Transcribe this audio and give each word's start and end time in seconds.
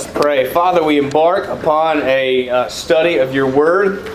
us 0.00 0.10
pray. 0.14 0.50
Father, 0.50 0.82
we 0.82 0.96
embark 0.96 1.46
upon 1.48 2.00
a 2.04 2.48
uh, 2.48 2.68
study 2.68 3.18
of 3.18 3.34
your 3.34 3.46
word, 3.46 4.10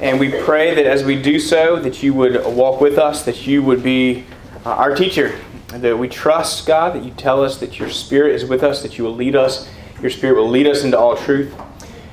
and 0.00 0.20
we 0.20 0.30
pray 0.30 0.76
that 0.76 0.86
as 0.86 1.02
we 1.02 1.20
do 1.20 1.40
so, 1.40 1.74
that 1.80 2.04
you 2.04 2.14
would 2.14 2.44
walk 2.54 2.80
with 2.80 2.98
us, 2.98 3.24
that 3.24 3.44
you 3.44 3.60
would 3.60 3.82
be 3.82 4.24
uh, 4.64 4.70
our 4.70 4.94
teacher, 4.94 5.36
that 5.70 5.98
we 5.98 6.08
trust, 6.08 6.68
God, 6.68 6.94
that 6.94 7.02
you 7.02 7.10
tell 7.10 7.42
us 7.42 7.58
that 7.58 7.80
your 7.80 7.90
spirit 7.90 8.36
is 8.36 8.44
with 8.44 8.62
us, 8.62 8.80
that 8.82 8.96
you 8.96 9.02
will 9.02 9.14
lead 9.14 9.34
us, 9.34 9.68
your 10.00 10.10
spirit 10.10 10.36
will 10.36 10.48
lead 10.48 10.68
us 10.68 10.84
into 10.84 10.96
all 10.96 11.16
truth. 11.16 11.52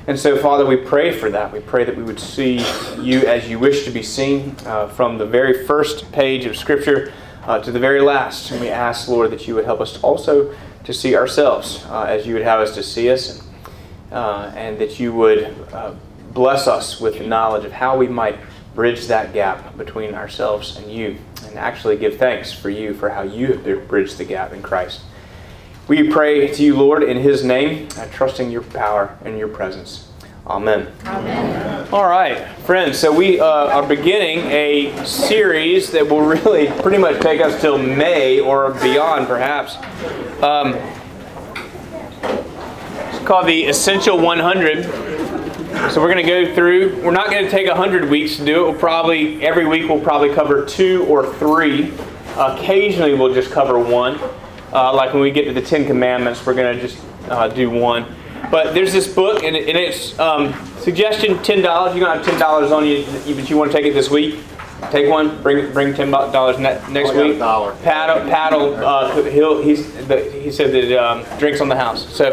And 0.08 0.18
so, 0.18 0.36
Father, 0.36 0.66
we 0.66 0.76
pray 0.76 1.16
for 1.16 1.30
that. 1.30 1.52
We 1.52 1.60
pray 1.60 1.84
that 1.84 1.96
we 1.96 2.02
would 2.02 2.18
see 2.18 2.56
you 2.98 3.20
as 3.28 3.48
you 3.48 3.60
wish 3.60 3.84
to 3.84 3.92
be 3.92 4.02
seen 4.02 4.56
uh, 4.66 4.88
from 4.88 5.18
the 5.18 5.26
very 5.26 5.64
first 5.64 6.10
page 6.10 6.44
of 6.44 6.56
Scripture 6.56 7.12
uh, 7.44 7.60
to 7.60 7.70
the 7.70 7.78
very 7.78 8.00
last. 8.00 8.50
And 8.50 8.60
we 8.60 8.68
ask, 8.68 9.06
Lord, 9.06 9.30
that 9.30 9.46
you 9.46 9.54
would 9.54 9.64
help 9.64 9.80
us 9.80 10.02
also 10.02 10.52
to 10.84 10.92
see 10.92 11.16
ourselves 11.16 11.84
uh, 11.88 12.04
as 12.04 12.26
you 12.26 12.34
would 12.34 12.42
have 12.42 12.60
us 12.60 12.74
to 12.74 12.82
see 12.82 13.10
us, 13.10 13.40
and, 13.40 14.12
uh, 14.12 14.52
and 14.54 14.78
that 14.78 14.98
you 14.98 15.12
would 15.12 15.44
uh, 15.72 15.94
bless 16.32 16.66
us 16.66 17.00
with 17.00 17.18
the 17.18 17.26
knowledge 17.26 17.64
of 17.64 17.72
how 17.72 17.96
we 17.96 18.08
might 18.08 18.38
bridge 18.74 19.06
that 19.06 19.32
gap 19.32 19.76
between 19.76 20.14
ourselves 20.14 20.76
and 20.76 20.90
you, 20.90 21.18
and 21.44 21.58
actually 21.58 21.96
give 21.96 22.16
thanks 22.16 22.52
for 22.52 22.70
you 22.70 22.94
for 22.94 23.10
how 23.10 23.22
you 23.22 23.54
have 23.54 23.88
bridged 23.88 24.18
the 24.18 24.24
gap 24.24 24.52
in 24.52 24.62
Christ. 24.62 25.02
We 25.88 26.10
pray 26.10 26.46
to 26.48 26.62
you, 26.62 26.76
Lord, 26.76 27.02
in 27.02 27.18
His 27.18 27.44
name, 27.44 27.88
uh, 27.98 28.06
trusting 28.12 28.50
your 28.50 28.62
power 28.62 29.18
and 29.24 29.38
your 29.38 29.48
presence. 29.48 30.11
Amen. 30.46 30.92
Amen. 31.04 31.88
All 31.92 32.08
right, 32.08 32.48
friends. 32.66 32.98
So 32.98 33.14
we 33.14 33.38
uh, 33.38 33.46
are 33.46 33.86
beginning 33.86 34.38
a 34.50 35.04
series 35.06 35.92
that 35.92 36.08
will 36.08 36.22
really 36.22 36.66
pretty 36.82 36.98
much 36.98 37.20
take 37.22 37.40
us 37.40 37.60
till 37.60 37.78
May 37.78 38.40
or 38.40 38.72
beyond, 38.74 39.28
perhaps. 39.28 39.76
Um, 40.42 40.74
it's 43.08 43.24
called 43.24 43.46
the 43.46 43.66
Essential 43.66 44.18
100. 44.18 44.84
So 45.92 46.00
we're 46.00 46.12
going 46.12 46.26
to 46.26 46.46
go 46.46 46.52
through. 46.56 47.00
We're 47.04 47.12
not 47.12 47.30
going 47.30 47.44
to 47.44 47.50
take 47.50 47.68
100 47.68 48.10
weeks 48.10 48.36
to 48.36 48.44
do 48.44 48.66
it. 48.66 48.70
We'll 48.70 48.80
probably 48.80 49.44
every 49.46 49.66
week 49.66 49.88
we'll 49.88 50.00
probably 50.00 50.34
cover 50.34 50.64
two 50.64 51.04
or 51.04 51.32
three. 51.34 51.92
Occasionally 52.36 53.14
we'll 53.14 53.32
just 53.32 53.52
cover 53.52 53.78
one. 53.78 54.18
Uh, 54.72 54.92
like 54.92 55.12
when 55.12 55.22
we 55.22 55.30
get 55.30 55.44
to 55.44 55.52
the 55.52 55.62
Ten 55.62 55.86
Commandments, 55.86 56.44
we're 56.44 56.54
going 56.54 56.76
to 56.76 56.82
just 56.82 56.98
uh, 57.28 57.46
do 57.46 57.70
one. 57.70 58.06
But 58.50 58.74
there's 58.74 58.92
this 58.92 59.12
book, 59.12 59.42
and, 59.42 59.56
it, 59.56 59.68
and 59.68 59.78
it's 59.78 60.18
um, 60.18 60.54
suggestion 60.78 61.42
ten 61.42 61.62
dollars. 61.62 61.94
You 61.94 62.00
don't 62.00 62.16
have 62.16 62.24
ten 62.24 62.38
dollars 62.38 62.70
on 62.72 62.86
you, 62.86 63.04
but 63.34 63.48
you 63.48 63.56
want 63.56 63.70
to 63.70 63.76
take 63.76 63.86
it 63.86 63.94
this 63.94 64.10
week. 64.10 64.40
Take 64.90 65.08
one. 65.08 65.40
Bring 65.42 65.72
bring 65.72 65.94
ten 65.94 66.10
dollars 66.10 66.58
ne- 66.58 66.80
next 66.90 67.14
week. 67.14 67.38
Dollar. 67.38 67.74
Paddle 67.82 68.28
paddle. 68.28 68.74
Uh, 68.74 69.22
he'll 69.24 69.62
he's 69.62 69.92
the, 70.08 70.22
he 70.30 70.50
said 70.50 70.72
that 70.72 70.98
um, 71.02 71.24
drinks 71.38 71.60
on 71.60 71.68
the 71.68 71.76
house. 71.76 72.08
So, 72.14 72.32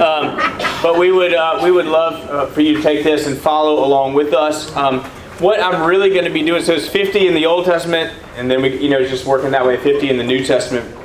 um, 0.00 0.36
but 0.82 0.98
we 0.98 1.10
would 1.10 1.34
uh, 1.34 1.60
we 1.62 1.70
would 1.70 1.86
love 1.86 2.14
uh, 2.30 2.46
for 2.46 2.60
you 2.60 2.76
to 2.76 2.82
take 2.82 3.02
this 3.02 3.26
and 3.26 3.36
follow 3.36 3.84
along 3.84 4.14
with 4.14 4.32
us. 4.32 4.74
Um, 4.76 5.00
what 5.40 5.60
I'm 5.60 5.86
really 5.86 6.10
going 6.10 6.24
to 6.24 6.30
be 6.30 6.42
doing 6.42 6.64
so 6.64 6.72
it's 6.72 6.88
50 6.88 7.28
in 7.28 7.34
the 7.34 7.46
Old 7.46 7.64
Testament, 7.64 8.12
and 8.36 8.50
then 8.50 8.62
we 8.62 8.78
you 8.80 8.90
know 8.90 9.04
just 9.04 9.26
working 9.26 9.50
that 9.50 9.66
way 9.66 9.76
50 9.76 10.08
in 10.08 10.18
the 10.18 10.24
New 10.24 10.44
Testament. 10.44 10.97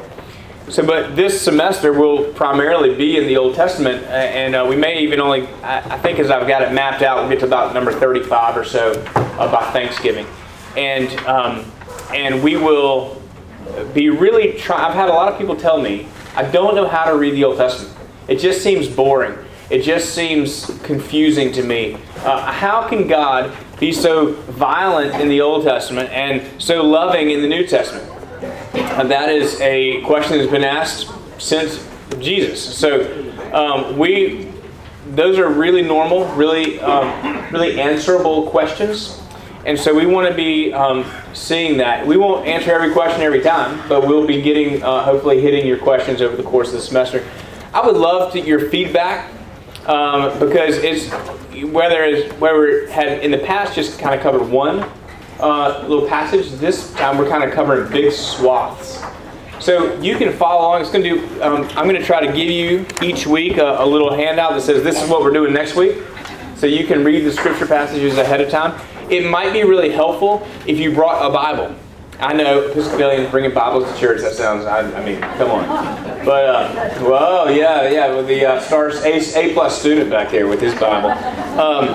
So, 0.74 0.84
but 0.84 1.16
this 1.16 1.40
semester 1.40 1.94
will 1.94 2.34
primarily 2.34 2.96
be 2.96 3.18
in 3.18 3.28
the 3.28 3.38
Old 3.38 3.54
Testament, 3.54 4.04
and 4.06 4.56
uh, 4.56 4.66
we 4.68 4.76
may 4.76 5.02
even 5.02 5.20
only, 5.20 5.46
I, 5.62 5.82
I, 5.82 6.00
think 6.00 6.18
as 6.18 6.32
I've 6.32 6.48
got 6.48 6.64
it 6.64 6.74
mapped 6.74 7.04
out, 7.04 7.20
we'll 7.20 7.30
get 7.30 7.42
to 7.42 7.46
about 7.46 7.76
number 7.76 7.92
35 7.92 8.58
or 8.58 8.66
so 8.66 8.94
uh, 9.14 9.52
by 9.52 9.72
Thanksgiving. 9.72 10.26
And, 10.76 11.16
um, 11.28 11.72
and 12.12 12.42
we 12.42 12.58
will 12.58 13.22
be 13.94 14.10
really 14.10 14.54
trying, 14.54 14.82
I've 14.82 14.96
had 14.96 15.10
a 15.10 15.14
lot 15.14 15.32
of 15.32 15.38
people 15.38 15.56
tell 15.56 15.80
me, 15.80 16.08
I 16.36 16.42
don't 16.42 16.74
know 16.74 16.88
how 16.88 17.06
to 17.06 17.16
read 17.18 17.36
the 17.36 17.44
Old 17.44 17.58
Testament. 17.58 17.96
It 18.28 18.38
just 18.38 18.64
seems 18.64 18.88
boring. 18.88 19.38
It 19.70 19.84
just 19.84 20.16
seems 20.16 20.76
confusing 20.82 21.52
to 21.52 21.62
me. 21.62 22.00
Uh, 22.18 22.52
how 22.52 22.88
can 22.90 23.08
God 23.08 23.56
be 23.80 23.92
so 23.92 24.32
violent 24.32 25.22
in 25.22 25.30
the 25.30 25.40
Old 25.40 25.66
Testament 25.66 26.10
and 26.10 26.60
so 26.60 26.84
loving 26.84 27.30
in 27.30 27.44
the 27.44 27.48
New 27.48 27.68
Testament? 27.68 28.13
And 28.74 29.10
that 29.12 29.30
is 29.30 29.60
a 29.62 30.02
question 30.02 30.38
that's 30.38 30.52
been 30.52 30.64
asked 30.64 31.12
since 31.40 31.88
Jesus. 32.20 32.78
So 32.78 33.02
um, 33.54 33.98
we, 33.98 34.52
those 35.10 35.38
are 35.38 35.50
really 35.50 35.82
normal, 35.82 36.26
really, 36.36 36.80
um, 36.80 37.52
really 37.52 37.80
answerable 37.80 38.50
questions. 38.50 39.20
And 39.66 39.80
so 39.80 39.96
we 39.96 40.06
want 40.06 40.28
to 40.28 40.36
be 40.36 40.74
um, 40.74 41.10
seeing 41.34 41.78
that. 41.78 42.06
We 42.06 42.18
won't 42.18 42.46
answer 42.46 42.72
every 42.72 42.92
question 42.92 43.22
every 43.22 43.42
time, 43.42 43.88
but 43.88 44.08
we'll 44.08 44.28
be 44.28 44.42
getting, 44.42 44.84
uh, 44.84 45.04
hopefully, 45.04 45.40
hitting 45.40 45.66
your 45.66 45.78
questions 45.78 46.22
over 46.22 46.36
the 46.36 46.44
course 46.44 46.70
of 46.70 46.74
the 46.74 46.82
semester. 46.82 47.26
I 47.74 47.86
would 47.86 47.96
love 47.96 48.34
to, 48.34 48.40
your 48.40 48.70
feedback 48.70 49.32
um, 49.88 50.38
because 50.40 50.78
it's 50.78 51.10
whether 51.72 52.04
it's 52.04 52.34
where 52.40 52.60
we 52.60 52.92
had 52.92 53.24
in 53.24 53.32
the 53.32 53.38
past 53.38 53.76
just 53.76 54.00
kind 54.00 54.16
of 54.16 54.22
covered 54.22 54.50
one 54.50 54.90
uh, 55.40 55.86
little 55.88 56.08
passage. 56.08 56.50
This 56.52 56.94
time 56.94 57.18
we're 57.18 57.30
kind 57.30 57.44
of 57.44 57.52
covering 57.52 57.92
big 57.92 58.12
swaths. 58.12 59.04
So 59.60 59.98
you 60.02 60.18
can 60.18 60.34
follow 60.34 60.62
along. 60.68 60.82
It's 60.82 60.92
going 60.92 61.04
to 61.04 61.16
do. 61.16 61.42
Um, 61.42 61.64
I'm 61.78 61.88
going 61.88 61.96
to 61.96 62.04
try 62.04 62.26
to 62.26 62.34
give 62.34 62.50
you 62.50 62.86
each 63.02 63.26
week 63.26 63.58
a, 63.58 63.78
a, 63.80 63.86
little 63.86 64.14
handout 64.14 64.54
that 64.54 64.62
says 64.62 64.84
this 64.84 65.02
is 65.02 65.10
what 65.10 65.22
we're 65.22 65.32
doing 65.32 65.54
next 65.54 65.76
week, 65.76 66.04
so 66.56 66.66
you 66.68 66.86
can 66.86 67.04
read 67.04 67.24
the 67.24 67.32
scripture 67.32 67.66
passages 67.66 68.18
ahead 68.18 68.42
of 68.42 68.50
time. 68.50 68.80
It 69.10 69.30
might 69.30 69.54
be 69.54 69.64
really 69.64 69.90
helpful 69.90 70.46
if 70.68 70.80
you 70.80 70.94
brought 70.94 71.26
a 71.26 71.32
Bible. 71.32 71.76
I 72.20 72.34
know 72.34 72.70
Episcopalians 72.70 73.32
bringing 73.32 73.54
Bibles 73.54 73.92
to 73.92 74.00
church. 74.00 74.22
That 74.22 74.34
sounds. 74.34 74.66
I, 74.66 74.80
I 74.80 75.06
mean, 75.06 75.20
come 75.20 75.52
on. 75.52 75.66
But 76.26 76.46
uh, 76.46 77.00
well, 77.02 77.52
yeah, 77.52 77.90
yeah, 77.90 78.16
with 78.16 78.28
the 78.28 78.46
uh, 78.46 78.60
stars 78.62 79.02
A, 79.04 79.20
A 79.40 79.54
plus 79.54 79.80
student 79.80 80.10
back 80.10 80.32
there 80.32 80.48
with 80.48 80.62
his 80.62 80.74
Bible. 80.76 81.10
Um, 81.60 81.88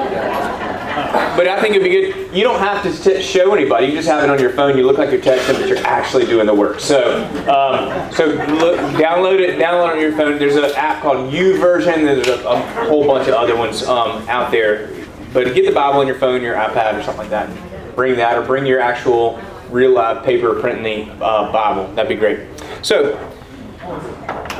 but 1.36 1.48
I 1.48 1.60
think 1.60 1.74
it'd 1.74 1.84
be 1.84 1.90
good. 1.90 2.34
You 2.36 2.42
don't 2.42 2.58
have 2.60 2.82
to 2.82 2.92
t- 2.92 3.22
show 3.22 3.54
anybody. 3.54 3.86
You 3.86 3.92
just 3.92 4.08
have 4.08 4.22
it 4.22 4.30
on 4.30 4.38
your 4.38 4.50
phone. 4.50 4.76
You 4.76 4.86
look 4.86 4.98
like 4.98 5.10
you're 5.10 5.20
texting, 5.20 5.58
but 5.58 5.68
you're 5.68 5.86
actually 5.86 6.26
doing 6.26 6.46
the 6.46 6.54
work. 6.54 6.80
So, 6.80 7.24
um, 7.48 8.12
so 8.12 8.26
look, 8.26 8.78
download 8.96 9.40
it. 9.40 9.58
Download 9.58 9.88
it 9.88 9.94
on 9.94 10.00
your 10.00 10.12
phone. 10.12 10.38
There's 10.38 10.56
an 10.56 10.64
app 10.76 11.02
called 11.02 11.32
YouVersion. 11.32 12.04
There's 12.04 12.28
a, 12.28 12.44
a 12.46 12.60
whole 12.86 13.06
bunch 13.06 13.28
of 13.28 13.34
other 13.34 13.56
ones 13.56 13.82
um, 13.84 14.28
out 14.28 14.50
there. 14.50 14.94
But 15.32 15.54
get 15.54 15.66
the 15.66 15.72
Bible 15.72 16.00
on 16.00 16.06
your 16.06 16.18
phone, 16.18 16.42
your 16.42 16.54
iPad, 16.54 16.98
or 16.98 17.02
something 17.02 17.28
like 17.28 17.30
that. 17.30 17.94
Bring 17.94 18.16
that, 18.16 18.38
or 18.38 18.42
bring 18.42 18.66
your 18.66 18.80
actual 18.80 19.40
real 19.70 19.92
live 19.92 20.24
paper 20.24 20.58
printing 20.60 21.10
uh, 21.20 21.52
Bible. 21.52 21.92
That'd 21.94 22.08
be 22.08 22.14
great. 22.14 22.40
So, 22.82 23.16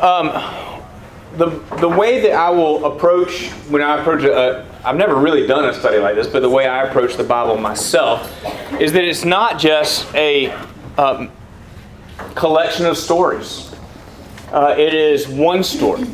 um, 0.02 0.28
the 1.36 1.46
the 1.78 1.88
way 1.88 2.20
that 2.20 2.32
I 2.32 2.50
will 2.50 2.84
approach 2.84 3.48
when 3.68 3.82
I 3.82 4.00
approach 4.00 4.24
a, 4.24 4.67
I've 4.84 4.96
never 4.96 5.16
really 5.16 5.46
done 5.46 5.64
a 5.64 5.74
study 5.74 5.98
like 5.98 6.14
this, 6.14 6.28
but 6.28 6.40
the 6.40 6.48
way 6.48 6.66
I 6.68 6.84
approach 6.84 7.16
the 7.16 7.24
Bible 7.24 7.56
myself 7.56 8.32
is 8.80 8.92
that 8.92 9.02
it's 9.02 9.24
not 9.24 9.58
just 9.58 10.14
a 10.14 10.56
um, 10.96 11.32
collection 12.36 12.86
of 12.86 12.96
stories. 12.96 13.74
Uh, 14.52 14.76
it 14.78 14.94
is 14.94 15.26
one 15.26 15.64
story 15.64 16.06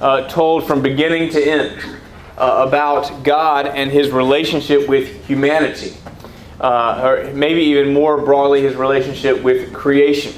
uh, 0.00 0.26
told 0.28 0.66
from 0.66 0.82
beginning 0.82 1.30
to 1.30 1.40
end 1.40 1.80
uh, 2.36 2.64
about 2.66 3.22
God 3.22 3.66
and 3.66 3.92
His 3.92 4.10
relationship 4.10 4.88
with 4.88 5.24
humanity, 5.26 5.94
uh, 6.60 7.00
or 7.00 7.32
maybe 7.32 7.62
even 7.62 7.94
more 7.94 8.18
broadly, 8.20 8.62
His 8.62 8.74
relationship 8.74 9.40
with 9.40 9.72
creation. 9.72 10.34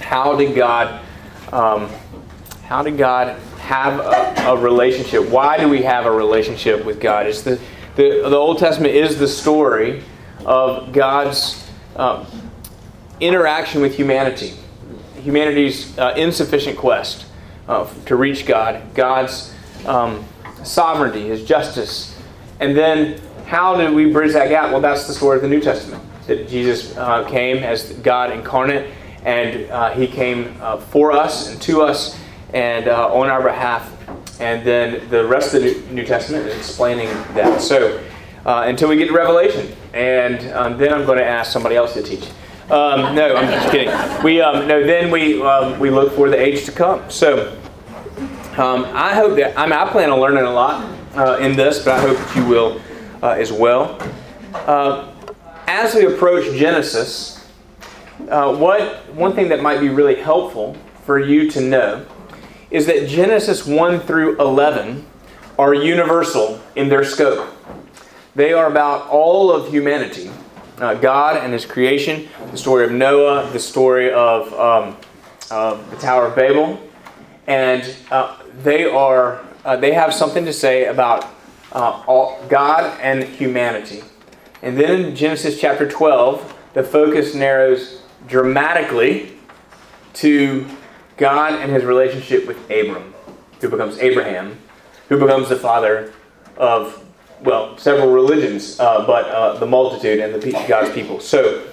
How 0.00 0.36
did 0.36 0.54
God? 0.54 1.02
Um, 1.52 1.88
how 2.64 2.82
did 2.82 2.98
God 2.98 3.40
have 3.66 3.98
a, 3.98 4.50
a, 4.52 4.56
relationship? 4.56 5.28
Why 5.28 5.58
do 5.58 5.68
we 5.68 5.82
have 5.82 6.06
a 6.06 6.10
relationship 6.10 6.84
with 6.84 7.00
God? 7.00 7.26
It's 7.26 7.42
the, 7.42 7.60
the, 7.96 8.28
the 8.28 8.36
Old 8.36 8.58
Testament 8.58 8.94
is 8.94 9.18
the 9.18 9.26
story 9.26 10.04
of 10.44 10.92
God's 10.92 11.68
uh, 11.96 12.24
interaction 13.18 13.80
with 13.80 13.96
humanity, 13.96 14.54
humanity's 15.20 15.98
uh, 15.98 16.14
insufficient 16.16 16.78
quest 16.78 17.26
uh, 17.66 17.92
to 18.04 18.14
reach 18.14 18.46
God, 18.46 18.94
God's 18.94 19.52
um, 19.84 20.24
sovereignty, 20.62 21.26
His 21.26 21.44
justice, 21.44 22.16
and 22.60 22.76
then 22.76 23.20
how 23.46 23.76
do 23.76 23.92
we 23.92 24.12
bridge 24.12 24.32
that 24.34 24.48
gap? 24.48 24.70
Well, 24.70 24.80
that's 24.80 25.08
the 25.08 25.12
story 25.12 25.36
of 25.38 25.42
the 25.42 25.48
New 25.48 25.60
Testament. 25.60 26.04
That 26.28 26.48
Jesus 26.48 26.96
uh, 26.96 27.28
came 27.28 27.58
as 27.64 27.92
God 27.94 28.30
incarnate, 28.30 28.92
and 29.24 29.68
uh, 29.72 29.90
He 29.90 30.06
came 30.06 30.56
uh, 30.60 30.76
for 30.76 31.10
us 31.10 31.50
and 31.50 31.60
to 31.62 31.82
us 31.82 32.16
and 32.56 32.88
uh, 32.88 33.12
on 33.12 33.28
our 33.28 33.42
behalf. 33.42 33.92
And 34.40 34.66
then 34.66 35.08
the 35.10 35.26
rest 35.26 35.52
of 35.52 35.62
the 35.62 35.78
New 35.92 36.06
Testament 36.06 36.46
explaining 36.46 37.08
that. 37.34 37.60
So 37.60 38.02
uh, 38.46 38.64
until 38.66 38.88
we 38.88 38.96
get 38.96 39.08
to 39.08 39.14
Revelation, 39.14 39.76
and 39.92 40.50
um, 40.54 40.78
then 40.78 40.92
I'm 40.92 41.04
going 41.04 41.18
to 41.18 41.24
ask 41.24 41.52
somebody 41.52 41.76
else 41.76 41.92
to 41.94 42.02
teach. 42.02 42.24
Um, 42.70 43.14
no, 43.14 43.36
I'm 43.36 43.48
just 43.48 43.70
kidding. 43.70 43.92
We 44.24 44.40
um, 44.40 44.66
no, 44.66 44.84
then 44.84 45.10
we 45.10 45.40
um, 45.42 45.78
we 45.78 45.90
look 45.90 46.14
for 46.14 46.30
the 46.30 46.40
age 46.40 46.64
to 46.64 46.72
come. 46.72 47.08
So 47.10 47.56
um, 48.56 48.86
I 48.92 49.14
hope 49.14 49.36
that 49.36 49.56
I 49.56 49.64
mean 49.66 49.74
I 49.74 49.88
plan 49.90 50.10
on 50.10 50.18
learning 50.18 50.44
a 50.44 50.52
lot 50.52 50.82
uh, 51.14 51.38
in 51.38 51.56
this, 51.56 51.84
but 51.84 51.94
I 51.94 52.00
hope 52.00 52.16
that 52.16 52.36
you 52.36 52.46
will 52.46 52.80
uh, 53.22 53.30
as 53.30 53.52
well. 53.52 53.98
Uh, 54.54 55.12
as 55.68 55.94
we 55.94 56.06
approach 56.06 56.56
Genesis, 56.56 57.46
uh, 58.30 58.56
what 58.56 59.12
one 59.14 59.34
thing 59.34 59.48
that 59.50 59.62
might 59.62 59.78
be 59.78 59.90
really 59.90 60.16
helpful 60.16 60.74
for 61.04 61.20
you 61.20 61.50
to 61.50 61.60
know 61.60 62.06
is 62.70 62.86
that 62.86 63.08
Genesis 63.08 63.66
1 63.66 64.00
through 64.00 64.38
11 64.40 65.06
are 65.58 65.74
universal 65.74 66.60
in 66.74 66.88
their 66.88 67.04
scope. 67.04 67.48
They 68.34 68.52
are 68.52 68.70
about 68.70 69.08
all 69.08 69.50
of 69.50 69.68
humanity 69.70 70.30
uh, 70.78 70.94
God 70.94 71.42
and 71.42 71.52
His 71.52 71.64
creation, 71.64 72.28
the 72.50 72.58
story 72.58 72.84
of 72.84 72.92
Noah, 72.92 73.48
the 73.52 73.58
story 73.58 74.12
of 74.12 74.52
um, 74.54 74.96
uh, 75.50 75.82
the 75.90 75.96
Tower 75.96 76.26
of 76.26 76.36
Babel, 76.36 76.80
and 77.46 77.94
uh, 78.10 78.36
they 78.62 78.84
are 78.84 79.44
uh, 79.64 79.76
they 79.76 79.92
have 79.92 80.14
something 80.14 80.44
to 80.44 80.52
say 80.52 80.86
about 80.86 81.24
uh, 81.72 82.04
all, 82.06 82.40
God 82.48 82.98
and 83.00 83.24
humanity. 83.24 84.02
And 84.62 84.78
then 84.78 85.00
in 85.00 85.16
Genesis 85.16 85.60
chapter 85.60 85.88
12, 85.88 86.56
the 86.74 86.82
focus 86.82 87.34
narrows 87.34 88.02
dramatically 88.28 89.32
to 90.14 90.66
God 91.16 91.60
and 91.60 91.72
His 91.72 91.84
relationship 91.84 92.46
with 92.46 92.58
Abram, 92.70 93.14
who 93.60 93.68
becomes 93.68 93.98
Abraham, 93.98 94.58
who 95.08 95.18
becomes 95.18 95.48
the 95.48 95.56
father 95.56 96.12
of 96.56 97.02
well, 97.42 97.76
several 97.78 98.10
religions, 98.10 98.80
uh, 98.80 99.06
but 99.06 99.26
uh, 99.26 99.58
the 99.58 99.66
multitude 99.66 100.20
and 100.20 100.34
the 100.34 100.52
God's 100.68 100.90
people. 100.94 101.20
So, 101.20 101.66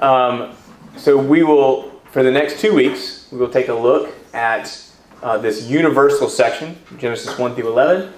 um, 0.00 0.54
so 0.96 1.16
we 1.16 1.42
will, 1.42 1.90
for 2.10 2.22
the 2.22 2.30
next 2.30 2.60
two 2.60 2.74
weeks, 2.74 3.28
we 3.30 3.38
will 3.38 3.50
take 3.50 3.68
a 3.68 3.74
look 3.74 4.14
at 4.32 4.80
uh, 5.22 5.38
this 5.38 5.68
universal 5.68 6.28
section, 6.28 6.78
Genesis 6.98 7.38
1 7.38 7.54
through 7.54 7.68
11, 7.68 8.12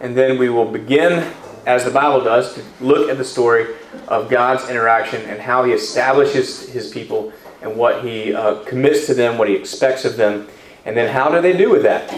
and 0.00 0.16
then 0.16 0.38
we 0.38 0.48
will 0.48 0.64
begin, 0.64 1.32
as 1.66 1.84
the 1.84 1.90
Bible 1.90 2.24
does, 2.24 2.54
to 2.54 2.62
look 2.80 3.08
at 3.08 3.18
the 3.18 3.24
story 3.24 3.74
of 4.08 4.28
God's 4.28 4.68
interaction 4.68 5.22
and 5.22 5.40
how 5.40 5.64
He 5.64 5.72
establishes 5.72 6.68
His 6.68 6.90
people 6.90 7.32
and 7.62 7.76
what 7.76 8.04
He 8.04 8.34
uh, 8.34 8.56
commits 8.64 9.06
to 9.06 9.14
them, 9.14 9.38
what 9.38 9.48
He 9.48 9.54
expects 9.54 10.04
of 10.04 10.16
them, 10.16 10.48
and 10.84 10.96
then 10.96 11.08
how 11.12 11.28
do 11.30 11.40
they 11.40 11.56
do 11.56 11.70
with 11.70 11.82
that? 11.84 12.10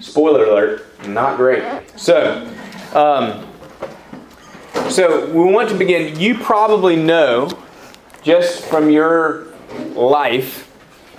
Spoiler 0.00 0.44
alert, 0.44 0.86
not 1.06 1.36
great. 1.36 1.62
So, 1.96 2.46
um, 2.94 3.44
so 4.90 5.26
we 5.30 5.52
want 5.52 5.68
to 5.70 5.76
begin. 5.76 6.18
You 6.18 6.38
probably 6.38 6.96
know, 6.96 7.50
just 8.22 8.64
from 8.64 8.90
your 8.90 9.46
life, 9.94 10.64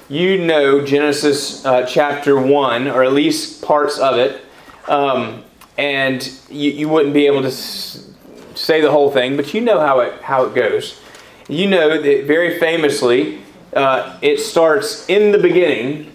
you 0.09 0.43
know 0.43 0.83
Genesis 0.83 1.63
uh, 1.65 1.85
chapter 1.85 2.39
1, 2.39 2.87
or 2.87 3.03
at 3.03 3.13
least 3.13 3.61
parts 3.61 3.99
of 3.99 4.17
it. 4.17 4.41
Um, 4.87 5.43
and 5.77 6.27
you, 6.49 6.71
you 6.71 6.89
wouldn't 6.89 7.13
be 7.13 7.27
able 7.27 7.41
to 7.41 7.47
s- 7.49 8.09
say 8.55 8.81
the 8.81 8.91
whole 8.91 9.11
thing, 9.11 9.35
but 9.37 9.53
you 9.53 9.61
know 9.61 9.79
how 9.79 9.99
it, 9.99 10.19
how 10.21 10.45
it 10.45 10.55
goes. 10.55 10.99
You 11.47 11.67
know 11.67 12.01
that 12.01 12.25
very 12.25 12.59
famously, 12.59 13.39
uh, 13.73 14.17
it 14.21 14.39
starts 14.39 15.07
in 15.09 15.31
the 15.31 15.37
beginning, 15.37 16.11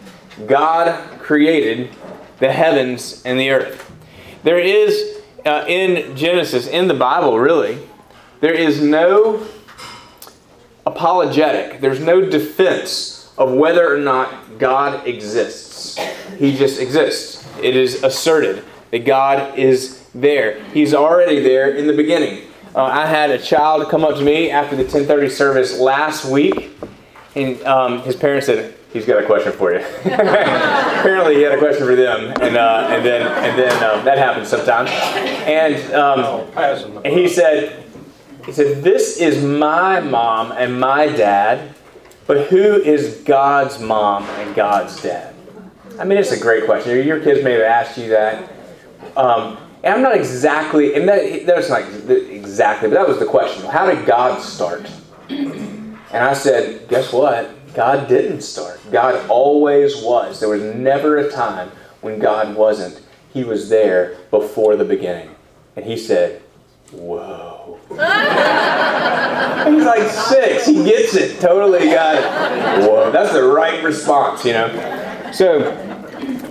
God 0.46 1.20
created 1.20 1.90
the 2.38 2.52
heavens 2.52 3.22
and 3.24 3.38
the 3.38 3.50
earth. 3.50 3.92
There 4.42 4.58
is 4.58 5.22
uh, 5.46 5.64
in 5.68 6.16
Genesis, 6.16 6.66
in 6.66 6.88
the 6.88 6.94
Bible, 6.94 7.38
really, 7.38 7.78
there 8.40 8.54
is 8.54 8.82
no 8.82 9.46
apologetic, 10.86 11.80
there's 11.80 12.00
no 12.00 12.20
defense 12.28 13.32
of 13.38 13.52
whether 13.52 13.92
or 13.92 13.98
not 13.98 14.58
God 14.58 15.06
exists. 15.06 15.98
He 16.38 16.56
just 16.56 16.80
exists. 16.80 17.46
It 17.62 17.76
is 17.76 18.02
asserted 18.02 18.64
that 18.90 19.04
God 19.04 19.58
is 19.58 20.06
there. 20.14 20.62
He's 20.72 20.94
already 20.94 21.40
there 21.40 21.74
in 21.74 21.86
the 21.86 21.92
beginning. 21.92 22.44
Uh, 22.74 22.84
I 22.84 23.06
had 23.06 23.30
a 23.30 23.38
child 23.38 23.88
come 23.88 24.04
up 24.04 24.16
to 24.16 24.22
me 24.22 24.50
after 24.50 24.76
the 24.76 24.82
1030 24.82 25.28
service 25.28 25.78
last 25.78 26.24
week, 26.24 26.72
and 27.34 27.62
um, 27.64 28.02
his 28.02 28.16
parents 28.16 28.46
said, 28.46 28.75
he's 28.94 29.04
got 29.04 29.22
a 29.22 29.26
question 29.26 29.52
for 29.52 29.72
you. 29.72 29.81
Apparently, 30.04 31.34
he 31.34 31.42
had 31.42 31.52
a 31.52 31.58
question 31.58 31.84
for 31.84 31.96
them, 31.96 32.32
and 32.40 32.56
uh, 32.56 32.88
and 32.90 33.04
then 33.04 33.22
and 33.22 33.58
then 33.58 33.72
um, 33.84 34.04
that 34.04 34.16
happens 34.16 34.48
sometimes. 34.48 34.88
And 34.90 35.92
um, 35.92 36.48
and 37.04 37.12
he 37.12 37.28
said, 37.28 37.84
he 38.46 38.52
said, 38.52 38.82
"This 38.82 39.19
is 39.19 39.44
my 39.44 40.00
mom 40.00 40.52
and 40.52 40.81
my 40.81 41.08
dad, 41.08 41.75
but 42.26 42.46
who 42.46 42.81
is 42.81 43.16
God's 43.25 43.78
mom 43.81 44.22
and 44.22 44.54
God's 44.54 45.02
dad?" 45.02 45.34
I 45.98 46.04
mean, 46.04 46.19
it's 46.19 46.32
a 46.32 46.40
great 46.40 46.64
question. 46.64 47.06
Your 47.06 47.20
kids 47.20 47.44
may 47.44 47.52
have 47.52 47.62
asked 47.62 47.98
you 47.98 48.08
that. 48.08 48.50
Um, 49.16 49.58
and 49.84 49.94
I'm 49.94 50.02
not 50.02 50.16
exactly, 50.16 50.94
and 50.94 51.06
that, 51.06 51.44
that's 51.44 51.69
not 51.69 51.82
exactly, 52.08 52.88
but 52.88 52.94
that 52.94 53.06
was 53.06 53.19
the 53.19 53.26
question. 53.26 53.64
How 53.66 53.84
did 53.84 54.06
God 54.06 54.40
start? 54.40 54.90
And 56.14 56.22
I 56.22 56.32
said, 56.32 56.88
guess 56.88 57.12
what? 57.12 57.75
God 57.75 58.08
didn't 58.08 58.43
start. 58.43 58.81
God 58.93 59.28
always 59.28 60.00
was. 60.00 60.38
There 60.38 60.49
was 60.49 60.62
never 60.62 61.19
a 61.19 61.28
time 61.28 61.72
when 62.02 62.20
God 62.20 62.55
wasn't. 62.55 63.02
He 63.32 63.43
was 63.43 63.69
there 63.69 64.19
before 64.31 64.76
the 64.76 64.84
beginning. 64.84 65.34
And 65.75 65.84
he 65.84 65.96
said, 65.96 66.40
Whoa. 66.93 67.81
He's 67.88 67.99
like 69.84 70.08
six. 70.08 70.66
He 70.66 70.84
gets 70.84 71.16
it. 71.16 71.40
Totally 71.40 71.87
got 71.87 72.14
it. 72.14 72.88
Whoa. 72.88 73.10
That's 73.10 73.32
the 73.32 73.43
right 73.43 73.82
response, 73.82 74.44
you 74.44 74.52
know? 74.52 75.31
So, 75.32 75.72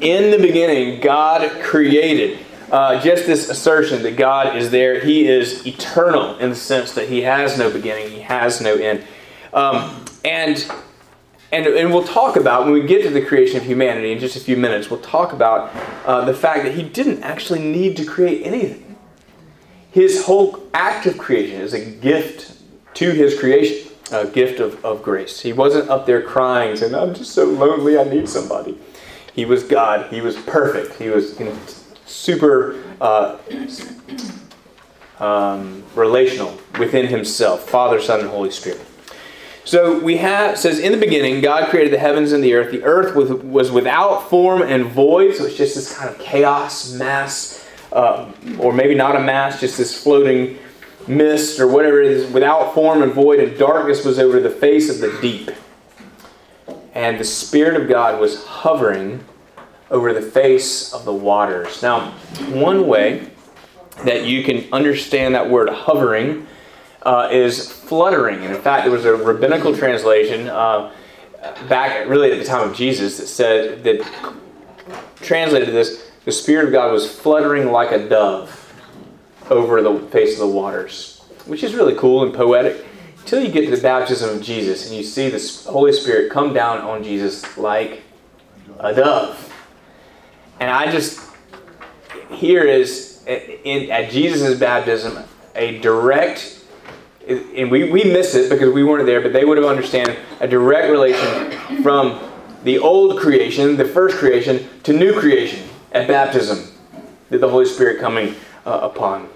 in 0.02 0.30
the 0.32 0.40
beginning, 0.46 1.00
God 1.00 1.50
created. 1.62 2.40
Uh, 2.70 3.00
just 3.00 3.28
this 3.28 3.50
assertion 3.50 4.04
that 4.04 4.18
God 4.18 4.58
is 4.58 4.72
there. 4.72 5.00
He 5.00 5.28
is 5.28 5.66
eternal 5.66 6.38
in 6.40 6.50
the 6.50 6.56
sense 6.56 6.94
that 6.94 7.08
He 7.08 7.22
has 7.22 7.58
no 7.58 7.70
beginning, 7.70 8.10
He 8.10 8.22
has 8.22 8.60
no 8.60 8.76
end. 8.76 9.06
Um, 9.54 10.06
and 10.26 10.66
and, 11.54 11.68
and 11.68 11.94
we'll 11.94 12.04
talk 12.04 12.36
about, 12.36 12.64
when 12.64 12.74
we 12.74 12.82
get 12.82 13.04
to 13.04 13.12
the 13.12 13.22
creation 13.24 13.58
of 13.58 13.64
humanity 13.64 14.12
in 14.12 14.18
just 14.18 14.36
a 14.36 14.40
few 14.40 14.58
minutes, 14.58 14.90
we'll 14.90 15.02
talk 15.02 15.34
about 15.34 15.72
uh, 16.04 16.26
the 16.26 16.34
fact 16.34 16.64
that 16.64 16.74
he 16.74 16.82
didn't 16.82 17.22
actually 17.22 17.60
need 17.60 17.96
to 17.98 18.06
create 18.06 18.44
anything. 18.44 18.96
His 19.92 20.26
whole 20.26 20.68
act 20.74 21.06
of 21.06 21.20
creation 21.20 21.62
is 21.62 21.76
a 21.76 21.86
gift 21.86 22.58
to 22.96 23.12
his 23.12 23.40
creation, 23.40 23.92
a 24.12 24.26
gift 24.26 24.60
of, 24.60 24.84
of 24.84 25.04
grace. 25.04 25.42
He 25.42 25.54
wasn't 25.54 25.92
up 25.92 26.08
there 26.08 26.24
crying, 26.24 26.76
saying, 26.76 26.96
I'm 26.96 27.14
just 27.14 27.34
so 27.34 27.46
lonely, 27.46 28.00
I 28.00 28.04
need 28.04 28.28
somebody. 28.28 28.76
He 29.36 29.46
was 29.46 29.64
God, 29.64 30.12
he 30.12 30.22
was 30.22 30.36
perfect, 30.36 30.96
he 30.96 31.10
was 31.10 31.38
super 32.08 32.84
uh, 33.00 33.38
um, 35.20 35.84
relational 35.94 36.58
within 36.80 37.06
himself 37.06 37.70
Father, 37.70 38.02
Son, 38.02 38.22
and 38.22 38.30
Holy 38.30 38.50
Spirit. 38.50 38.82
So 39.66 39.98
we 40.00 40.18
have 40.18 40.58
says 40.58 40.80
in 40.80 40.92
the 40.92 40.98
beginning 40.98 41.42
God 41.42 41.70
created 41.70 41.94
the 41.94 41.98
heavens 41.98 42.34
and 42.34 42.44
the 42.44 42.54
earth. 42.54 42.72
The 42.72 42.84
earth 42.84 43.16
was, 43.16 43.32
was 43.32 43.72
without 43.72 44.30
form 44.30 44.62
and 44.62 44.86
void, 44.86 45.36
so 45.36 45.46
it's 45.46 45.56
just 45.56 45.76
this 45.76 45.96
kind 45.98 46.10
of 46.10 46.20
chaos 46.20 46.94
mass, 46.94 47.66
uh, 47.94 48.30
or 48.60 48.74
maybe 48.74 48.94
not 48.94 49.16
a 49.16 49.20
mass, 49.20 49.62
just 49.62 49.78
this 49.78 50.02
floating 50.02 50.58
mist 51.08 51.60
or 51.60 51.68
whatever 51.68 52.02
it 52.02 52.12
is, 52.12 52.32
without 52.32 52.74
form 52.74 53.04
and 53.04 53.14
void, 53.14 53.40
and 53.40 53.58
darkness 53.58 54.04
was 54.04 54.20
over 54.20 54.40
the 54.40 54.50
face 54.50 54.90
of 54.90 55.00
the 55.00 55.18
deep. 55.22 55.50
And 56.94 57.20
the 57.20 57.24
Spirit 57.24 57.82
of 57.82 57.88
God 57.88 58.20
was 58.20 58.44
hovering 58.44 59.24
over 59.90 60.14
the 60.14 60.22
face 60.22 60.94
of 60.94 61.06
the 61.06 61.14
waters. 61.14 61.82
Now, 61.82 62.12
one 62.52 62.88
way 62.88 63.30
that 64.04 64.26
you 64.26 64.44
can 64.44 64.72
understand 64.74 65.36
that 65.36 65.50
word 65.50 65.70
hovering 65.70 66.48
uh, 67.04 67.30
is 67.32 67.72
fluttering. 67.72 68.44
And 68.44 68.56
in 68.56 68.62
fact, 68.62 68.84
there 68.84 68.92
was 68.92 69.06
a 69.06 69.16
rabbinical 69.16 69.76
translation 69.76 70.48
uh, 70.48 70.92
back 71.68 72.08
really 72.08 72.32
at 72.32 72.40
the 72.40 72.46
time 72.46 72.70
of 72.70 72.76
Jesus 72.76 73.18
that 73.18 73.28
said 73.28 73.84
that 73.84 74.02
translated 75.18 75.70
this: 75.70 76.12
the 76.26 76.32
Spirit 76.32 76.66
of 76.66 76.72
God 76.72 76.92
was 76.92 77.10
fluttering 77.10 77.72
like 77.72 77.92
a 77.92 78.08
dove 78.08 78.60
over 79.50 79.82
the 79.82 80.00
face 80.08 80.34
of 80.34 80.40
the 80.40 80.48
waters, 80.48 81.22
which 81.46 81.64
is 81.64 81.76
really 81.76 81.96
cool 81.96 82.24
and 82.24 82.34
poetic. 82.34 82.86
Until 83.20 83.42
you 83.42 83.52
get 83.52 83.70
to 83.70 83.76
the 83.76 83.82
baptism 83.82 84.36
of 84.36 84.42
Jesus 84.42 84.88
and 84.88 84.98
you 84.98 85.04
see 85.04 85.30
the 85.30 85.70
Holy 85.72 85.94
Spirit 85.94 86.30
come 86.30 86.54
down 86.54 86.80
on 86.80 87.04
Jesus 87.04 87.58
like 87.58 88.04
a 88.80 88.94
dove. 88.94 89.54
And 90.60 90.70
I 90.70 90.92
just, 90.92 91.22
here 92.32 92.64
is 92.64 93.24
in, 93.26 93.90
at 93.92 94.12
Jesus' 94.12 94.60
baptism 94.60 95.24
a 95.56 95.80
direct 95.80 96.63
and 97.28 97.72
we, 97.72 97.90
we 97.90 98.04
miss 98.04 98.36
it 98.36 98.50
because 98.50 98.74
we 98.74 98.84
weren't 98.84 99.06
there, 99.06 99.22
but 99.22 99.34
they 99.34 99.46
would 99.46 99.58
have 99.58 99.66
understand 99.66 100.16
a 100.40 100.48
direct 100.48 100.90
relation 100.92 101.82
from 101.82 102.20
the 102.64 102.80
old 102.80 103.20
creation, 103.20 103.78
the 103.78 103.86
first 103.86 104.18
creation, 104.18 104.68
to 104.84 104.94
new 104.94 105.18
creation 105.18 105.68
at 105.92 106.08
baptism, 106.08 106.72
that 107.30 107.40
the 107.40 107.50
Holy 107.50 107.66
Spirit 107.66 108.00
coming 108.00 108.36
uh, 108.66 108.80
upon. 108.84 109.30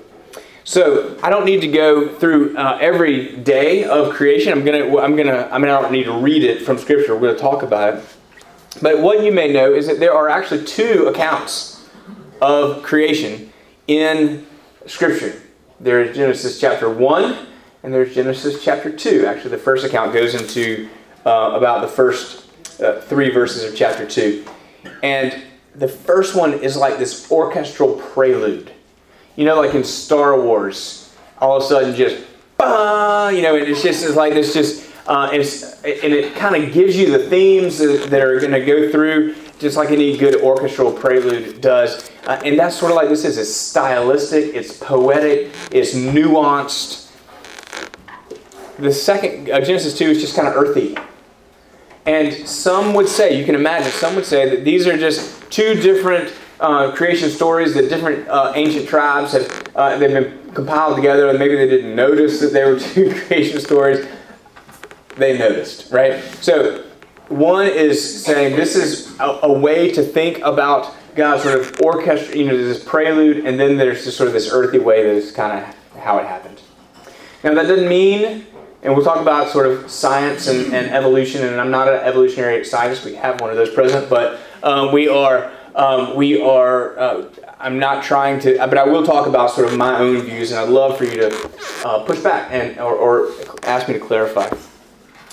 So 0.63 1.17
I 1.23 1.29
don't 1.29 1.45
need 1.45 1.61
to 1.61 1.67
go 1.67 2.13
through 2.17 2.57
uh, 2.57 2.77
every 2.81 3.37
day 3.37 3.85
of 3.85 4.13
creation. 4.13 4.51
I'm 4.51 4.65
gonna, 4.65 4.97
I'm 4.97 5.15
gonna, 5.15 5.47
I 5.49 5.57
mean, 5.57 5.69
I 5.69 5.81
don't 5.81 5.93
need 5.93 6.05
to 6.05 6.13
read 6.13 6.43
it 6.43 6.63
from 6.63 6.77
Scripture. 6.77 7.15
We're 7.15 7.29
gonna 7.29 7.39
talk 7.39 7.63
about 7.63 7.95
it. 7.95 8.03
But 8.81 8.99
what 8.99 9.23
you 9.23 9.31
may 9.31 9.51
know 9.51 9.73
is 9.73 9.87
that 9.87 9.99
there 9.99 10.13
are 10.13 10.27
actually 10.29 10.65
two 10.65 11.07
accounts 11.07 11.87
of 12.41 12.83
creation 12.83 13.51
in 13.87 14.45
Scripture. 14.85 15.41
There 15.79 16.01
is 16.01 16.15
Genesis 16.15 16.59
chapter 16.59 16.89
one 16.89 17.47
and 17.87 17.93
there's 17.93 18.13
Genesis 18.13 18.61
chapter 18.65 18.91
2. 18.91 19.25
Actually, 19.25 19.51
the 19.51 19.57
first 19.57 19.85
account 19.85 20.11
goes 20.11 20.35
into 20.35 20.89
uh, 21.25 21.53
about 21.55 21.79
the 21.79 21.87
first 21.87 22.49
uh, 22.81 22.99
three 22.99 23.29
verses 23.29 23.63
of 23.63 23.77
chapter 23.77 24.05
2. 24.05 24.45
And 25.03 25.41
the 25.73 25.87
first 25.87 26.35
one 26.35 26.51
is 26.55 26.75
like 26.75 26.97
this 26.97 27.31
orchestral 27.31 27.93
prelude. 27.93 28.73
You 29.37 29.45
know, 29.45 29.55
like 29.55 29.73
in 29.73 29.85
Star 29.85 30.37
Wars, 30.37 31.15
all 31.39 31.55
of 31.55 31.63
a 31.63 31.65
sudden 31.65 31.95
just, 31.95 32.25
bah, 32.57 33.29
you 33.29 33.41
know, 33.41 33.55
it's 33.55 33.81
just 33.81 34.03
it's 34.03 34.17
like 34.17 34.33
this 34.33 34.53
just, 34.53 34.91
uh, 35.07 35.29
and, 35.31 35.41
and 35.85 36.13
it 36.13 36.35
kind 36.35 36.61
of 36.61 36.73
gives 36.73 36.97
you 36.97 37.17
the 37.17 37.29
themes 37.29 37.77
that 37.77 38.21
are 38.21 38.37
going 38.37 38.51
to 38.51 38.65
go 38.65 38.91
through, 38.91 39.33
just 39.59 39.77
like 39.77 39.91
any 39.91 40.17
good 40.17 40.41
orchestral 40.41 40.91
prelude 40.91 41.61
does. 41.61 42.11
Uh, 42.25 42.37
and 42.43 42.59
that's 42.59 42.75
sort 42.75 42.91
of 42.91 42.97
like 42.97 43.07
this 43.07 43.23
is. 43.23 43.37
It's 43.37 43.55
stylistic, 43.55 44.53
it's 44.53 44.77
poetic, 44.77 45.53
it's 45.71 45.95
nuanced. 45.95 47.06
The 48.79 48.91
second, 48.91 49.49
uh, 49.49 49.61
Genesis 49.61 49.97
2 49.97 50.05
is 50.05 50.21
just 50.21 50.35
kind 50.35 50.47
of 50.47 50.55
earthy. 50.55 50.95
And 52.05 52.33
some 52.47 52.93
would 52.93 53.09
say, 53.09 53.37
you 53.37 53.43
can 53.43 53.55
imagine, 53.55 53.91
some 53.91 54.15
would 54.15 54.25
say 54.25 54.49
that 54.49 54.63
these 54.63 54.87
are 54.87 54.97
just 54.97 55.51
two 55.51 55.75
different 55.75 56.31
uh, 56.59 56.91
creation 56.91 57.29
stories 57.29 57.73
that 57.73 57.89
different 57.89 58.27
uh, 58.27 58.53
ancient 58.55 58.87
tribes 58.87 59.31
have 59.33 59.67
uh, 59.75 59.97
they've 59.97 60.11
been 60.11 60.53
compiled 60.53 60.95
together, 60.95 61.29
and 61.29 61.37
maybe 61.37 61.55
they 61.55 61.67
didn't 61.67 61.95
notice 61.95 62.39
that 62.39 62.53
they 62.53 62.63
were 62.63 62.79
two 62.93 63.13
creation 63.25 63.59
stories. 63.59 64.07
They 65.17 65.37
noticed, 65.37 65.91
right? 65.91 66.23
So 66.41 66.83
one 67.29 67.67
is 67.67 68.25
saying 68.25 68.55
this 68.55 68.75
is 68.75 69.19
a, 69.19 69.39
a 69.43 69.51
way 69.51 69.91
to 69.91 70.03
think 70.03 70.39
about 70.39 70.95
God's 71.15 71.43
sort 71.43 71.59
of 71.59 71.81
orchestra, 71.81 72.37
you 72.37 72.45
know, 72.45 72.55
this 72.55 72.83
prelude, 72.83 73.45
and 73.45 73.59
then 73.59 73.77
there's 73.77 74.03
just 74.03 74.17
sort 74.17 74.27
of 74.27 74.33
this 74.33 74.51
earthy 74.51 74.79
way 74.79 75.03
that 75.03 75.13
is 75.13 75.31
kind 75.31 75.59
of 75.59 75.99
how 75.99 76.19
it 76.19 76.25
happened. 76.25 76.61
Now 77.43 77.53
that 77.53 77.63
doesn't 77.63 77.89
mean, 77.89 78.45
and 78.87 78.95
we'll 78.95 79.03
talk 79.03 79.19
about 79.19 79.51
sort 79.51 79.67
of 79.67 79.91
science 79.91 80.47
and, 80.47 80.73
and 80.73 80.89
evolution, 80.91 81.43
and 81.43 81.59
I'm 81.59 81.69
not 81.69 81.89
an 81.89 81.95
evolutionary 81.95 82.63
scientist. 82.63 83.03
We 83.03 83.15
have 83.15 83.41
one 83.41 83.49
of 83.49 83.57
those 83.57 83.69
present, 83.69 84.09
but 84.09 84.39
um, 84.63 84.93
we 84.93 85.09
are 85.09 85.51
um, 85.75 86.15
we 86.15 86.41
are, 86.41 86.97
uh, 86.97 87.29
I'm 87.59 87.77
not 87.77 88.01
trying 88.01 88.39
to, 88.39 88.57
but 88.57 88.77
I 88.77 88.85
will 88.85 89.05
talk 89.05 89.27
about 89.27 89.51
sort 89.51 89.67
of 89.67 89.77
my 89.77 89.99
own 89.99 90.21
views, 90.21 90.51
and 90.51 90.59
I'd 90.59 90.69
love 90.69 90.97
for 90.97 91.03
you 91.03 91.17
to 91.17 91.51
uh, 91.85 92.03
push 92.05 92.19
back 92.19 92.49
and 92.51 92.79
or, 92.79 92.95
or 92.95 93.31
ask 93.63 93.89
me 93.89 93.93
to 93.95 93.99
clarify. 93.99 94.49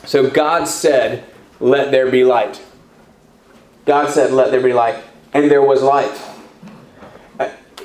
So 0.04 0.28
God 0.28 0.64
said, 0.64 1.24
"Let 1.60 1.92
there 1.92 2.10
be 2.10 2.24
light." 2.24 2.60
God 3.86 4.10
said, 4.10 4.32
"Let 4.32 4.50
there 4.50 4.60
be 4.60 4.72
light," 4.72 4.96
and 5.32 5.48
there 5.48 5.62
was 5.62 5.80
light. 5.80 6.12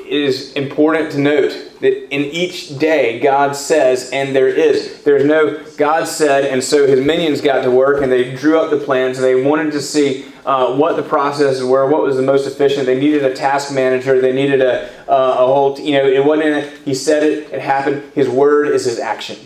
It 0.09 0.21
is 0.21 0.53
important 0.53 1.11
to 1.11 1.19
note 1.19 1.51
that 1.81 2.11
in 2.11 2.21
each 2.21 2.79
day 2.79 3.19
God 3.19 3.55
says, 3.55 4.09
and 4.09 4.35
there 4.35 4.47
is. 4.47 5.03
There's 5.03 5.23
no 5.23 5.63
God 5.77 6.07
said, 6.07 6.45
and 6.45 6.63
so 6.63 6.87
his 6.87 6.99
minions 6.99 7.41
got 7.41 7.61
to 7.61 7.69
work 7.69 8.01
and 8.01 8.11
they 8.11 8.33
drew 8.33 8.59
up 8.59 8.71
the 8.71 8.83
plans 8.83 9.19
and 9.19 9.25
they 9.25 9.43
wanted 9.43 9.71
to 9.73 9.81
see 9.81 10.25
uh, 10.47 10.75
what 10.75 10.95
the 10.95 11.03
processes 11.03 11.63
were, 11.63 11.87
what 11.87 12.01
was 12.01 12.15
the 12.15 12.23
most 12.23 12.47
efficient. 12.47 12.87
They 12.87 12.99
needed 12.99 13.23
a 13.23 13.35
task 13.35 13.71
manager. 13.71 14.19
They 14.19 14.33
needed 14.33 14.61
a, 14.61 14.89
uh, 15.07 15.35
a 15.37 15.45
whole, 15.45 15.79
you 15.79 15.93
know, 15.93 16.07
it 16.07 16.25
wasn't, 16.25 16.55
a, 16.55 16.61
he 16.85 16.95
said 16.95 17.21
it, 17.21 17.53
it 17.53 17.61
happened. 17.61 18.01
His 18.15 18.27
word 18.27 18.69
is 18.69 18.85
his 18.85 18.97
action. 18.97 19.37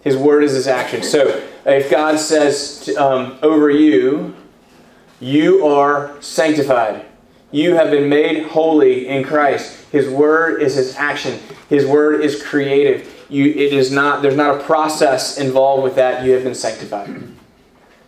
His 0.00 0.16
word 0.16 0.44
is 0.44 0.52
his 0.52 0.66
action. 0.66 1.02
So 1.02 1.42
if 1.66 1.90
God 1.90 2.18
says 2.18 2.86
to, 2.86 2.94
um, 2.94 3.38
over 3.42 3.68
you, 3.68 4.34
you 5.20 5.66
are 5.66 6.16
sanctified. 6.22 7.04
You 7.52 7.74
have 7.74 7.90
been 7.90 8.08
made 8.08 8.46
holy 8.46 9.08
in 9.08 9.24
Christ. 9.24 9.84
His 9.90 10.08
word 10.08 10.62
is 10.62 10.74
his 10.74 10.94
action. 10.96 11.40
His 11.68 11.84
word 11.84 12.20
is 12.20 12.42
creative. 12.42 13.26
You, 13.28 13.46
it 13.46 13.72
is 13.72 13.90
not, 13.90 14.22
there's 14.22 14.36
not 14.36 14.60
a 14.60 14.64
process 14.64 15.38
involved 15.38 15.82
with 15.82 15.96
that. 15.96 16.24
You 16.24 16.32
have 16.32 16.44
been 16.44 16.54
sanctified. 16.54 17.28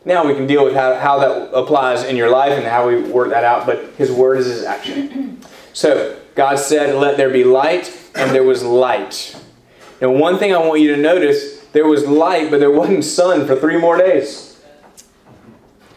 Now 0.05 0.27
we 0.27 0.35
can 0.35 0.47
deal 0.47 0.65
with 0.65 0.75
how, 0.75 0.95
how 0.97 1.19
that 1.21 1.57
applies 1.57 2.05
in 2.05 2.17
your 2.17 2.31
life 2.31 2.53
and 2.53 2.67
how 2.67 2.89
we 2.89 3.01
work 3.03 3.31
that 3.31 3.45
out, 3.45 3.67
but 3.67 3.85
His 3.97 4.11
Word 4.11 4.39
is 4.39 4.47
His 4.47 4.65
action. 4.65 5.41
So, 5.73 6.19
God 6.35 6.59
said, 6.59 6.97
Let 6.97 7.17
there 7.17 7.31
be 7.31 7.45
light, 7.45 7.97
and 8.15 8.35
there 8.35 8.43
was 8.43 8.65
light. 8.65 9.41
Now, 10.01 10.11
one 10.11 10.39
thing 10.39 10.55
I 10.55 10.59
want 10.59 10.81
you 10.81 10.95
to 10.95 11.01
notice 11.01 11.61
there 11.73 11.87
was 11.87 12.07
light, 12.07 12.51
but 12.51 12.59
there 12.59 12.71
wasn't 12.71 13.05
sun 13.05 13.47
for 13.47 13.55
three 13.55 13.79
more 13.79 13.97
days. 13.97 14.61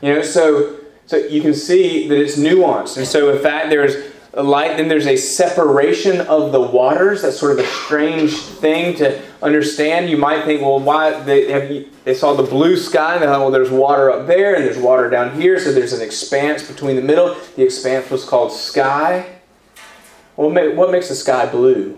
You 0.02 0.16
know, 0.16 0.22
so, 0.22 0.75
so 1.06 1.18
you 1.18 1.42
can 1.42 1.54
see 1.54 2.08
that 2.08 2.20
it's 2.20 2.38
nuanced. 2.38 2.98
And 2.98 3.08
so, 3.08 3.36
in 3.36 3.42
fact, 3.42 3.70
there's 3.70 4.14
a 4.34 4.44
light, 4.44 4.78
then 4.78 4.88
there's 4.88 5.08
a 5.08 5.16
separation 5.16 6.22
of 6.22 6.52
the 6.52 6.62
waters. 6.62 7.22
That's 7.22 7.40
sort 7.40 7.54
of 7.54 7.60
a 7.60 7.68
strange 7.68 8.34
thing 8.34 8.96
to 8.98 9.22
understand. 9.42 10.10
You 10.10 10.18
might 10.18 10.46
think, 10.46 10.62
well, 10.62 10.80
why 10.80 11.22
they 11.24 11.52
have 11.52 11.86
they 12.04 12.14
saw 12.14 12.34
the 12.34 12.44
blue 12.44 12.76
sky 12.76 13.14
and 13.14 13.24
they 13.24 13.28
thought, 13.28 13.40
well, 13.40 13.52
there's 13.52 13.72
water 13.72 14.12
up 14.12 14.28
there 14.28 14.56
and 14.56 14.64
there's 14.64 14.78
water 14.78 15.10
down 15.10 15.40
here, 15.40 15.60
so 15.60 15.72
there's 15.72 15.94
an 15.94 16.02
expanse 16.02 16.68
between 16.68 16.96
the 16.96 17.02
middle. 17.02 17.36
The 17.56 17.64
expanse 17.64 18.10
was 18.10 18.26
called 18.26 18.52
sky. 18.52 19.38
Well, 20.36 20.52
what 20.76 20.92
makes 20.92 21.08
the 21.08 21.16
sky 21.16 21.46
blue? 21.50 21.94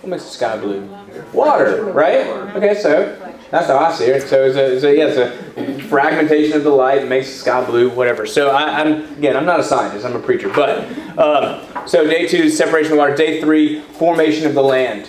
What 0.00 0.10
makes 0.10 0.24
the 0.24 0.30
sky 0.30 0.56
blue? 0.56 0.88
Water, 1.32 1.84
right? 1.84 2.26
Okay, 2.54 2.74
so 2.80 3.33
that's 3.50 3.66
how 3.68 3.78
I 3.78 3.92
see 3.92 4.06
it. 4.06 4.28
So 4.28 4.44
it's 4.44 4.56
a, 4.56 4.74
it's 4.74 4.84
a, 4.84 4.96
yeah, 4.96 5.06
it's 5.06 5.82
a 5.82 5.88
fragmentation 5.88 6.56
of 6.56 6.64
the 6.64 6.70
light 6.70 7.06
makes 7.06 7.28
the 7.28 7.38
sky 7.38 7.64
blue, 7.64 7.90
whatever. 7.90 8.26
So 8.26 8.50
I, 8.50 8.80
am 8.80 9.04
again, 9.18 9.36
I'm 9.36 9.44
not 9.44 9.60
a 9.60 9.64
scientist. 9.64 10.04
I'm 10.04 10.16
a 10.16 10.20
preacher. 10.20 10.48
But 10.48 10.86
um, 11.18 11.64
so 11.86 12.04
day 12.04 12.26
two, 12.26 12.48
separation 12.48 12.92
of 12.92 12.98
water. 12.98 13.14
Day 13.14 13.40
three, 13.40 13.80
formation 13.80 14.46
of 14.46 14.54
the 14.54 14.62
land. 14.62 15.08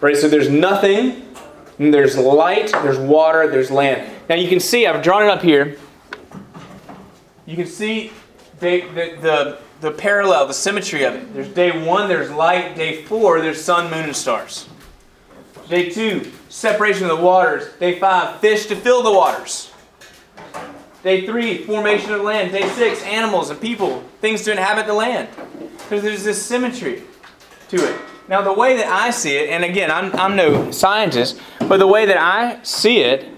Right. 0.00 0.16
So 0.16 0.28
there's 0.28 0.48
nothing. 0.48 1.28
There's 1.78 2.16
light. 2.16 2.72
There's 2.72 2.98
water. 2.98 3.48
There's 3.48 3.70
land. 3.70 4.10
Now 4.28 4.36
you 4.36 4.48
can 4.48 4.60
see. 4.60 4.86
I've 4.86 5.02
drawn 5.02 5.22
it 5.22 5.28
up 5.28 5.42
here. 5.42 5.78
You 7.46 7.56
can 7.56 7.66
see 7.66 8.12
the, 8.60 8.80
the, 8.80 9.18
the 9.20 9.58
the 9.82 9.90
parallel, 9.90 10.46
the 10.46 10.54
symmetry 10.54 11.02
of 11.02 11.14
it. 11.14 11.34
There's 11.34 11.48
day 11.48 11.84
one, 11.84 12.08
there's 12.08 12.30
light. 12.30 12.76
Day 12.76 13.02
four, 13.02 13.40
there's 13.40 13.62
sun, 13.62 13.90
moon, 13.90 14.04
and 14.04 14.16
stars. 14.16 14.68
Day 15.72 15.88
two, 15.88 16.30
separation 16.50 17.04
of 17.08 17.16
the 17.16 17.24
waters. 17.24 17.66
Day 17.80 17.98
five, 17.98 18.40
fish 18.40 18.66
to 18.66 18.76
fill 18.76 19.02
the 19.02 19.10
waters. 19.10 19.72
Day 21.02 21.24
three, 21.24 21.64
formation 21.64 22.12
of 22.12 22.20
land. 22.20 22.52
Day 22.52 22.68
six, 22.72 23.02
animals 23.04 23.48
and 23.48 23.58
people, 23.58 24.04
things 24.20 24.42
to 24.42 24.50
inhabit 24.50 24.86
the 24.86 24.92
land. 24.92 25.30
Because 25.78 26.02
there's 26.02 26.24
this 26.24 26.44
symmetry 26.44 27.04
to 27.70 27.76
it. 27.88 27.98
Now, 28.28 28.42
the 28.42 28.52
way 28.52 28.76
that 28.76 28.86
I 28.86 29.08
see 29.12 29.34
it, 29.34 29.48
and 29.48 29.64
again, 29.64 29.90
I'm, 29.90 30.14
I'm 30.14 30.36
no 30.36 30.70
scientist, 30.72 31.40
but 31.60 31.78
the 31.78 31.86
way 31.86 32.04
that 32.04 32.18
I 32.18 32.62
see 32.62 32.98
it, 32.98 33.30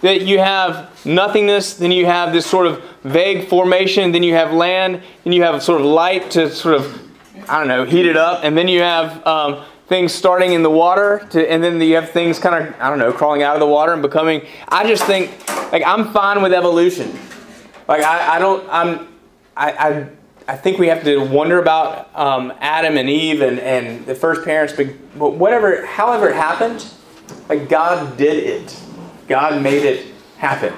that 0.00 0.22
you 0.22 0.38
have 0.38 1.04
nothingness, 1.04 1.74
then 1.74 1.92
you 1.92 2.06
have 2.06 2.32
this 2.32 2.46
sort 2.46 2.68
of 2.68 2.82
vague 3.04 3.48
formation, 3.48 4.12
then 4.12 4.22
you 4.22 4.32
have 4.32 4.50
land, 4.50 5.02
then 5.24 5.34
you 5.34 5.42
have 5.42 5.62
sort 5.62 5.82
of 5.82 5.86
light 5.86 6.30
to 6.30 6.50
sort 6.50 6.76
of, 6.76 7.02
I 7.50 7.58
don't 7.58 7.68
know, 7.68 7.84
heat 7.84 8.06
it 8.06 8.16
up, 8.16 8.44
and 8.44 8.56
then 8.56 8.66
you 8.66 8.80
have 8.80 9.26
um, 9.26 9.62
things 9.86 10.12
starting 10.12 10.52
in 10.52 10.62
the 10.62 10.70
water, 10.70 11.26
to, 11.30 11.50
and 11.50 11.62
then 11.62 11.80
you 11.80 11.94
have 11.94 12.10
things 12.10 12.38
kind 12.38 12.66
of, 12.66 12.80
I 12.80 12.90
don't 12.90 12.98
know, 12.98 13.12
crawling 13.12 13.42
out 13.42 13.54
of 13.54 13.60
the 13.60 13.66
water 13.66 13.92
and 13.92 14.02
becoming. 14.02 14.44
I 14.68 14.86
just 14.86 15.04
think, 15.04 15.30
like, 15.72 15.84
I'm 15.84 16.12
fine 16.12 16.42
with 16.42 16.52
evolution. 16.52 17.16
Like, 17.86 18.02
I, 18.02 18.36
I 18.36 18.38
don't, 18.40 18.68
I'm, 18.68 19.08
I, 19.56 19.72
I, 19.72 20.06
I 20.48 20.56
think 20.56 20.78
we 20.78 20.88
have 20.88 21.04
to 21.04 21.24
wonder 21.24 21.60
about 21.60 22.14
um, 22.16 22.52
Adam 22.60 22.96
and 22.96 23.08
Eve 23.08 23.42
and, 23.42 23.60
and 23.60 24.04
the 24.06 24.14
first 24.14 24.44
parents, 24.44 24.72
but 24.72 25.34
whatever, 25.34 25.86
however 25.86 26.28
it 26.30 26.36
happened, 26.36 26.84
like, 27.48 27.68
God 27.68 28.16
did 28.16 28.42
it. 28.44 28.80
God 29.28 29.62
made 29.62 29.84
it 29.84 30.06
happen. 30.38 30.72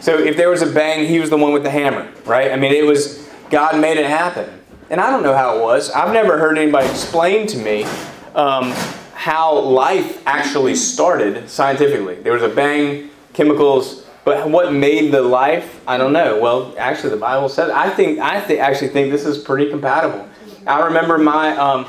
So 0.00 0.18
if 0.18 0.36
there 0.36 0.50
was 0.50 0.62
a 0.62 0.72
bang, 0.72 1.06
he 1.06 1.20
was 1.20 1.30
the 1.30 1.36
one 1.36 1.52
with 1.52 1.62
the 1.62 1.70
hammer, 1.70 2.10
right? 2.24 2.50
I 2.50 2.56
mean, 2.56 2.72
it 2.72 2.84
was, 2.84 3.30
God 3.50 3.78
made 3.80 3.98
it 3.98 4.06
happen. 4.06 4.60
And 4.90 5.00
I 5.00 5.10
don't 5.10 5.22
know 5.22 5.34
how 5.34 5.56
it 5.56 5.62
was. 5.62 5.90
I've 5.90 6.12
never 6.12 6.38
heard 6.38 6.58
anybody 6.58 6.88
explain 6.88 7.46
to 7.48 7.58
me 7.58 7.86
um, 8.34 8.72
how 9.14 9.58
life 9.58 10.22
actually 10.26 10.74
started 10.74 11.48
scientifically. 11.48 12.16
There 12.16 12.32
was 12.32 12.42
a 12.42 12.48
bang, 12.48 13.10
chemicals, 13.34 14.04
but 14.24 14.48
what 14.48 14.72
made 14.72 15.12
the 15.12 15.22
life? 15.22 15.80
I 15.86 15.96
don't 15.98 16.12
know. 16.12 16.40
Well, 16.40 16.74
actually, 16.78 17.10
the 17.10 17.16
Bible 17.16 17.48
says. 17.48 17.70
I 17.70 17.90
think 17.90 18.20
I 18.20 18.40
th- 18.44 18.58
actually 18.58 18.88
think 18.88 19.10
this 19.10 19.24
is 19.24 19.38
pretty 19.38 19.70
compatible. 19.70 20.28
I 20.66 20.84
remember 20.84 21.18
my 21.18 21.56
um, 21.56 21.86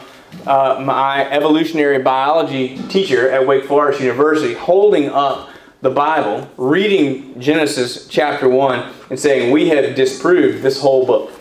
uh, 0.47 0.81
my 0.83 1.29
evolutionary 1.29 1.99
biology 1.99 2.77
teacher 2.87 3.29
at 3.29 3.45
Wake 3.45 3.65
Forest 3.65 4.01
University 4.01 4.55
holding 4.55 5.09
up 5.09 5.49
the 5.81 5.91
Bible, 5.91 6.49
reading 6.57 7.39
Genesis 7.39 8.07
chapter 8.07 8.49
one, 8.49 8.91
and 9.09 9.19
saying 9.19 9.51
we 9.51 9.69
have 9.69 9.95
disproved 9.95 10.63
this 10.63 10.81
whole 10.81 11.05
book 11.05 11.31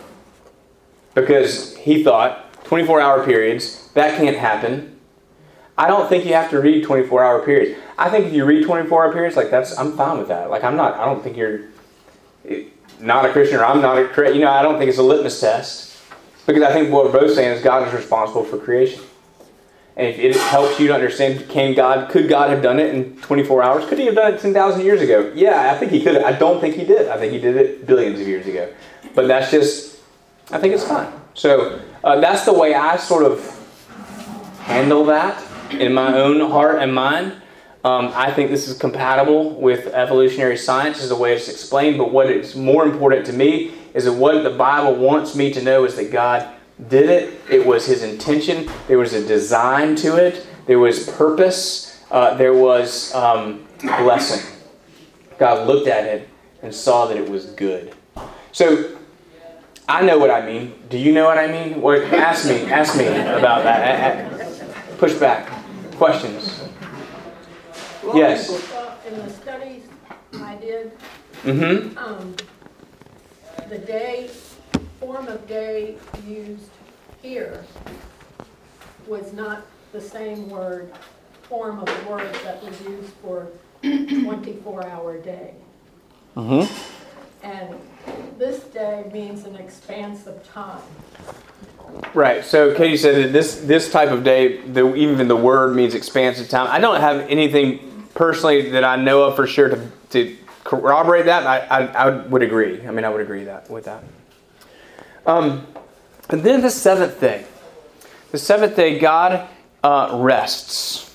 because 1.15 1.75
he 1.77 2.03
thought 2.03 2.53
24 2.65 2.99
hour 3.01 3.25
periods 3.25 3.89
that 3.93 4.17
can't 4.17 4.37
happen 4.37 4.92
I 5.77 5.87
don't 5.87 6.07
think 6.07 6.25
you 6.25 6.33
have 6.33 6.49
to 6.51 6.59
read 6.59 6.83
24 6.83 7.23
hour 7.23 7.43
periods. 7.43 7.79
I 7.97 8.09
think 8.09 8.25
if 8.25 8.33
you 8.33 8.45
read 8.45 8.65
24 8.65 9.05
hour 9.05 9.13
periods, 9.13 9.35
like 9.35 9.49
that's, 9.49 9.77
I'm 9.77 9.97
fine 9.97 10.19
with 10.19 10.27
that. 10.27 10.49
Like 10.49 10.63
I'm 10.63 10.75
not, 10.75 10.95
I 10.95 11.05
don't 11.05 11.23
think 11.23 11.35
you're 11.35 11.61
not 12.99 13.25
a 13.25 13.31
Christian 13.31 13.59
or 13.59 13.65
I'm 13.65 13.81
not 13.81 13.97
a 13.97 14.07
Christian. 14.07 14.35
You 14.35 14.45
know, 14.45 14.51
I 14.51 14.61
don't 14.61 14.77
think 14.77 14.89
it's 14.89 14.99
a 14.99 15.03
litmus 15.03 15.39
test 15.39 15.97
because 16.45 16.61
I 16.61 16.71
think 16.71 16.91
what 16.91 17.05
we're 17.05 17.19
both 17.19 17.33
saying 17.33 17.57
is 17.57 17.63
God 17.63 17.87
is 17.87 17.93
responsible 17.93 18.43
for 18.43 18.57
creation. 18.57 19.01
And 19.95 20.07
if 20.07 20.17
it 20.17 20.35
helps 20.35 20.79
you 20.79 20.87
to 20.87 20.93
understand, 20.93 21.47
can 21.49 21.75
God, 21.75 22.09
could 22.09 22.27
God 22.27 22.49
have 22.49 22.63
done 22.63 22.79
it 22.79 22.95
in 22.95 23.15
24 23.17 23.63
hours? 23.63 23.85
Could 23.85 23.99
he 23.99 24.05
have 24.05 24.15
done 24.15 24.33
it 24.33 24.39
10,000 24.39 24.81
years 24.81 25.01
ago? 25.01 25.31
Yeah, 25.35 25.71
I 25.71 25.77
think 25.77 25.91
he 25.91 26.03
could. 26.03 26.17
I 26.17 26.31
don't 26.31 26.59
think 26.59 26.75
he 26.75 26.83
did. 26.83 27.09
I 27.09 27.17
think 27.17 27.31
he 27.31 27.39
did 27.39 27.55
it 27.55 27.85
billions 27.85 28.19
of 28.19 28.27
years 28.27 28.47
ago. 28.47 28.71
but 29.13 29.27
that's 29.27 29.51
just, 29.51 29.99
I 30.51 30.57
think 30.57 30.73
it's 30.73 30.83
fine. 30.83 31.11
So 31.35 31.79
uh, 32.03 32.19
that's 32.19 32.45
the 32.45 32.53
way 32.53 32.73
I 32.73 32.97
sort 32.97 33.23
of 33.23 33.49
handle 34.61 35.05
that 35.05 35.42
in 35.79 35.93
my 35.93 36.17
own 36.17 36.49
heart 36.49 36.81
and 36.81 36.93
mind. 36.93 37.33
Um, 37.83 38.11
I 38.15 38.31
think 38.31 38.49
this 38.49 38.69
is 38.69 38.77
compatible 38.77 39.59
with 39.59 39.87
evolutionary 39.87 40.55
science 40.55 41.03
as 41.03 41.11
a 41.11 41.15
way 41.15 41.33
it's 41.33 41.49
explained, 41.49 41.97
but 41.97 42.11
what 42.11 42.29
is 42.29 42.55
more 42.55 42.85
important 42.85 43.25
to 43.25 43.33
me 43.33 43.73
is 43.93 44.05
that 44.05 44.13
what 44.13 44.41
the 44.43 44.51
Bible 44.51 44.95
wants 44.95 45.35
me 45.35 45.51
to 45.53 45.61
know 45.61 45.83
is 45.83 45.95
that 45.97 46.09
God 46.09 46.47
did 46.87 47.09
it. 47.09 47.39
It 47.49 47.65
was 47.65 47.85
His 47.85 48.01
intention. 48.01 48.69
There 48.87 48.97
was 48.97 49.13
a 49.13 49.25
design 49.25 49.95
to 49.97 50.15
it. 50.15 50.47
There 50.65 50.79
was 50.79 51.09
purpose. 51.09 52.01
Uh, 52.09 52.35
there 52.35 52.53
was 52.53 53.13
um, 53.13 53.67
blessing. 53.81 54.49
God 55.37 55.67
looked 55.67 55.87
at 55.87 56.05
it 56.05 56.29
and 56.61 56.73
saw 56.73 57.05
that 57.07 57.17
it 57.17 57.29
was 57.29 57.47
good. 57.47 57.93
So 58.53 58.97
I 59.89 60.05
know 60.05 60.17
what 60.17 60.31
I 60.31 60.45
mean. 60.45 60.73
Do 60.89 60.97
you 60.97 61.11
know 61.11 61.25
what 61.25 61.37
I 61.37 61.47
mean? 61.47 61.81
What, 61.81 62.01
ask 62.13 62.47
me. 62.47 62.61
Ask 62.71 62.97
me 62.97 63.07
about 63.07 63.63
that. 63.63 64.97
Push 64.97 65.15
back. 65.15 65.62
Questions. 65.95 66.61
Well, 68.03 68.17
Yes. 68.17 68.49
In 69.07 69.15
the 69.17 69.29
studies 69.29 69.83
I 70.41 70.55
did, 70.55 70.91
Mm-hmm. 71.43 71.97
um, 71.97 72.35
the 73.69 73.77
day, 73.77 74.29
form 74.99 75.27
of 75.27 75.45
day 75.47 75.97
used 76.25 76.69
here 77.21 77.65
was 79.07 79.33
not 79.33 79.63
the 79.91 79.99
same 79.99 80.49
word, 80.49 80.93
form 81.43 81.79
of 81.79 82.07
word 82.07 82.33
that 82.45 82.63
was 82.63 82.79
used 82.81 83.11
for 83.21 83.47
twenty-four 83.81 84.87
hour 84.87 85.17
day. 85.17 85.53
Mm-hmm. 86.37 87.45
And 87.45 87.75
this 88.39 88.61
day 88.63 89.09
means 89.11 89.43
an 89.43 89.55
expanse 89.57 90.25
of 90.27 90.41
time. 90.47 90.81
Right. 92.13 92.43
So 92.43 92.75
Katie 92.75 92.97
said 92.97 93.23
that 93.23 93.33
this 93.33 93.55
this 93.61 93.91
type 93.91 94.09
of 94.09 94.23
day, 94.23 94.57
the, 94.61 94.93
even 94.95 95.27
the 95.27 95.35
word 95.35 95.75
means 95.75 95.95
expansive 95.95 96.49
time. 96.49 96.67
I 96.69 96.79
don't 96.79 96.99
have 96.99 97.21
anything 97.29 98.07
personally 98.13 98.71
that 98.71 98.83
I 98.83 98.95
know 98.95 99.23
of 99.23 99.35
for 99.35 99.47
sure 99.47 99.69
to, 99.69 99.89
to 100.11 100.37
corroborate 100.63 101.25
that. 101.25 101.45
I, 101.45 101.59
I, 101.59 101.85
I 101.85 102.09
would 102.27 102.43
agree. 102.43 102.85
I 102.85 102.91
mean, 102.91 103.05
I 103.05 103.09
would 103.09 103.21
agree 103.21 103.45
that 103.45 103.69
with 103.69 103.85
that. 103.85 104.03
Um, 105.25 105.65
and 106.29 106.43
then 106.43 106.61
the 106.61 106.69
seventh 106.69 107.19
day. 107.19 107.45
The 108.31 108.37
seventh 108.37 108.75
day, 108.75 108.99
God 108.99 109.47
uh, 109.83 110.19
rests. 110.21 111.12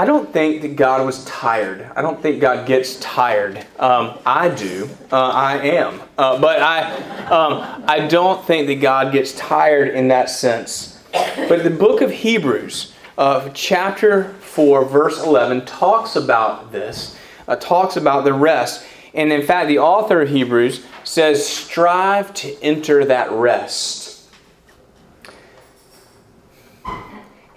I 0.00 0.06
don't 0.06 0.32
think 0.32 0.62
that 0.62 0.76
God 0.76 1.04
was 1.04 1.22
tired. 1.26 1.86
I 1.94 2.00
don't 2.00 2.22
think 2.22 2.40
God 2.40 2.66
gets 2.66 2.96
tired. 3.00 3.58
Um, 3.78 4.16
I 4.24 4.48
do. 4.48 4.88
Uh, 5.12 5.28
I 5.28 5.58
am. 5.58 6.00
Uh, 6.16 6.40
but 6.40 6.62
I, 6.62 6.90
um, 7.26 7.84
I 7.86 8.06
don't 8.06 8.42
think 8.46 8.68
that 8.68 8.76
God 8.76 9.12
gets 9.12 9.34
tired 9.34 9.88
in 9.88 10.08
that 10.08 10.30
sense. 10.30 10.98
But 11.12 11.64
the 11.64 11.68
book 11.68 12.00
of 12.00 12.10
Hebrews, 12.10 12.94
uh, 13.18 13.50
chapter 13.52 14.30
4, 14.40 14.86
verse 14.86 15.22
11, 15.22 15.66
talks 15.66 16.16
about 16.16 16.72
this, 16.72 17.18
uh, 17.46 17.56
talks 17.56 17.98
about 17.98 18.24
the 18.24 18.32
rest. 18.32 18.82
And 19.12 19.30
in 19.30 19.42
fact, 19.42 19.68
the 19.68 19.80
author 19.80 20.22
of 20.22 20.30
Hebrews 20.30 20.82
says, 21.04 21.46
strive 21.46 22.32
to 22.36 22.58
enter 22.62 23.04
that 23.04 23.30
rest. 23.32 23.99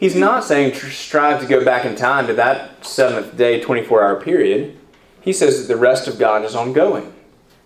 He's 0.04 0.18
not 0.18 0.44
saying 0.44 0.74
strive 0.74 1.40
to 1.40 1.48
go 1.48 1.64
back 1.64 1.86
in 1.86 1.96
time 1.96 2.28
to 2.28 2.34
that 2.34 2.86
seventh 2.86 3.38
day, 3.38 3.62
24 3.62 4.04
hour 4.04 4.22
period. 4.22 4.78
He 5.22 5.32
says 5.32 5.62
that 5.62 5.74
the 5.74 5.80
rest 5.80 6.10
of 6.10 6.20
God 6.20 6.44
is 6.44 6.56
ongoing. 6.56 7.14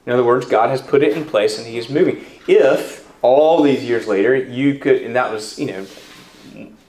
In 0.05 0.13
other 0.13 0.23
words, 0.23 0.45
God 0.45 0.69
has 0.69 0.79
put 0.79 1.01
it 1.01 1.17
in 1.17 1.25
place 1.25 1.57
and 1.57 1.65
He 1.65 1.79
is 1.79 1.89
moving. 1.89 2.23
If 2.47 3.11
all 3.23 3.63
these 3.63 3.83
years 3.83 4.07
later 4.07 4.35
you 4.35 4.77
could, 4.77 5.01
and 5.01 5.15
that 5.15 5.31
was, 5.31 5.57
you 5.57 5.65
know, 5.65 5.87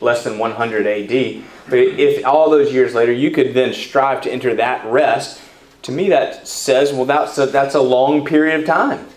less 0.03 0.23
than 0.23 0.39
100 0.39 0.87
AD, 0.87 1.43
but 1.71 1.79
if 1.79 2.27
all 2.27 2.51
those 2.51 2.71
years 2.71 2.95
later 2.95 3.13
you 3.13 3.31
could 3.31 3.55
then 3.55 3.73
strive 3.73 4.21
to 4.25 4.31
enter 4.31 4.55
that 4.55 4.85
rest, 4.85 5.41
to 5.81 5.93
me 5.93 6.11
that 6.11 6.47
says, 6.47 6.93
well, 6.93 7.07
that's 7.07 7.39
a, 7.39 7.47
that's 7.47 7.75
a 7.75 7.81
long 7.81 8.23
period 8.23 8.61
of 8.61 8.67
time. 8.67 9.09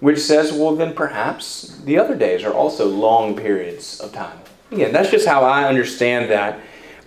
Which 0.00 0.18
says, 0.18 0.52
well, 0.52 0.74
then 0.74 0.94
perhaps 0.94 1.78
the 1.84 1.96
other 1.96 2.16
days 2.16 2.42
are 2.42 2.52
also 2.52 2.88
long 2.88 3.36
periods 3.36 4.00
of 4.00 4.12
time. 4.12 4.41
Again, 4.72 4.92
that's 4.92 5.10
just 5.10 5.26
how 5.26 5.44
I 5.44 5.68
understand 5.68 6.30
that. 6.30 6.58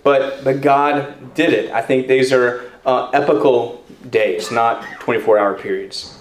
But, 0.02 0.44
but 0.44 0.60
God 0.60 1.34
did 1.34 1.52
it. 1.52 1.72
I 1.72 1.82
think 1.82 2.06
these 2.06 2.32
are 2.32 2.70
uh, 2.84 3.10
epochal 3.10 3.84
days, 4.08 4.52
not 4.52 4.84
24 5.00 5.38
hour 5.38 5.54
periods. 5.54 6.16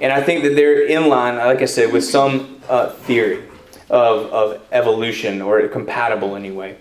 And 0.00 0.10
I 0.10 0.22
think 0.22 0.42
that 0.44 0.56
they're 0.56 0.86
in 0.86 1.08
line, 1.08 1.36
like 1.36 1.60
I 1.60 1.66
said, 1.66 1.92
with 1.92 2.04
some 2.04 2.62
uh, 2.68 2.90
theory 2.90 3.44
of, 3.90 4.32
of 4.32 4.62
evolution 4.72 5.42
or 5.42 5.68
compatible 5.68 6.34
anyway. 6.34 6.78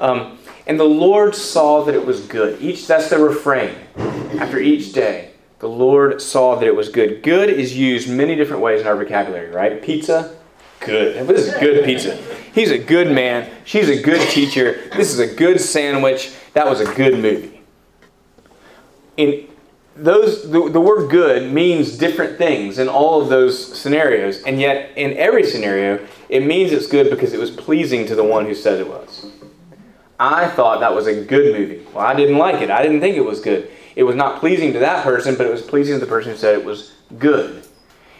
Um, 0.00 0.38
and 0.66 0.80
the 0.80 0.84
Lord 0.84 1.36
saw 1.36 1.84
that 1.84 1.94
it 1.94 2.04
was 2.04 2.26
good. 2.26 2.60
Each 2.60 2.86
that's 2.86 3.08
the 3.08 3.18
refrain. 3.18 3.74
After 4.40 4.58
each 4.58 4.92
day, 4.92 5.30
the 5.60 5.68
Lord 5.68 6.20
saw 6.20 6.56
that 6.56 6.66
it 6.66 6.74
was 6.74 6.88
good. 6.88 7.22
Good 7.22 7.48
is 7.48 7.76
used 7.76 8.10
many 8.10 8.34
different 8.34 8.62
ways 8.62 8.80
in 8.80 8.86
our 8.88 8.96
vocabulary, 8.96 9.50
right? 9.50 9.80
Pizza, 9.80 10.36
good. 10.80 11.26
This 11.28 11.46
is 11.46 11.54
good 11.54 11.84
pizza. 11.84 12.18
He's 12.56 12.70
a 12.70 12.78
good 12.78 13.12
man. 13.12 13.50
She's 13.66 13.90
a 13.90 14.00
good 14.00 14.30
teacher. 14.30 14.88
This 14.96 15.12
is 15.12 15.18
a 15.18 15.26
good 15.26 15.60
sandwich. 15.60 16.32
That 16.54 16.66
was 16.66 16.80
a 16.80 16.90
good 16.94 17.18
movie. 17.18 17.60
In 19.18 19.48
those, 19.94 20.50
the, 20.50 20.70
the 20.70 20.80
word 20.80 21.10
good 21.10 21.52
means 21.52 21.98
different 21.98 22.38
things 22.38 22.78
in 22.78 22.88
all 22.88 23.20
of 23.20 23.28
those 23.28 23.78
scenarios, 23.78 24.42
and 24.44 24.58
yet 24.58 24.96
in 24.96 25.12
every 25.18 25.44
scenario, 25.44 26.06
it 26.30 26.46
means 26.46 26.72
it's 26.72 26.86
good 26.86 27.10
because 27.10 27.34
it 27.34 27.38
was 27.38 27.50
pleasing 27.50 28.06
to 28.06 28.14
the 28.14 28.24
one 28.24 28.46
who 28.46 28.54
said 28.54 28.80
it 28.80 28.88
was. 28.88 29.30
I 30.18 30.48
thought 30.48 30.80
that 30.80 30.94
was 30.94 31.06
a 31.06 31.24
good 31.26 31.54
movie. 31.54 31.86
Well, 31.92 32.06
I 32.06 32.14
didn't 32.14 32.38
like 32.38 32.62
it. 32.62 32.70
I 32.70 32.82
didn't 32.82 33.00
think 33.00 33.18
it 33.18 33.24
was 33.24 33.40
good. 33.40 33.70
It 33.96 34.04
was 34.04 34.16
not 34.16 34.40
pleasing 34.40 34.72
to 34.72 34.78
that 34.78 35.04
person, 35.04 35.34
but 35.36 35.46
it 35.46 35.50
was 35.50 35.60
pleasing 35.60 35.96
to 35.96 36.00
the 36.00 36.06
person 36.06 36.32
who 36.32 36.38
said 36.38 36.58
it 36.58 36.64
was 36.64 36.94
good. 37.18 37.66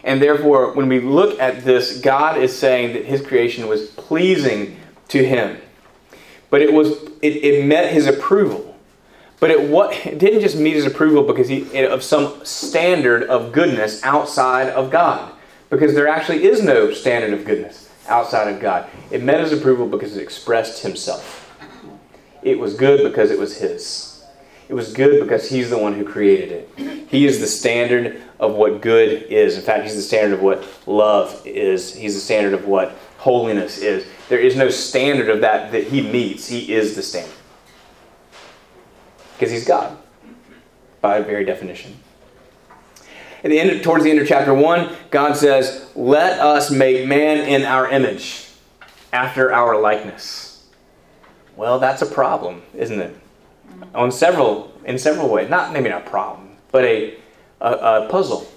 And 0.03 0.21
therefore, 0.21 0.73
when 0.73 0.87
we 0.87 0.99
look 0.99 1.39
at 1.39 1.63
this, 1.63 1.99
God 1.99 2.37
is 2.37 2.57
saying 2.57 2.93
that 2.93 3.05
his 3.05 3.25
creation 3.25 3.67
was 3.67 3.87
pleasing 3.87 4.77
to 5.09 5.25
him. 5.25 5.57
But 6.49 6.61
it 6.61 6.71
was 6.71 6.91
it, 7.21 7.43
it 7.43 7.65
met 7.65 7.91
his 7.91 8.07
approval. 8.07 8.75
But 9.39 9.51
it, 9.51 9.69
what, 9.69 9.93
it 10.05 10.17
didn't 10.17 10.41
just 10.41 10.57
meet 10.57 10.73
his 10.73 10.85
approval 10.85 11.23
because 11.23 11.47
he, 11.47 11.85
of 11.85 12.01
some 12.01 12.43
standard 12.43 13.23
of 13.23 13.51
goodness 13.51 14.03
outside 14.03 14.69
of 14.69 14.89
God. 14.89 15.31
Because 15.69 15.93
there 15.93 16.07
actually 16.07 16.45
is 16.45 16.63
no 16.63 16.91
standard 16.91 17.33
of 17.33 17.45
goodness 17.45 17.89
outside 18.07 18.47
of 18.47 18.59
God. 18.59 18.89
It 19.11 19.21
met 19.21 19.41
his 19.41 19.51
approval 19.51 19.87
because 19.87 20.15
it 20.15 20.23
expressed 20.23 20.81
himself. 20.81 21.43
It 22.41 22.57
was 22.57 22.73
good 22.73 23.03
because 23.03 23.29
it 23.29 23.37
was 23.37 23.57
his. 23.57 24.06
It 24.69 24.73
was 24.73 24.91
good 24.91 25.21
because 25.21 25.49
he's 25.49 25.69
the 25.69 25.77
one 25.77 25.93
who 25.93 26.03
created 26.03 26.51
it. 26.51 27.07
He 27.09 27.25
is 27.25 27.39
the 27.39 27.47
standard 27.47 28.21
of 28.39 28.55
what 28.55 28.81
good 28.81 29.23
is. 29.23 29.55
In 29.55 29.63
fact, 29.63 29.83
he's 29.83 29.95
the 29.95 30.01
standard 30.01 30.33
of 30.33 30.41
what 30.41 30.67
love 30.85 31.41
is. 31.45 31.95
He's 31.95 32.15
the 32.15 32.19
standard 32.19 32.53
of 32.53 32.65
what 32.65 32.93
holiness 33.17 33.77
is. 33.77 34.05
There 34.27 34.39
is 34.39 34.57
no 34.57 34.69
standard 34.69 35.29
of 35.29 35.41
that 35.41 35.71
that 35.71 35.85
he 35.85 36.01
meets. 36.01 36.47
He 36.47 36.73
is 36.73 36.95
the 36.95 37.01
standard. 37.01 37.33
Because 39.33 39.51
he's 39.51 39.65
God, 39.65 39.97
by 40.99 41.21
very 41.21 41.45
definition. 41.45 41.95
At 43.43 43.51
the 43.51 43.59
end, 43.59 43.69
of, 43.69 43.81
towards 43.83 44.03
the 44.03 44.09
end 44.09 44.19
of 44.19 44.27
chapter 44.27 44.53
one, 44.53 44.95
God 45.11 45.37
says, 45.37 45.89
"Let 45.95 46.39
us 46.39 46.71
make 46.71 47.07
man 47.07 47.47
in 47.47 47.63
our 47.63 47.87
image, 47.89 48.47
after 49.13 49.53
our 49.53 49.79
likeness." 49.79 50.65
Well, 51.55 51.79
that's 51.79 52.01
a 52.01 52.07
problem, 52.07 52.63
isn't 52.75 52.99
it? 52.99 53.15
On 53.93 54.11
several, 54.11 54.73
in 54.85 54.97
several 54.97 55.29
ways. 55.29 55.49
Not 55.49 55.73
maybe 55.73 55.89
not 55.89 56.07
a 56.07 56.09
problem, 56.09 56.49
but 56.71 56.83
a, 56.83 57.15
a, 57.61 57.71
a 57.71 58.07
puzzle. 58.09 58.47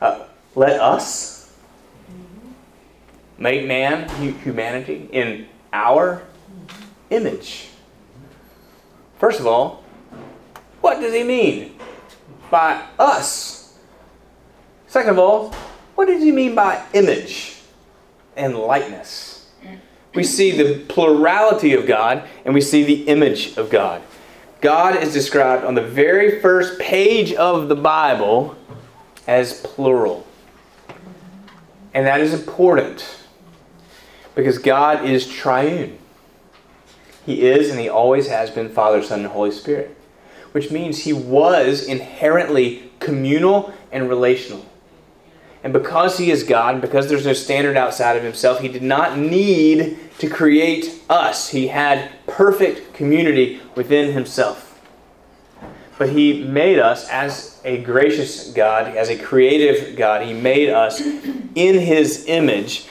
Uh, 0.00 0.24
let 0.54 0.80
us 0.80 1.52
make 3.38 3.66
man, 3.66 4.08
humanity, 4.42 5.08
in 5.12 5.46
our 5.72 6.22
image. 7.10 7.68
First 9.18 9.40
of 9.40 9.46
all, 9.46 9.84
what 10.80 11.00
does 11.00 11.12
he 11.12 11.24
mean 11.24 11.78
by 12.50 12.86
us? 12.98 13.78
Second 14.86 15.10
of 15.10 15.18
all, 15.18 15.52
what 15.94 16.06
does 16.06 16.22
he 16.22 16.32
mean 16.32 16.54
by 16.54 16.84
image 16.92 17.60
and 18.36 18.56
likeness? 18.56 19.50
We 20.14 20.24
see 20.24 20.50
the 20.50 20.84
plurality 20.86 21.74
of 21.74 21.86
God 21.86 22.26
and 22.44 22.54
we 22.54 22.60
see 22.60 22.84
the 22.84 23.02
image 23.08 23.56
of 23.56 23.70
God. 23.70 24.02
God 24.60 25.02
is 25.02 25.12
described 25.12 25.64
on 25.64 25.74
the 25.74 25.82
very 25.82 26.40
first 26.40 26.78
page 26.78 27.32
of 27.32 27.68
the 27.68 27.76
Bible 27.76 28.56
as 29.26 29.60
plural. 29.60 30.26
And 31.94 32.06
that 32.06 32.20
is 32.20 32.34
important 32.34 33.24
because 34.34 34.58
God 34.58 35.04
is 35.04 35.26
triune. 35.26 35.98
He 37.24 37.42
is 37.42 37.70
and 37.70 37.78
He 37.78 37.88
always 37.88 38.28
has 38.28 38.50
been 38.50 38.68
Father, 38.68 39.02
Son, 39.02 39.20
and 39.20 39.28
Holy 39.28 39.50
Spirit, 39.50 39.96
which 40.52 40.70
means 40.70 41.04
He 41.04 41.12
was 41.12 41.84
inherently 41.84 42.90
communal 42.98 43.72
and 43.92 44.08
relational. 44.08 44.64
And 45.68 45.72
because 45.74 46.16
he 46.16 46.30
is 46.30 46.44
God, 46.44 46.76
and 46.76 46.80
because 46.80 47.10
there's 47.10 47.26
no 47.26 47.34
standard 47.34 47.76
outside 47.76 48.16
of 48.16 48.22
himself, 48.22 48.60
he 48.60 48.68
did 48.68 48.82
not 48.82 49.18
need 49.18 49.98
to 50.16 50.26
create 50.26 51.02
us. 51.10 51.50
He 51.50 51.66
had 51.68 52.10
perfect 52.26 52.94
community 52.94 53.60
within 53.74 54.14
himself. 54.14 54.80
But 55.98 56.08
he 56.08 56.42
made 56.42 56.78
us 56.78 57.06
as 57.10 57.60
a 57.66 57.82
gracious 57.82 58.50
God, 58.50 58.96
as 58.96 59.10
a 59.10 59.18
creative 59.18 59.94
God. 59.94 60.22
He 60.22 60.32
made 60.32 60.70
us 60.70 61.02
in 61.02 61.78
his 61.78 62.24
image 62.28 62.86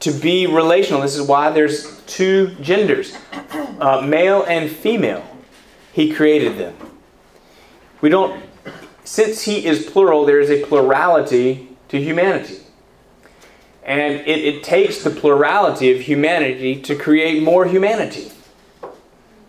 to 0.00 0.10
be 0.10 0.46
relational. 0.46 1.00
This 1.00 1.16
is 1.16 1.26
why 1.26 1.48
there's 1.48 2.02
two 2.02 2.48
genders 2.60 3.16
uh, 3.80 4.02
male 4.02 4.42
and 4.42 4.70
female. 4.70 5.24
He 5.94 6.12
created 6.12 6.58
them. 6.58 6.74
We 8.02 8.10
don't, 8.10 8.44
since 9.04 9.40
he 9.40 9.64
is 9.64 9.86
plural, 9.86 10.26
there 10.26 10.40
is 10.40 10.50
a 10.50 10.62
plurality 10.66 11.68
to 11.90 12.00
humanity. 12.00 12.58
And 13.82 14.16
it, 14.20 14.28
it 14.28 14.62
takes 14.62 15.02
the 15.02 15.10
plurality 15.10 15.92
of 15.92 16.00
humanity 16.00 16.80
to 16.82 16.94
create 16.94 17.42
more 17.42 17.66
humanity. 17.66 18.30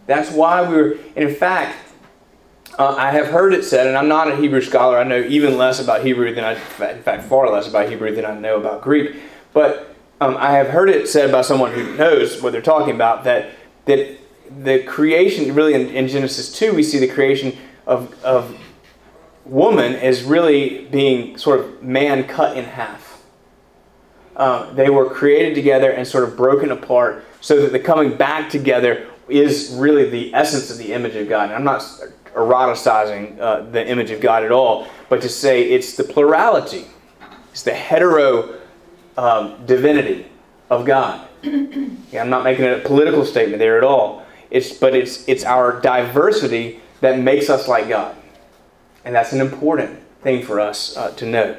That's 0.08 0.32
why 0.32 0.62
we're, 0.68 0.98
in 1.16 1.34
fact, 1.34 1.78
uh, 2.80 2.96
I 2.96 3.12
have 3.12 3.28
heard 3.28 3.54
it 3.54 3.64
said, 3.64 3.88
and 3.88 3.98
I'm 3.98 4.08
not 4.08 4.32
a 4.32 4.36
Hebrew 4.36 4.62
scholar, 4.62 4.98
I 4.98 5.04
know 5.04 5.20
even 5.20 5.58
less 5.58 5.80
about 5.80 6.04
Hebrew 6.04 6.34
than 6.34 6.44
I, 6.44 6.54
in 6.54 7.04
fact, 7.04 7.24
far 7.26 7.50
less 7.50 7.68
about 7.68 7.90
Hebrew 7.90 8.16
than 8.16 8.26
I 8.26 8.34
know 8.34 8.58
about 8.58 8.82
Greek, 8.82 9.16
but 9.54 9.96
um, 10.20 10.38
I 10.38 10.52
have 10.52 10.68
heard 10.68 10.90
it 10.90 11.08
said 11.08 11.32
by 11.32 11.42
someone 11.42 11.74
who 11.74 11.96
knows 11.96 12.42
what 12.42 12.54
they're 12.54 12.62
talking 12.62 12.96
about 12.96 13.24
that, 13.26 13.52
that 13.86 14.18
the 14.64 14.84
creation, 14.84 15.54
really 15.54 15.74
in, 15.74 15.90
in 15.90 16.08
Genesis 16.08 16.52
2, 16.58 16.74
we 16.74 16.84
see 16.84 17.00
the 17.00 17.08
creation 17.08 17.58
of, 17.86 18.22
of 18.24 18.58
woman 19.52 19.96
is 19.96 20.24
really 20.24 20.86
being 20.86 21.38
sort 21.38 21.60
of 21.60 21.84
man 21.84 22.24
cut 22.24 22.58
in 22.58 22.64
half. 22.64 23.22
Uh, 24.34 24.72
they 24.74 24.90
were 24.90 25.10
created 25.10 25.54
together 25.54 25.92
and 25.92 26.08
sort 26.08 26.24
of 26.24 26.38
broken 26.38 26.72
apart 26.72 27.26
so 27.42 27.62
that 27.62 27.74
the 27.74 27.80
coming 27.80 28.16
back 28.16 28.50
together 28.50 29.08
is 29.28 29.76
really 29.78 30.10
the 30.10 30.34
essence 30.34 30.72
of 30.72 30.78
the 30.78 30.94
image 30.94 31.16
of 31.16 31.28
God. 31.28 31.50
And 31.50 31.54
I'm 31.54 31.66
not 31.66 31.82
eroticizing 32.34 33.38
uh, 33.40 33.64
the 33.70 33.86
image 33.86 34.10
of 34.10 34.22
God 34.22 34.46
at 34.46 34.54
all, 34.54 34.88
but 35.10 35.22
to 35.22 35.30
say 35.30 35.70
it's 35.70 35.98
the 35.98 36.06
plurality, 36.06 36.86
it's 37.52 37.64
the 37.64 37.74
hetero 37.74 38.58
um, 39.18 39.66
divinity 39.66 40.28
of 40.70 40.86
God. 40.86 41.28
yeah, 41.44 42.22
I'm 42.22 42.30
not 42.30 42.46
making 42.46 42.66
a 42.66 42.78
political 42.78 43.26
statement 43.26 43.60
there 43.60 43.78
at 43.78 43.84
all. 43.84 44.26
It's, 44.50 44.72
but 44.72 44.96
it's, 44.96 45.28
it's 45.28 45.44
our 45.44 45.82
diversity 45.82 46.80
that 47.02 47.20
makes 47.20 47.50
us 47.50 47.68
like 47.68 47.90
God. 47.90 48.16
And 49.04 49.16
that's 49.16 49.34
an 49.34 49.42
important 49.42 50.00
thing 50.22 50.44
for 50.44 50.60
us 50.60 50.96
uh, 50.96 51.12
to 51.16 51.26
know. 51.26 51.58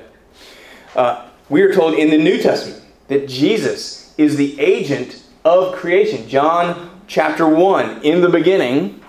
Uh, 0.94 1.28
we 1.48 1.62
are 1.62 1.72
told 1.72 1.94
in 1.94 2.10
the 2.10 2.18
New 2.18 2.40
Testament 2.40 2.82
that 3.08 3.28
Jesus 3.28 4.14
is 4.16 4.36
the 4.36 4.58
agent 4.60 5.22
of 5.44 5.74
creation. 5.74 6.28
John 6.28 7.00
chapter 7.06 7.48
1, 7.48 8.02
in 8.02 8.20
the 8.20 8.28
beginning, 8.28 9.02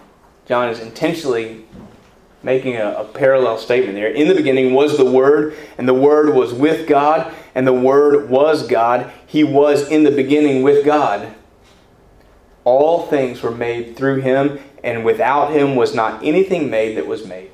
John 0.45 0.69
is 0.69 0.79
intentionally 0.79 1.65
making 2.41 2.75
a, 2.75 2.91
a, 2.91 3.05
parallel 3.05 3.57
statement 3.57 3.95
there. 3.95 4.09
In 4.09 4.27
the 4.27 4.35
beginning 4.35 4.73
was 4.73 4.97
the 4.97 5.09
Word, 5.09 5.55
and 5.77 5.87
the 5.87 5.93
Word 5.93 6.35
was 6.35 6.53
with 6.53 6.87
God, 6.87 7.33
and 7.55 7.65
the 7.65 7.73
Word 7.73 8.29
was 8.29 8.67
God. 8.67 9.11
He 9.25 9.43
was 9.43 9.87
in 9.87 10.03
the 10.03 10.11
beginning 10.11 10.63
with 10.63 10.83
God. 10.83 11.33
All 12.65 13.07
things 13.07 13.41
were 13.41 13.51
made 13.51 13.95
through 13.95 14.21
him, 14.21 14.59
and 14.83 15.05
without 15.05 15.51
him 15.51 15.75
was 15.75 15.95
not 15.95 16.23
anything 16.23 16.69
made 16.69 16.97
that 16.97 17.07
was 17.07 17.25
made. 17.25 17.51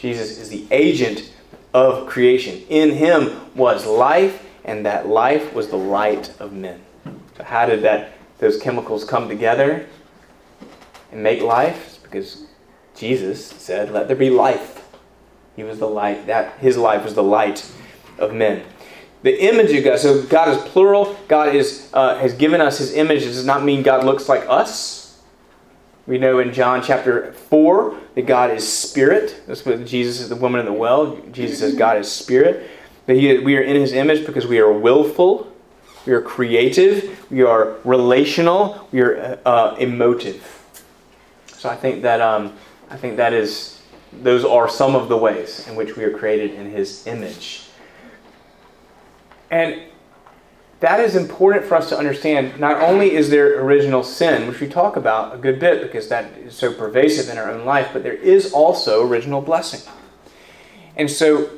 Jesus 0.00 0.38
is 0.38 0.48
the 0.48 0.66
agent 0.70 1.32
of 1.74 2.08
creation. 2.08 2.62
In 2.68 2.90
him 2.90 3.54
was 3.54 3.86
life, 3.86 4.46
and 4.64 4.84
that 4.86 5.06
life 5.06 5.52
was 5.54 5.68
the 5.68 5.76
light 5.76 6.32
of 6.40 6.52
men. 6.52 6.80
So 7.36 7.44
how 7.44 7.66
did 7.66 7.82
that 7.82 8.12
those 8.38 8.58
chemicals 8.58 9.04
come 9.04 9.28
together 9.28 9.86
and 11.12 11.22
make 11.22 11.42
life? 11.42 11.86
It's 11.88 11.98
because 11.98 12.46
Jesus 12.94 13.44
said, 13.46 13.92
"Let 13.92 14.08
there 14.08 14.16
be 14.16 14.30
life." 14.30 14.88
He 15.56 15.62
was 15.62 15.78
the 15.78 15.88
light. 15.88 16.26
That 16.26 16.58
his 16.58 16.76
life 16.76 17.04
was 17.04 17.14
the 17.14 17.22
light 17.22 17.70
of 18.18 18.32
men. 18.32 18.62
The 19.22 19.38
image 19.44 19.72
of 19.72 19.84
God. 19.84 19.98
So 19.98 20.22
God 20.22 20.48
is 20.48 20.62
plural. 20.70 21.16
God 21.28 21.54
is 21.54 21.90
uh, 21.92 22.16
has 22.18 22.32
given 22.32 22.60
us 22.60 22.78
His 22.78 22.94
image. 22.94 23.22
It 23.22 23.26
does 23.26 23.44
not 23.44 23.62
mean 23.62 23.82
God 23.82 24.04
looks 24.04 24.28
like 24.28 24.44
us. 24.48 25.09
We 26.06 26.18
know 26.18 26.38
in 26.38 26.52
John 26.52 26.82
chapter 26.82 27.32
4 27.32 27.98
that 28.14 28.26
God 28.26 28.50
is 28.50 28.66
spirit. 28.66 29.42
That's 29.46 29.64
what 29.64 29.84
Jesus 29.84 30.20
is 30.20 30.28
the 30.28 30.36
woman 30.36 30.60
in 30.60 30.66
the 30.66 30.72
well. 30.72 31.16
Jesus 31.32 31.60
says 31.60 31.74
God 31.74 31.98
is 31.98 32.10
spirit. 32.10 32.68
That 33.06 33.14
he, 33.14 33.38
we 33.38 33.56
are 33.56 33.62
in 33.62 33.76
his 33.76 33.92
image 33.92 34.26
because 34.26 34.46
we 34.46 34.58
are 34.58 34.72
willful, 34.72 35.52
we 36.06 36.12
are 36.12 36.22
creative, 36.22 37.30
we 37.30 37.42
are 37.42 37.76
relational, 37.84 38.88
we 38.92 39.00
are 39.00 39.38
uh, 39.44 39.74
emotive. 39.76 40.60
So 41.46 41.68
I 41.68 41.76
think 41.76 42.02
that 42.02 42.20
um, 42.20 42.54
I 42.88 42.96
think 42.96 43.16
that 43.16 43.32
is 43.32 43.80
those 44.12 44.44
are 44.44 44.68
some 44.68 44.96
of 44.96 45.08
the 45.08 45.16
ways 45.16 45.66
in 45.68 45.76
which 45.76 45.96
we 45.96 46.04
are 46.04 46.16
created 46.16 46.54
in 46.54 46.70
his 46.70 47.06
image. 47.06 47.68
And 49.50 49.82
that 50.80 50.98
is 50.98 51.14
important 51.14 51.66
for 51.66 51.74
us 51.76 51.90
to 51.90 51.98
understand. 51.98 52.58
Not 52.58 52.80
only 52.80 53.12
is 53.12 53.28
there 53.28 53.60
original 53.62 54.02
sin, 54.02 54.48
which 54.48 54.60
we 54.60 54.66
talk 54.66 54.96
about 54.96 55.34
a 55.34 55.38
good 55.38 55.60
bit 55.60 55.82
because 55.82 56.08
that 56.08 56.32
is 56.38 56.54
so 56.54 56.72
pervasive 56.72 57.30
in 57.30 57.36
our 57.36 57.50
own 57.50 57.66
life, 57.66 57.90
but 57.92 58.02
there 58.02 58.14
is 58.14 58.52
also 58.52 59.06
original 59.06 59.42
blessing. 59.42 59.80
And 60.96 61.10
so, 61.10 61.50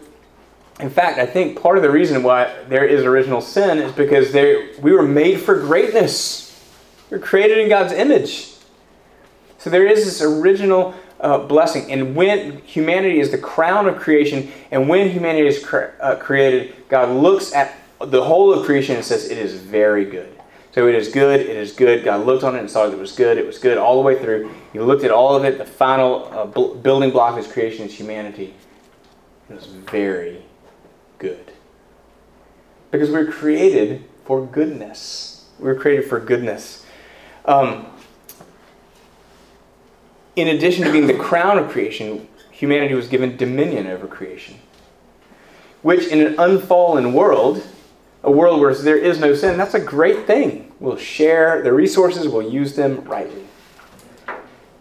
in 0.81 0.91
fact, 0.91 1.19
I 1.19 1.27
think 1.27 1.61
part 1.61 1.77
of 1.77 1.85
the 1.85 1.91
reason 1.91 2.25
why 2.25 2.53
there 2.69 2.85
is 2.85 3.05
original 3.05 3.41
sin 3.41 3.79
is 3.79 3.93
because 3.93 4.33
there, 4.33 4.71
we 4.81 4.93
were 4.93 5.03
made 5.03 5.41
for 5.41 5.55
greatness. 5.55 6.49
We're 7.09 7.21
created 7.21 7.59
in 7.59 7.69
God's 7.69 7.93
image. 7.93 8.55
So 9.59 9.71
there 9.71 9.87
is 9.87 10.05
this 10.05 10.21
original 10.21 10.95
uh, 11.21 11.39
blessing. 11.39 11.93
And 11.93 12.17
when 12.17 12.59
humanity 12.63 13.21
is 13.21 13.31
the 13.31 13.39
crown 13.39 13.87
of 13.87 13.97
creation, 13.97 14.51
and 14.73 14.89
when 14.89 15.11
humanity 15.11 15.47
is 15.47 15.65
cre- 15.65 15.93
uh, 16.01 16.17
created, 16.17 16.75
God 16.89 17.11
looks 17.11 17.55
at 17.55 17.79
the 18.07 18.25
whole 18.25 18.53
of 18.53 18.65
creation 18.65 18.97
and 18.97 19.05
says 19.05 19.31
it 19.31 19.39
is 19.39 19.55
very 19.55 20.05
good. 20.05 20.39
So 20.73 20.89
it 20.89 20.95
is 20.95 21.09
good, 21.09 21.41
it 21.41 21.57
is 21.57 21.73
good. 21.73 22.03
God 22.03 22.25
looked 22.25 22.45
on 22.45 22.57
it 22.57 22.61
and 22.61 22.71
saw 22.71 22.87
that 22.87 22.95
it 22.95 22.99
was 22.99 23.13
good, 23.13 23.37
it 23.37 23.47
was 23.47 23.59
good 23.59 23.77
all 23.77 23.97
the 23.97 24.03
way 24.03 24.19
through. 24.19 24.51
He 24.73 24.81
looked 24.81 25.05
at 25.05 25.11
all 25.11 25.37
of 25.37 25.45
it. 25.45 25.59
The 25.59 25.67
final 25.67 26.29
uh, 26.33 26.47
building 26.47 27.11
block 27.11 27.33
of 27.33 27.45
his 27.45 27.53
creation 27.53 27.87
is 27.87 27.95
humanity. 27.95 28.55
It 29.51 29.55
was 29.55 29.67
very 29.67 30.43
good. 31.19 31.53
Because 32.91 33.11
we 33.11 33.17
we're 33.17 33.31
created 33.31 34.05
for 34.25 34.47
goodness. 34.47 35.47
We're 35.59 35.75
created 35.75 36.09
for 36.09 36.19
goodness. 36.19 36.87
Um, 37.45 37.87
in 40.37 40.49
addition 40.49 40.85
to 40.85 40.93
being 40.93 41.07
the 41.07 41.19
crown 41.19 41.59
of 41.59 41.71
creation, 41.71 42.29
humanity 42.51 42.95
was 42.95 43.09
given 43.09 43.37
dominion 43.37 43.87
over 43.87 44.07
creation. 44.07 44.57
Which, 45.83 46.07
in 46.07 46.27
an 46.27 46.39
unfallen 46.39 47.13
world, 47.13 47.67
a 48.25 48.31
world 48.31 48.61
where 48.61 48.75
there 48.75 48.97
is 48.97 49.19
no 49.19 49.35
sin, 49.35 49.57
that's 49.57 49.75
a 49.75 49.81
great 49.81 50.27
thing. 50.27 50.73
We'll 50.81 50.97
share 50.97 51.63
the 51.63 51.73
resources, 51.73 52.29
we'll 52.29 52.51
use 52.51 52.77
them 52.77 53.05
rightly. 53.05 53.45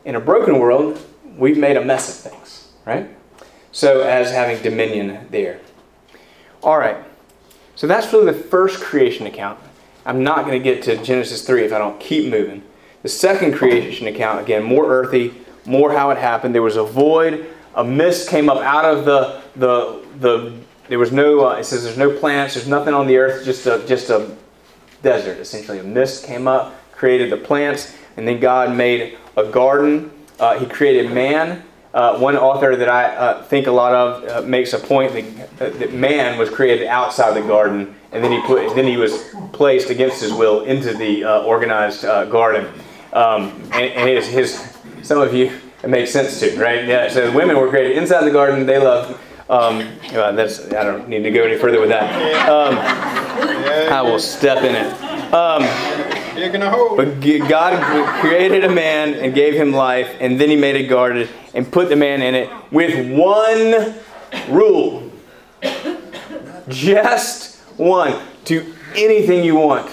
In 0.05 0.15
a 0.15 0.19
broken 0.19 0.59
world, 0.59 0.99
we've 1.37 1.57
made 1.57 1.77
a 1.77 1.83
mess 1.83 2.09
of 2.09 2.31
things, 2.31 2.71
right? 2.85 3.09
So, 3.71 4.01
as 4.01 4.31
having 4.31 4.61
dominion 4.61 5.27
there. 5.31 5.59
All 6.61 6.77
right. 6.77 6.97
So, 7.75 7.87
that's 7.87 8.11
really 8.11 8.31
the 8.31 8.37
first 8.37 8.81
creation 8.81 9.25
account. 9.25 9.59
I'm 10.05 10.23
not 10.23 10.45
going 10.45 10.57
to 10.57 10.63
get 10.63 10.83
to 10.83 11.01
Genesis 11.03 11.45
3 11.45 11.63
if 11.63 11.73
I 11.73 11.77
don't 11.77 11.99
keep 11.99 12.29
moving. 12.29 12.63
The 13.03 13.09
second 13.09 13.53
creation 13.53 14.07
account, 14.07 14.41
again, 14.41 14.63
more 14.63 14.91
earthy, 14.91 15.33
more 15.65 15.93
how 15.93 16.09
it 16.09 16.17
happened. 16.17 16.53
There 16.53 16.61
was 16.61 16.75
a 16.75 16.83
void, 16.83 17.47
a 17.75 17.83
mist 17.83 18.29
came 18.29 18.49
up 18.49 18.57
out 18.57 18.85
of 18.85 19.05
the, 19.05 19.41
the, 19.55 20.03
the 20.19 20.53
there 20.91 20.99
was 20.99 21.13
no, 21.13 21.47
uh, 21.47 21.53
it 21.53 21.63
says 21.63 21.85
there's 21.85 21.97
no 21.97 22.11
plants, 22.11 22.55
there's 22.55 22.67
nothing 22.67 22.93
on 22.93 23.07
the 23.07 23.15
earth, 23.15 23.45
just 23.45 23.65
a, 23.65 23.81
just 23.87 24.09
a 24.09 24.29
desert, 25.01 25.37
essentially. 25.37 25.79
A 25.79 25.83
mist 25.83 26.25
came 26.25 26.49
up, 26.49 26.75
created 26.91 27.31
the 27.31 27.37
plants, 27.37 27.95
and 28.17 28.27
then 28.27 28.41
God 28.41 28.75
made 28.75 29.17
a 29.37 29.45
garden. 29.45 30.11
Uh, 30.37 30.59
he 30.59 30.65
created 30.65 31.09
man. 31.09 31.63
Uh, 31.93 32.19
one 32.19 32.35
author 32.35 32.75
that 32.75 32.89
I 32.89 33.05
uh, 33.05 33.43
think 33.43 33.67
a 33.67 33.71
lot 33.71 33.93
of 33.93 34.27
uh, 34.27 34.45
makes 34.45 34.73
a 34.73 34.79
point 34.79 35.13
that, 35.13 35.61
uh, 35.61 35.77
that 35.77 35.93
man 35.93 36.37
was 36.37 36.49
created 36.49 36.87
outside 36.87 37.41
the 37.41 37.47
garden, 37.47 37.95
and 38.11 38.21
then 38.21 38.33
he 38.33 38.41
put, 38.41 38.75
then 38.75 38.85
he 38.85 38.97
was 38.97 39.33
placed 39.53 39.89
against 39.91 40.19
his 40.21 40.33
will 40.33 40.65
into 40.65 40.93
the 40.93 41.23
organized 41.45 42.01
garden. 42.01 42.65
Um, 43.13 43.53
and, 43.71 43.93
and 43.93 44.09
his, 44.09 44.27
his, 44.27 44.77
some 45.03 45.21
of 45.21 45.33
you, 45.33 45.57
it 45.83 45.89
makes 45.89 46.11
sense 46.11 46.41
to, 46.41 46.59
right? 46.59 46.85
Yeah. 46.85 47.07
So 47.07 47.31
women 47.31 47.55
were 47.55 47.69
created 47.69 47.97
inside 47.97 48.25
the 48.25 48.31
garden. 48.31 48.65
They 48.65 48.77
love 48.77 49.17
um, 49.51 49.79
that's 50.11 50.71
I 50.71 50.83
don't 50.85 51.09
need 51.09 51.23
to 51.23 51.31
go 51.31 51.43
any 51.43 51.57
further 51.57 51.81
with 51.81 51.89
that. 51.89 52.49
Um, 52.49 52.77
I 53.91 54.01
will 54.01 54.17
step 54.17 54.63
in 54.63 54.75
it. 54.75 54.93
Um, 55.33 55.63
but 56.95 57.19
God 57.49 58.21
created 58.21 58.63
a 58.63 58.69
man 58.69 59.13
and 59.15 59.33
gave 59.33 59.53
him 59.53 59.73
life, 59.73 60.15
and 60.21 60.39
then 60.39 60.49
He 60.49 60.55
made 60.55 60.77
a 60.77 60.87
garden 60.87 61.27
and 61.53 61.69
put 61.69 61.89
the 61.89 61.97
man 61.97 62.21
in 62.21 62.33
it 62.33 62.49
with 62.71 63.11
one 63.11 63.95
rule: 64.47 65.11
Just 66.69 67.59
one. 67.77 68.21
Do 68.45 68.73
anything 68.95 69.43
you 69.43 69.55
want. 69.55 69.91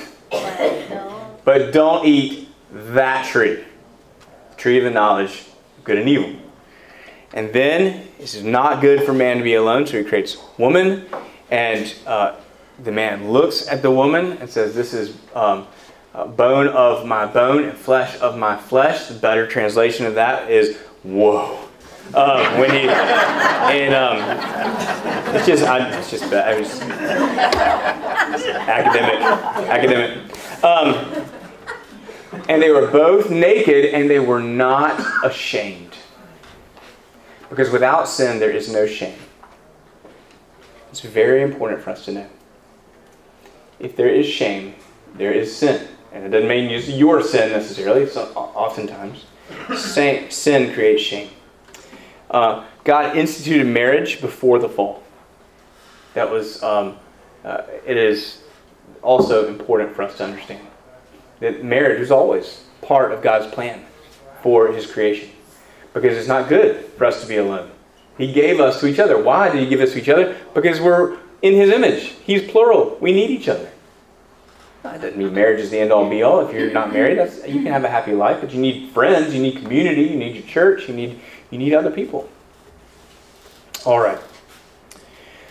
But 1.45 1.73
don't 1.73 2.07
eat 2.07 2.49
that 2.73 3.27
tree. 3.27 3.65
Tree 4.57 4.79
of 4.79 4.85
the 4.85 4.91
knowledge 4.91 5.47
of 5.79 5.85
good 5.85 5.99
and 5.99 6.09
evil. 6.09 6.48
And 7.33 7.53
then, 7.53 8.09
this 8.19 8.35
is 8.35 8.43
not 8.43 8.81
good 8.81 9.03
for 9.05 9.13
man 9.13 9.37
to 9.39 9.43
be 9.43 9.55
alone, 9.55 9.87
so 9.87 9.99
he 9.99 10.05
creates 10.05 10.37
woman. 10.57 11.07
And 11.51 11.95
uh, 12.07 12.37
the 12.83 12.93
man 12.93 13.31
looks 13.31 13.69
at 13.69 13.83
the 13.83 13.91
woman 13.91 14.39
and 14.39 14.49
says, 14.49 14.75
This 14.75 14.95
is 14.95 15.17
um, 15.35 15.67
bone 16.37 16.69
of 16.69 17.07
my 17.07 17.27
bone 17.27 17.65
and 17.65 17.77
flesh 17.77 18.19
of 18.21 18.39
my 18.39 18.57
flesh. 18.57 19.07
The 19.07 19.15
better 19.15 19.47
translation 19.47 20.07
of 20.07 20.15
that 20.15 20.51
is, 20.51 20.77
Whoa. 21.03 21.65
Um, 22.15 22.59
when 22.59 22.71
he 22.71 22.89
and 22.89 23.95
um, 23.95 24.17
it's 25.35 25.47
just 25.47 25.65
I, 25.65 25.99
it's 25.99 26.11
just 26.11 26.31
bad. 26.31 26.55
I 26.55 26.59
was 26.59 26.81
academic, 28.67 29.21
academic. 29.69 30.65
Um, 30.65 31.27
and 32.49 32.63
they 32.63 32.71
were 32.71 32.87
both 32.91 33.31
naked, 33.31 33.87
and 33.87 34.09
they 34.09 34.21
were 34.21 34.41
not 34.41 34.99
ashamed, 35.23 35.88
because 37.51 37.71
without 37.71 38.09
sin 38.09 38.39
there 38.39 38.51
is 38.51 38.73
no 38.73 38.87
shame. 38.87 39.19
It's 40.91 41.01
very 41.01 41.43
important 41.43 41.83
for 41.83 41.91
us 41.91 42.05
to 42.07 42.13
know. 42.13 42.27
If 43.79 43.97
there 43.97 44.09
is 44.09 44.27
shame, 44.27 44.75
there 45.15 45.33
is 45.33 45.55
sin, 45.55 45.87
and 46.13 46.25
it 46.25 46.29
doesn't 46.31 46.49
mean 46.49 46.71
it's 46.71 46.89
your 46.89 47.23
sin 47.23 47.53
necessarily. 47.53 48.07
So 48.09 48.25
oftentimes, 48.35 49.27
sin 49.77 50.73
creates 50.73 51.03
shame. 51.03 51.31
Uh, 52.31 52.65
God 52.85 53.17
instituted 53.17 53.67
marriage 53.67 54.21
before 54.21 54.59
the 54.59 54.69
fall. 54.69 55.03
That 56.15 56.31
was, 56.31 56.63
um, 56.63 56.97
uh, 57.45 57.63
it 57.87 57.97
is 57.97 58.43
also 59.03 59.47
important 59.49 59.95
for 59.95 60.03
us 60.03 60.17
to 60.19 60.25
understand 60.25 60.67
that 61.41 61.63
marriage 61.63 62.01
was 62.01 62.11
always 62.11 62.65
part 62.83 63.13
of 63.13 63.23
God's 63.23 63.47
plan 63.55 63.85
for 64.43 64.73
His 64.73 64.91
creation 64.91 65.31
because 66.01 66.17
it's 66.17 66.29
not 66.29 66.49
good 66.49 66.85
for 66.97 67.05
us 67.05 67.21
to 67.23 67.27
be 67.27 67.37
alone. 67.37 67.71
He 68.17 68.33
gave 68.33 68.61
us 68.61 68.81
to 68.81 68.87
each 68.87 68.99
other. 68.99 69.23
Why 69.23 69.49
did 69.51 69.61
He 69.61 69.69
give 69.69 69.81
us 69.81 69.93
to 69.93 69.99
each 69.99 70.09
other? 70.09 70.37
Because 70.55 70.81
we're 70.81 71.19
in 71.43 71.55
His 71.55 71.71
image. 71.71 72.15
He's 72.25 72.49
plural. 72.51 72.99
We 73.01 73.13
need 73.13 73.31
each 73.31 73.49
other. 73.49 73.71
That 74.83 75.01
doesn't 75.01 75.19
mean 75.19 75.35
marriage 75.35 75.61
is 75.61 75.71
the 75.71 75.79
end 75.79 75.93
all 75.93 76.09
be 76.09 76.23
all. 76.23 76.47
If 76.47 76.55
you're 76.55 76.71
not 76.71 76.93
married, 76.93 77.19
that's, 77.19 77.47
you 77.47 77.63
can 77.63 77.73
have 77.73 77.85
a 77.85 77.91
happy 77.91 78.13
life, 78.13 78.41
but 78.41 78.53
you 78.53 78.61
need 78.61 78.93
friends, 78.93 79.35
you 79.35 79.43
need 79.43 79.57
community, 79.57 80.03
you 80.03 80.17
need 80.17 80.35
your 80.37 80.47
church, 80.47 80.89
you 80.89 80.95
need 80.95 81.21
you 81.51 81.59
need 81.59 81.75
other 81.75 81.91
people. 81.91 82.29
All 83.85 84.01
right. 84.01 84.19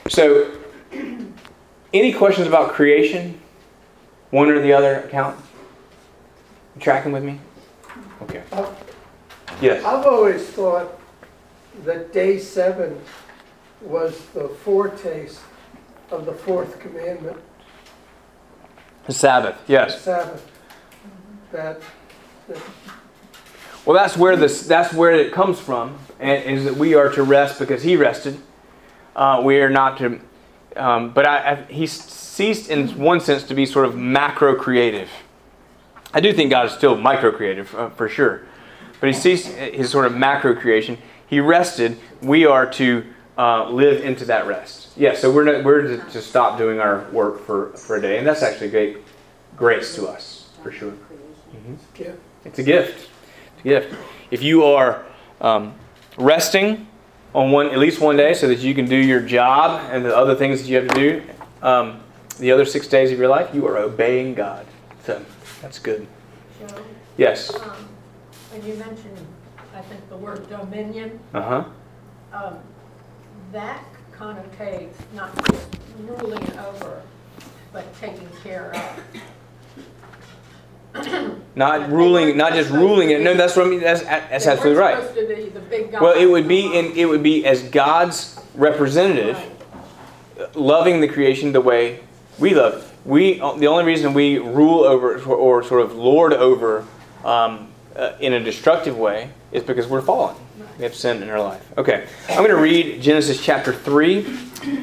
So, 0.10 0.51
any 1.93 2.13
questions 2.13 2.47
about 2.47 2.73
creation? 2.73 3.39
One 4.31 4.49
or 4.49 4.62
the 4.62 4.73
other 4.73 5.01
account? 5.01 5.39
You 6.75 6.81
tracking 6.81 7.12
with 7.12 7.23
me? 7.23 7.39
Okay. 8.21 8.43
Oh, 8.51 8.75
Yes. 9.61 9.83
I've 9.83 10.05
always 10.05 10.45
thought 10.47 10.99
that 11.83 12.13
day 12.13 12.39
seven 12.39 13.01
was 13.81 14.19
the 14.33 14.49
foretaste 14.49 15.39
of 16.11 16.25
the 16.25 16.33
fourth 16.33 16.79
commandment. 16.79 17.37
The 19.05 19.13
Sabbath, 19.13 19.57
yes. 19.67 20.01
Sabbath. 20.01 20.45
That, 21.51 21.81
that 22.47 22.61
well, 23.85 23.95
that's 23.95 24.17
where 24.17 24.35
this 24.35 24.67
that's 24.67 24.93
where 24.93 25.11
it 25.11 25.31
comes 25.31 25.59
from, 25.59 25.97
and 26.19 26.43
is 26.43 26.65
that 26.65 26.75
we 26.75 26.93
are 26.93 27.09
to 27.13 27.23
rest 27.23 27.57
because 27.57 27.83
He 27.83 27.95
rested. 27.95 28.37
Uh, 29.15 29.41
we 29.43 29.61
are 29.61 29.69
not 29.69 29.97
to, 29.99 30.19
um, 30.75 31.11
but 31.11 31.25
I, 31.25 31.51
I, 31.51 31.55
He 31.71 31.87
ceased 31.87 32.69
in 32.69 32.89
one 32.99 33.21
sense 33.21 33.43
to 33.43 33.55
be 33.55 33.65
sort 33.65 33.85
of 33.85 33.95
macro 33.95 34.55
creative. 34.55 35.09
I 36.13 36.19
do 36.19 36.33
think 36.33 36.51
God 36.51 36.65
is 36.65 36.73
still 36.73 36.97
micro 36.97 37.31
creative 37.31 37.73
uh, 37.75 37.89
for 37.91 38.09
sure, 38.09 38.45
but 38.99 39.07
He 39.07 39.13
sees 39.13 39.45
His 39.45 39.89
sort 39.89 40.05
of 40.05 40.15
macro 40.15 40.55
creation. 40.55 40.97
He 41.27 41.39
rested. 41.39 41.97
We 42.21 42.45
are 42.45 42.69
to 42.73 43.05
uh, 43.38 43.69
live 43.69 44.03
into 44.03 44.25
that 44.25 44.47
rest. 44.47 44.89
Yeah, 44.97 45.15
so 45.15 45.31
we're 45.31 45.43
not, 45.43 45.63
we're 45.63 45.81
to, 45.81 45.97
to, 46.12 46.21
stop 46.21 46.57
doing 46.57 46.79
our 46.79 47.07
work 47.12 47.45
for, 47.45 47.69
for 47.73 47.97
a 47.97 48.01
day, 48.01 48.17
and 48.17 48.25
that's 48.25 48.41
actually 48.41 48.69
great 48.69 48.97
grace 49.55 49.93
to 49.95 50.07
us 50.07 50.49
for 50.63 50.71
sure. 50.71 50.91
Mm-hmm. 50.91 51.73
It's 51.73 51.86
a 51.89 52.63
gift 52.63 53.10
It's 53.57 53.62
a 53.62 53.63
gift. 53.63 53.95
If 54.31 54.41
you 54.41 54.63
are 54.63 55.05
um, 55.39 55.75
resting 56.17 56.88
on 57.36 57.51
one 57.51 57.67
at 57.67 57.77
least 57.77 58.01
one 58.01 58.17
day 58.17 58.33
so 58.33 58.47
that 58.47 58.60
you 58.60 58.73
can 58.73 58.86
do 58.86 58.95
your 58.95 59.21
job 59.21 59.88
and 59.91 60.03
the 60.03 60.15
other 60.15 60.33
things 60.33 60.62
that 60.62 60.67
you 60.67 60.77
have 60.77 60.88
to 60.88 60.95
do 60.95 61.23
um, 61.62 61.99
the 62.39 62.51
other 62.51 62.65
six 62.65 62.88
days 62.88 63.12
of 63.12 63.17
your 63.17 63.27
life, 63.27 63.53
you 63.53 63.65
are 63.67 63.77
obeying 63.77 64.33
God. 64.33 64.65
So 65.03 65.23
that's 65.62 65.79
good. 65.79 66.07
Yes. 67.17 67.53
Um, 67.55 67.87
when 68.57 68.67
you 68.67 68.75
mentioned, 68.79 69.17
I 69.75 69.81
think 69.81 70.07
the 70.09 70.17
word 70.17 70.49
dominion. 70.49 71.19
Uh 71.33 71.41
huh. 71.41 71.65
Um, 72.33 72.57
that 73.51 73.83
connotates 74.11 74.95
not 75.13 75.33
just 75.47 75.67
ruling 75.99 76.57
over, 76.59 77.01
but 77.71 77.93
taking 77.99 78.27
care 78.43 78.75
of 78.75 79.03
not 81.55 81.91
ruling, 81.91 82.35
not 82.35 82.53
just 82.53 82.71
ruling 82.71 83.11
it. 83.11 83.21
No, 83.21 83.35
that's 83.35 83.55
what 83.55 83.67
I 83.67 83.69
mean. 83.69 83.81
That's, 83.81 84.01
that's 84.01 84.47
absolutely 84.47 84.81
right. 84.81 86.01
Well, 86.01 86.17
it 86.17 86.25
would 86.25 86.47
be 86.47 86.65
in, 86.65 86.97
it 86.97 87.05
would 87.05 87.21
be 87.21 87.45
as 87.45 87.61
God's 87.61 88.39
representative, 88.55 89.37
loving 90.55 90.99
the 91.01 91.07
creation 91.07 91.51
the 91.51 91.61
way 91.61 91.99
we 92.39 92.55
love. 92.55 92.91
We 93.05 93.35
the 93.35 93.67
only 93.67 93.83
reason 93.83 94.13
we 94.13 94.39
rule 94.39 94.83
over 94.83 95.21
or 95.23 95.63
sort 95.63 95.81
of 95.81 95.95
lord 95.95 96.33
over 96.33 96.85
um, 97.23 97.69
uh, 97.97 98.15
in 98.19 98.33
a 98.33 98.39
destructive 98.39 98.97
way 98.97 99.29
is 99.51 99.63
because 99.63 99.88
we're 99.88 100.01
fallen. 100.01 100.36
We 100.77 100.83
have 100.83 100.93
sin 100.93 101.23
in 101.23 101.29
our 101.29 101.41
life. 101.41 101.65
Okay, 101.77 102.07
I'm 102.29 102.38
going 102.38 102.49
to 102.49 102.55
read 102.55 103.01
Genesis 103.01 103.43
chapter 103.43 103.73
three, 103.73 104.25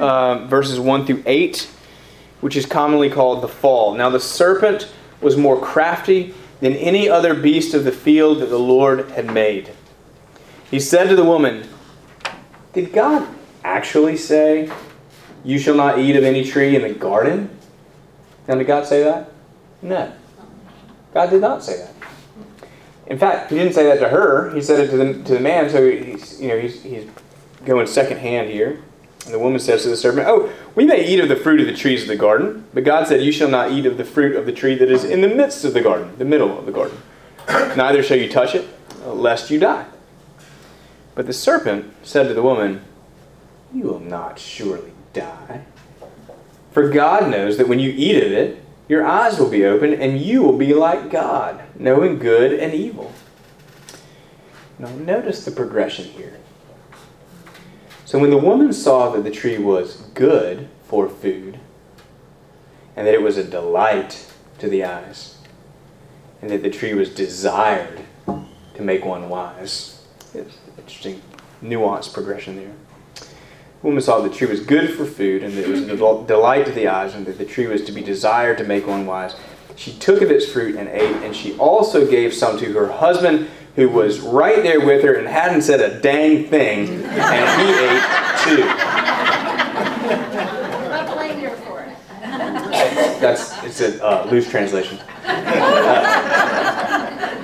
uh, 0.00 0.46
verses 0.46 0.80
one 0.80 1.06
through 1.06 1.22
eight, 1.24 1.70
which 2.40 2.56
is 2.56 2.66
commonly 2.66 3.08
called 3.08 3.42
the 3.42 3.48
fall. 3.48 3.94
Now 3.94 4.10
the 4.10 4.20
serpent 4.20 4.92
was 5.20 5.36
more 5.36 5.60
crafty 5.60 6.34
than 6.60 6.74
any 6.74 7.08
other 7.08 7.34
beast 7.34 7.74
of 7.74 7.84
the 7.84 7.92
field 7.92 8.40
that 8.40 8.46
the 8.46 8.58
Lord 8.58 9.10
had 9.10 9.32
made. 9.32 9.70
He 10.70 10.80
said 10.80 11.08
to 11.08 11.16
the 11.16 11.24
woman, 11.24 11.68
Did 12.72 12.92
God 12.92 13.28
actually 13.62 14.16
say, 14.16 14.70
You 15.44 15.58
shall 15.58 15.76
not 15.76 15.98
eat 15.98 16.16
of 16.16 16.24
any 16.24 16.44
tree 16.44 16.74
in 16.74 16.82
the 16.82 16.92
garden? 16.92 17.50
Now, 18.48 18.56
did 18.56 18.66
God 18.66 18.86
say 18.86 19.04
that? 19.04 19.30
No. 19.80 20.12
God 21.12 21.30
did 21.30 21.40
not 21.40 21.62
say 21.62 21.76
that. 21.78 21.94
In 23.06 23.18
fact, 23.18 23.50
he 23.50 23.56
didn't 23.56 23.74
say 23.74 23.84
that 23.84 24.00
to 24.00 24.08
her. 24.08 24.54
He 24.54 24.62
said 24.62 24.80
it 24.80 24.90
to 24.90 24.96
the, 24.96 25.12
to 25.24 25.34
the 25.34 25.40
man, 25.40 25.68
so 25.68 25.90
he's, 25.90 26.40
you 26.40 26.48
know, 26.48 26.58
he's, 26.58 26.82
he's 26.82 27.06
going 27.64 27.86
second 27.86 28.18
hand 28.18 28.50
here. 28.50 28.82
And 29.24 29.32
the 29.32 29.38
woman 29.38 29.58
says 29.58 29.82
to 29.82 29.88
the 29.88 29.96
serpent, 29.96 30.26
Oh, 30.28 30.52
we 30.74 30.84
may 30.84 31.06
eat 31.06 31.20
of 31.20 31.28
the 31.28 31.36
fruit 31.36 31.60
of 31.60 31.66
the 31.66 31.74
trees 31.74 32.02
of 32.02 32.08
the 32.08 32.16
garden, 32.16 32.66
but 32.74 32.84
God 32.84 33.06
said, 33.06 33.22
You 33.22 33.32
shall 33.32 33.48
not 33.48 33.72
eat 33.72 33.86
of 33.86 33.96
the 33.96 34.04
fruit 34.04 34.36
of 34.36 34.46
the 34.46 34.52
tree 34.52 34.74
that 34.74 34.90
is 34.90 35.04
in 35.04 35.20
the 35.20 35.28
midst 35.28 35.64
of 35.64 35.72
the 35.72 35.80
garden, 35.80 36.16
the 36.18 36.24
middle 36.24 36.58
of 36.58 36.66
the 36.66 36.72
garden. 36.72 36.98
Neither 37.48 38.02
shall 38.02 38.18
you 38.18 38.28
touch 38.28 38.54
it, 38.54 38.66
lest 39.04 39.50
you 39.50 39.58
die. 39.58 39.86
But 41.14 41.26
the 41.26 41.32
serpent 41.32 41.92
said 42.02 42.28
to 42.28 42.34
the 42.34 42.42
woman, 42.42 42.82
You 43.72 43.84
will 43.84 44.00
not 44.00 44.38
surely 44.38 44.92
die. 45.12 45.64
For 46.72 46.88
God 46.88 47.30
knows 47.30 47.56
that 47.56 47.68
when 47.68 47.78
you 47.78 47.92
eat 47.94 48.22
of 48.22 48.32
it, 48.32 48.63
your 48.88 49.06
eyes 49.06 49.38
will 49.38 49.50
be 49.50 49.64
open, 49.64 49.94
and 49.94 50.20
you 50.20 50.42
will 50.42 50.56
be 50.56 50.74
like 50.74 51.10
God, 51.10 51.62
knowing 51.78 52.18
good 52.18 52.52
and 52.52 52.74
evil. 52.74 53.12
Now, 54.78 54.90
notice 54.90 55.44
the 55.44 55.50
progression 55.50 56.04
here. 56.04 56.38
So 58.04 58.18
when 58.18 58.30
the 58.30 58.38
woman 58.38 58.72
saw 58.72 59.10
that 59.10 59.24
the 59.24 59.30
tree 59.30 59.58
was 59.58 59.96
good 60.14 60.68
for 60.84 61.08
food, 61.08 61.58
and 62.94 63.06
that 63.06 63.14
it 63.14 63.22
was 63.22 63.38
a 63.38 63.44
delight 63.44 64.30
to 64.58 64.68
the 64.68 64.84
eyes, 64.84 65.38
and 66.42 66.50
that 66.50 66.62
the 66.62 66.70
tree 66.70 66.94
was 66.94 67.08
desired 67.08 68.00
to 68.26 68.82
make 68.82 69.04
one 69.04 69.28
wise, 69.28 70.06
it's 70.34 70.58
interesting 70.76 71.22
nuanced 71.62 72.12
progression 72.12 72.56
there. 72.56 72.74
The 73.84 73.88
woman 73.88 74.02
saw 74.02 74.20
that 74.20 74.30
the 74.30 74.34
tree 74.34 74.46
was 74.46 74.60
good 74.60 74.94
for 74.94 75.04
food, 75.04 75.42
and 75.42 75.52
that 75.52 75.64
it 75.64 75.68
was 75.68 75.82
a 75.82 76.24
delight 76.26 76.64
to 76.64 76.72
the 76.72 76.88
eyes, 76.88 77.14
and 77.14 77.26
that 77.26 77.36
the 77.36 77.44
tree 77.44 77.66
was 77.66 77.84
to 77.84 77.92
be 77.92 78.00
desired 78.00 78.56
to 78.56 78.64
make 78.64 78.86
one 78.86 79.04
wise. 79.04 79.36
She 79.76 79.92
took 79.92 80.22
of 80.22 80.30
its 80.30 80.50
fruit 80.50 80.76
and 80.76 80.88
ate, 80.88 81.16
and 81.16 81.36
she 81.36 81.54
also 81.58 82.10
gave 82.10 82.32
some 82.32 82.58
to 82.60 82.72
her 82.72 82.90
husband 82.90 83.46
who 83.76 83.90
was 83.90 84.20
right 84.20 84.62
there 84.62 84.80
with 84.80 85.04
her 85.04 85.12
and 85.12 85.28
hadn't 85.28 85.60
said 85.60 85.82
a 85.82 86.00
dang 86.00 86.48
thing, 86.48 87.04
and 87.04 87.60
he 87.60 87.66
ate 87.84 88.02
too. 88.56 88.64
What 90.88 91.06
blamed 91.14 91.42
her 91.42 91.54
for 91.56 91.82
it? 91.82 91.94
That's 93.20 93.52
it's 93.64 93.82
a 93.82 94.02
uh, 94.02 94.24
loose 94.30 94.48
translation. 94.50 94.98
Uh, 95.26 95.90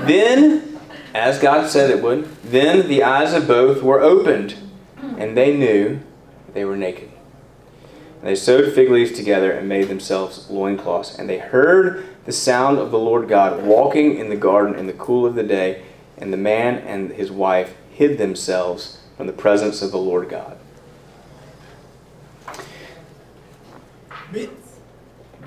then, 0.07 0.81
as 1.15 1.39
God 1.39 1.69
said 1.69 1.91
it 1.91 2.03
would, 2.03 2.35
then 2.45 2.89
the 2.89 3.03
eyes 3.03 3.35
of 3.35 3.47
both 3.47 3.83
were 3.83 4.01
opened, 4.01 4.55
and 5.19 5.37
they 5.37 5.55
knew 5.55 6.01
they 6.55 6.65
were 6.65 6.77
naked. 6.77 7.11
And 8.19 8.29
they 8.29 8.35
sewed 8.35 8.75
fig 8.75 8.91
leaves 8.91 9.13
together 9.13 9.51
and 9.51 9.69
made 9.69 9.89
themselves 9.89 10.51
loincloths. 10.51 11.19
And 11.19 11.29
they 11.29 11.39
heard 11.39 12.07
the 12.27 12.33
sound 12.33 12.79
of 12.79 12.91
the 12.91 12.99
Lord 12.99 13.29
God 13.29 13.63
walking 13.63 14.19
in 14.19 14.29
the 14.29 14.37
garden 14.37 14.75
in 14.75 14.87
the 14.87 14.93
cool 14.93 15.25
of 15.25 15.35
the 15.35 15.43
day. 15.43 15.85
And 16.19 16.33
the 16.33 16.37
man 16.37 16.79
and 16.79 17.13
his 17.13 17.31
wife 17.31 17.75
hid 17.91 18.19
themselves 18.19 18.99
from 19.17 19.27
the 19.27 19.33
presence 19.33 19.81
of 19.81 19.91
the 19.91 19.99
Lord 19.99 20.29
God. 20.29 20.59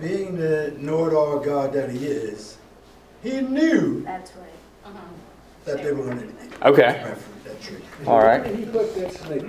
Being 0.03 0.35
the 0.35 0.73
know-it-all 0.77 1.39
God 1.39 1.71
that 1.73 1.89
he 1.89 2.05
is, 2.07 2.57
he 3.21 3.39
knew 3.39 4.03
That's 4.03 4.33
right. 4.35 4.49
Uh-huh. 4.85 4.99
That 5.65 5.83
they 5.83 5.91
were 5.91 6.05
gonna 6.05 6.23
Okay. 6.65 6.99
plant 7.01 7.17
fruit, 7.17 7.43
that 7.45 7.61
tree. 7.61 7.77
All 8.07 8.19
right. 8.19 8.45
He 8.45 8.65
put 8.65 8.95
that 8.95 9.11
snake. 9.13 9.43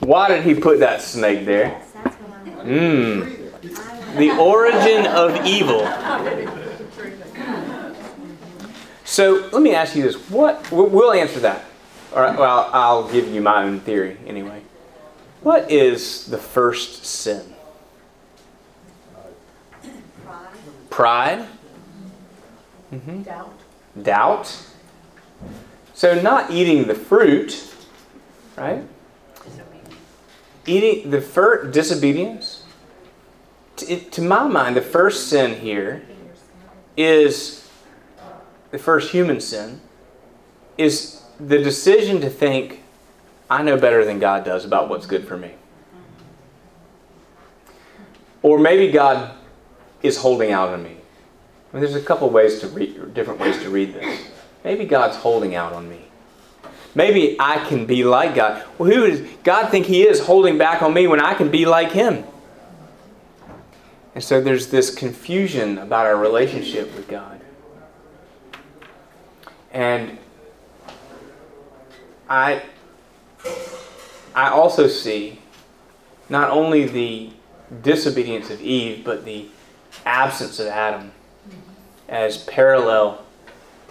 Why 0.00 0.28
did 0.28 0.42
he 0.44 0.54
put 0.54 0.78
that 0.80 1.00
snake 1.02 1.44
there? 1.46 1.66
Yes, 1.68 1.84
that's 2.04 2.16
what 2.16 2.30
I 2.30 2.56
want. 2.56 2.68
Mmm. 2.68 4.16
The 4.18 4.30
origin 4.38 5.06
of 5.06 5.44
evil. 5.44 5.86
So 9.04 9.48
let 9.52 9.62
me 9.62 9.74
ask 9.74 9.94
you 9.94 10.02
this: 10.02 10.16
What 10.30 10.70
we- 10.70 10.82
we'll 10.84 11.12
answer 11.12 11.40
that, 11.40 11.64
or 12.12 12.22
well, 12.36 12.70
I'll 12.72 13.08
give 13.08 13.28
you 13.28 13.40
my 13.40 13.62
own 13.62 13.80
theory 13.80 14.16
anyway. 14.26 14.62
What 15.42 15.70
is 15.70 16.26
the 16.26 16.38
first 16.38 17.04
sin? 17.04 17.54
Pride. 20.24 20.48
Pride, 20.90 21.46
mm-hmm. 22.92 23.22
Doubt. 23.22 23.52
doubt. 24.02 24.65
So 25.96 26.20
not 26.20 26.50
eating 26.50 26.88
the 26.88 26.94
fruit, 26.94 27.74
right? 28.54 28.84
Eating 30.66 31.10
the 31.10 31.22
first 31.22 31.72
disobedience. 31.72 32.64
To, 33.76 33.98
to 33.98 34.20
my 34.20 34.46
mind, 34.46 34.76
the 34.76 34.82
first 34.82 35.30
sin 35.30 35.58
here 35.58 36.04
is 36.98 37.66
the 38.72 38.78
first 38.78 39.10
human 39.10 39.40
sin 39.40 39.80
is 40.76 41.22
the 41.40 41.56
decision 41.62 42.20
to 42.20 42.28
think 42.28 42.82
I 43.48 43.62
know 43.62 43.78
better 43.78 44.04
than 44.04 44.18
God 44.18 44.44
does 44.44 44.66
about 44.66 44.90
what's 44.90 45.06
good 45.06 45.26
for 45.26 45.38
me. 45.38 45.52
Or 48.42 48.58
maybe 48.58 48.92
God 48.92 49.34
is 50.02 50.18
holding 50.18 50.52
out 50.52 50.68
on 50.68 50.82
me. 50.82 50.90
I 50.90 50.92
mean, 50.92 51.80
there's 51.82 51.94
a 51.94 52.02
couple 52.02 52.28
ways 52.28 52.60
to 52.60 52.68
read, 52.68 53.14
different 53.14 53.40
ways 53.40 53.58
to 53.62 53.70
read 53.70 53.94
this. 53.94 54.35
Maybe 54.66 54.84
God's 54.84 55.16
holding 55.18 55.54
out 55.54 55.72
on 55.74 55.88
me. 55.88 56.00
Maybe 56.92 57.36
I 57.38 57.64
can 57.68 57.86
be 57.86 58.02
like 58.02 58.34
God. 58.34 58.64
Well, 58.78 58.90
who 58.90 59.06
does 59.06 59.20
God 59.44 59.70
think 59.70 59.86
He 59.86 60.02
is 60.02 60.26
holding 60.26 60.58
back 60.58 60.82
on 60.82 60.92
me 60.92 61.06
when 61.06 61.20
I 61.20 61.34
can 61.34 61.52
be 61.52 61.64
like 61.64 61.92
Him? 61.92 62.24
And 64.16 64.24
so 64.24 64.40
there's 64.40 64.66
this 64.66 64.92
confusion 64.92 65.78
about 65.78 66.06
our 66.06 66.16
relationship 66.16 66.92
with 66.96 67.06
God. 67.06 67.40
And 69.70 70.18
I 72.28 72.62
I 74.34 74.48
also 74.48 74.88
see 74.88 75.38
not 76.28 76.50
only 76.50 76.86
the 76.88 77.30
disobedience 77.84 78.50
of 78.50 78.60
Eve, 78.60 79.04
but 79.04 79.24
the 79.24 79.46
absence 80.04 80.58
of 80.58 80.66
Adam 80.66 81.12
as 82.08 82.38
parallel 82.38 83.24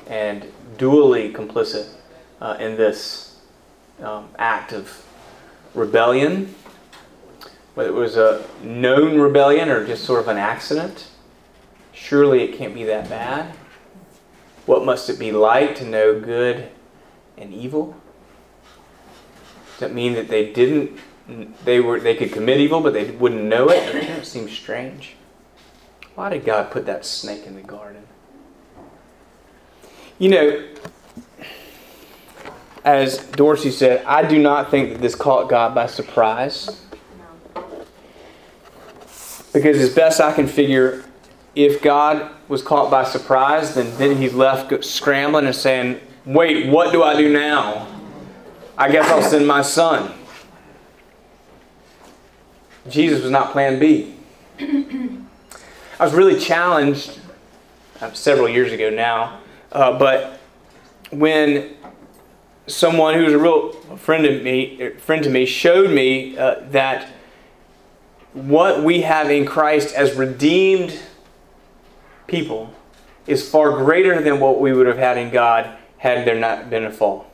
and 0.07 0.45
dually 0.77 1.33
complicit 1.33 1.87
uh, 2.41 2.57
in 2.59 2.75
this 2.75 3.39
um, 4.01 4.29
act 4.37 4.73
of 4.73 5.05
rebellion, 5.73 6.53
whether 7.75 7.89
it 7.89 7.93
was 7.93 8.17
a 8.17 8.45
known 8.63 9.19
rebellion 9.19 9.69
or 9.69 9.85
just 9.85 10.03
sort 10.03 10.21
of 10.21 10.27
an 10.27 10.37
accident. 10.37 11.07
Surely 11.93 12.43
it 12.43 12.57
can't 12.57 12.73
be 12.73 12.83
that 12.83 13.09
bad. 13.09 13.55
What 14.65 14.83
must 14.83 15.09
it 15.09 15.19
be 15.19 15.31
like 15.31 15.75
to 15.75 15.85
know 15.85 16.19
good 16.19 16.69
and 17.37 17.53
evil? 17.53 17.95
Does 19.71 19.79
that 19.79 19.93
mean 19.93 20.13
that 20.13 20.27
they 20.27 20.51
didn't 20.51 20.99
they 21.63 21.79
were 21.79 21.99
they 21.99 22.15
could 22.15 22.31
commit 22.31 22.59
evil 22.59 22.81
but 22.81 22.93
they 22.93 23.11
wouldn't 23.11 23.43
know 23.43 23.69
it? 23.69 23.93
That 23.93 24.25
seems 24.25 24.51
strange. 24.51 25.15
Why 26.15 26.29
did 26.29 26.45
God 26.45 26.71
put 26.71 26.85
that 26.85 27.05
snake 27.05 27.45
in 27.45 27.55
the 27.55 27.61
garden? 27.61 28.07
You 30.17 30.29
know, 30.29 30.67
as 32.85 33.17
Dorsey 33.31 33.71
said, 33.71 34.05
I 34.05 34.25
do 34.27 34.41
not 34.41 34.71
think 34.71 34.93
that 34.93 35.01
this 35.01 35.15
caught 35.15 35.49
God 35.49 35.75
by 35.75 35.87
surprise. 35.87 36.81
Because 39.51 39.77
as 39.77 39.93
best 39.93 40.21
I 40.21 40.33
can 40.33 40.47
figure, 40.47 41.03
if 41.55 41.81
God 41.81 42.29
was 42.47 42.61
caught 42.61 42.91
by 42.91 43.03
surprise, 43.03 43.73
then, 43.73 43.97
then 43.97 44.17
he's 44.17 44.33
left 44.33 44.83
scrambling 44.85 45.45
and 45.45 45.55
saying, 45.55 45.99
Wait, 46.25 46.69
what 46.69 46.91
do 46.91 47.03
I 47.03 47.15
do 47.15 47.31
now? 47.31 47.87
I 48.77 48.91
guess 48.91 49.09
I'll 49.09 49.21
send 49.21 49.47
my 49.47 49.61
son. 49.61 50.11
Jesus 52.89 53.21
was 53.21 53.31
not 53.31 53.51
plan 53.51 53.79
B. 53.79 54.15
I 54.59 56.03
was 56.03 56.13
really 56.13 56.39
challenged 56.39 57.19
uh, 58.01 58.11
several 58.11 58.49
years 58.49 58.71
ago 58.71 58.89
now, 58.89 59.39
uh, 59.75 59.99
but 59.99 60.39
when 61.11 61.75
someone 62.65 63.15
who's 63.15 63.33
a 63.33 63.37
real 63.37 63.73
friend 63.97 64.25
of 64.25 64.41
me, 64.41 64.91
friend 64.91 65.21
to 65.23 65.29
me, 65.29 65.45
showed 65.45 65.91
me 65.91 66.37
uh, 66.37 66.61
that 66.69 67.09
what 68.31 68.83
we 68.83 69.01
have 69.01 69.29
in 69.29 69.45
Christ 69.45 69.93
as 69.93 70.15
redeemed 70.15 70.97
people 72.25 72.73
is 73.27 73.47
far 73.47 73.71
greater 73.71 74.21
than 74.21 74.39
what 74.39 74.61
we 74.61 74.71
would 74.71 74.87
have 74.87 74.97
had 74.97 75.17
in 75.17 75.29
God 75.29 75.77
had 75.97 76.25
there 76.25 76.39
not 76.39 76.69
been 76.69 76.85
a 76.85 76.91
fall. 76.91 77.27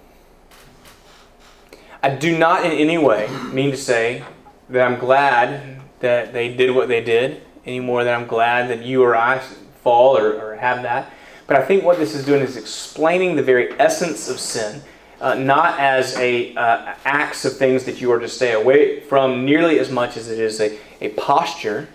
I 2.02 2.10
do 2.10 2.36
not 2.36 2.66
in 2.66 2.72
any 2.72 2.98
way 2.98 3.30
mean 3.54 3.70
to 3.70 3.78
say 3.78 4.24
that 4.70 4.86
I'm 4.86 4.98
glad 4.98 5.80
that 6.00 6.34
they 6.34 6.56
did 6.56 6.74
what 6.74 6.88
they 6.88 7.04
did 7.04 7.44
any 7.68 7.80
more 7.80 8.04
than 8.04 8.20
I'm 8.20 8.28
glad 8.28 8.72
that 8.72 8.84
you 8.84 9.04
or 9.04 9.16
I 9.16 9.38
fall 9.84 10.18
or, 10.18 10.34
or 10.42 10.56
have 10.56 10.82
that. 10.82 11.12
But 11.52 11.60
I 11.60 11.66
think 11.66 11.84
what 11.84 11.98
this 11.98 12.16
is 12.16 12.24
doing 12.24 12.42
is 12.42 12.56
explaining 12.56 13.36
the 13.36 13.44
very 13.44 13.78
essence 13.78 14.30
of 14.30 14.40
sin, 14.40 14.82
uh, 15.20 15.34
not 15.34 15.78
as 15.82 16.16
a 16.16 16.56
uh, 16.56 16.96
acts 17.04 17.44
of 17.44 17.58
things 17.58 17.84
that 17.84 18.00
you 18.00 18.10
are 18.14 18.20
to 18.20 18.30
stay 18.30 18.54
away 18.54 19.02
from 19.02 19.44
nearly 19.44 19.78
as 19.78 19.92
much 19.92 20.16
as 20.16 20.30
it 20.30 20.40
is 20.40 20.62
a, 20.62 20.80
a 21.02 21.10
posture 21.10 21.90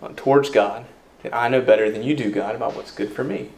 uh, 0.00 0.10
towards 0.14 0.48
God 0.50 0.86
that 1.24 1.34
I 1.34 1.48
know 1.48 1.60
better 1.60 1.90
than 1.90 2.04
you 2.04 2.14
do, 2.14 2.30
God, 2.30 2.54
about 2.54 2.76
what's 2.76 2.92
good 2.92 3.10
for 3.10 3.24
me. 3.24 3.48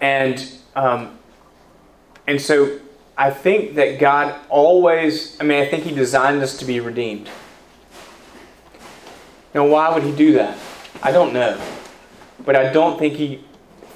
And 0.00 0.44
um, 0.74 1.16
and 2.26 2.40
so 2.40 2.80
I 3.16 3.30
think 3.30 3.76
that 3.76 4.00
God 4.00 4.34
always, 4.48 5.40
I 5.40 5.44
mean, 5.44 5.62
I 5.62 5.66
think 5.66 5.84
He 5.84 5.94
designed 5.94 6.42
us 6.42 6.58
to 6.58 6.64
be 6.64 6.80
redeemed. 6.80 7.30
Now, 9.54 9.68
why 9.68 9.94
would 9.94 10.02
He 10.02 10.10
do 10.10 10.32
that? 10.32 10.58
I 11.00 11.12
don't 11.12 11.32
know. 11.32 11.60
But 12.44 12.56
I 12.56 12.72
don't 12.72 12.98
think 12.98 13.14
He 13.14 13.44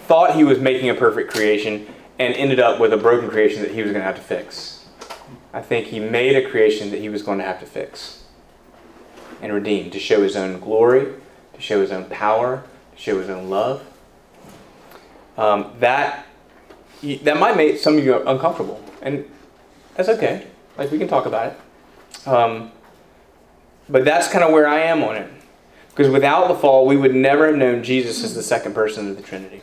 thought 0.09 0.35
He 0.35 0.43
was 0.43 0.59
making 0.59 0.89
a 0.89 0.95
perfect 0.95 1.31
creation 1.31 1.87
and 2.19 2.35
ended 2.35 2.59
up 2.59 2.81
with 2.81 2.93
a 2.93 2.97
broken 2.97 3.29
creation 3.29 3.63
that 3.63 3.73
He 3.73 3.83
was 3.83 3.93
going 3.93 4.01
to 4.01 4.07
have 4.07 4.17
to 4.17 4.23
fix. 4.23 4.87
I 5.53 5.61
think 5.61 5.89
He 5.89 6.01
made 6.01 6.35
a 6.35 6.51
creation 6.51 6.91
that 6.91 7.01
He 7.01 7.09
was 7.09 7.23
going 7.23 7.39
to 7.39 7.45
have 7.45 7.61
to 7.61 7.67
fix 7.67 8.25
and 9.41 9.53
redeem 9.53 9.91
to 9.91 10.01
show 10.01 10.23
His 10.23 10.35
own 10.35 10.59
glory, 10.59 11.13
to 11.53 11.61
show 11.61 11.81
His 11.81 11.93
own 11.93 12.07
power, 12.07 12.65
to 12.97 13.01
show 13.01 13.21
His 13.21 13.29
own 13.29 13.51
love. 13.51 13.85
Um, 15.37 15.73
that 15.79 16.27
that 17.23 17.39
might 17.39 17.57
make 17.57 17.79
some 17.79 17.97
of 17.97 18.05
you 18.05 18.27
uncomfortable, 18.27 18.83
and 19.03 19.25
that's 19.95 20.09
okay. 20.09 20.49
Like 20.77 20.91
we 20.91 20.99
can 20.99 21.07
talk 21.07 21.27
about 21.27 21.53
it. 21.53 22.27
Um, 22.27 22.73
but 23.89 24.05
that's 24.05 24.27
kind 24.27 24.43
of 24.43 24.51
where 24.51 24.67
I 24.67 24.81
am 24.81 25.05
on 25.05 25.15
it, 25.17 25.31
because 25.91 26.11
without 26.11 26.49
the 26.49 26.57
fall, 26.57 26.87
we 26.87 26.97
would 26.97 27.15
never 27.15 27.47
have 27.47 27.57
known 27.57 27.85
Jesus 27.85 28.25
as 28.25 28.35
the 28.35 28.43
second 28.43 28.75
person 28.75 29.09
of 29.09 29.17
the 29.17 29.23
Trinity. 29.23 29.63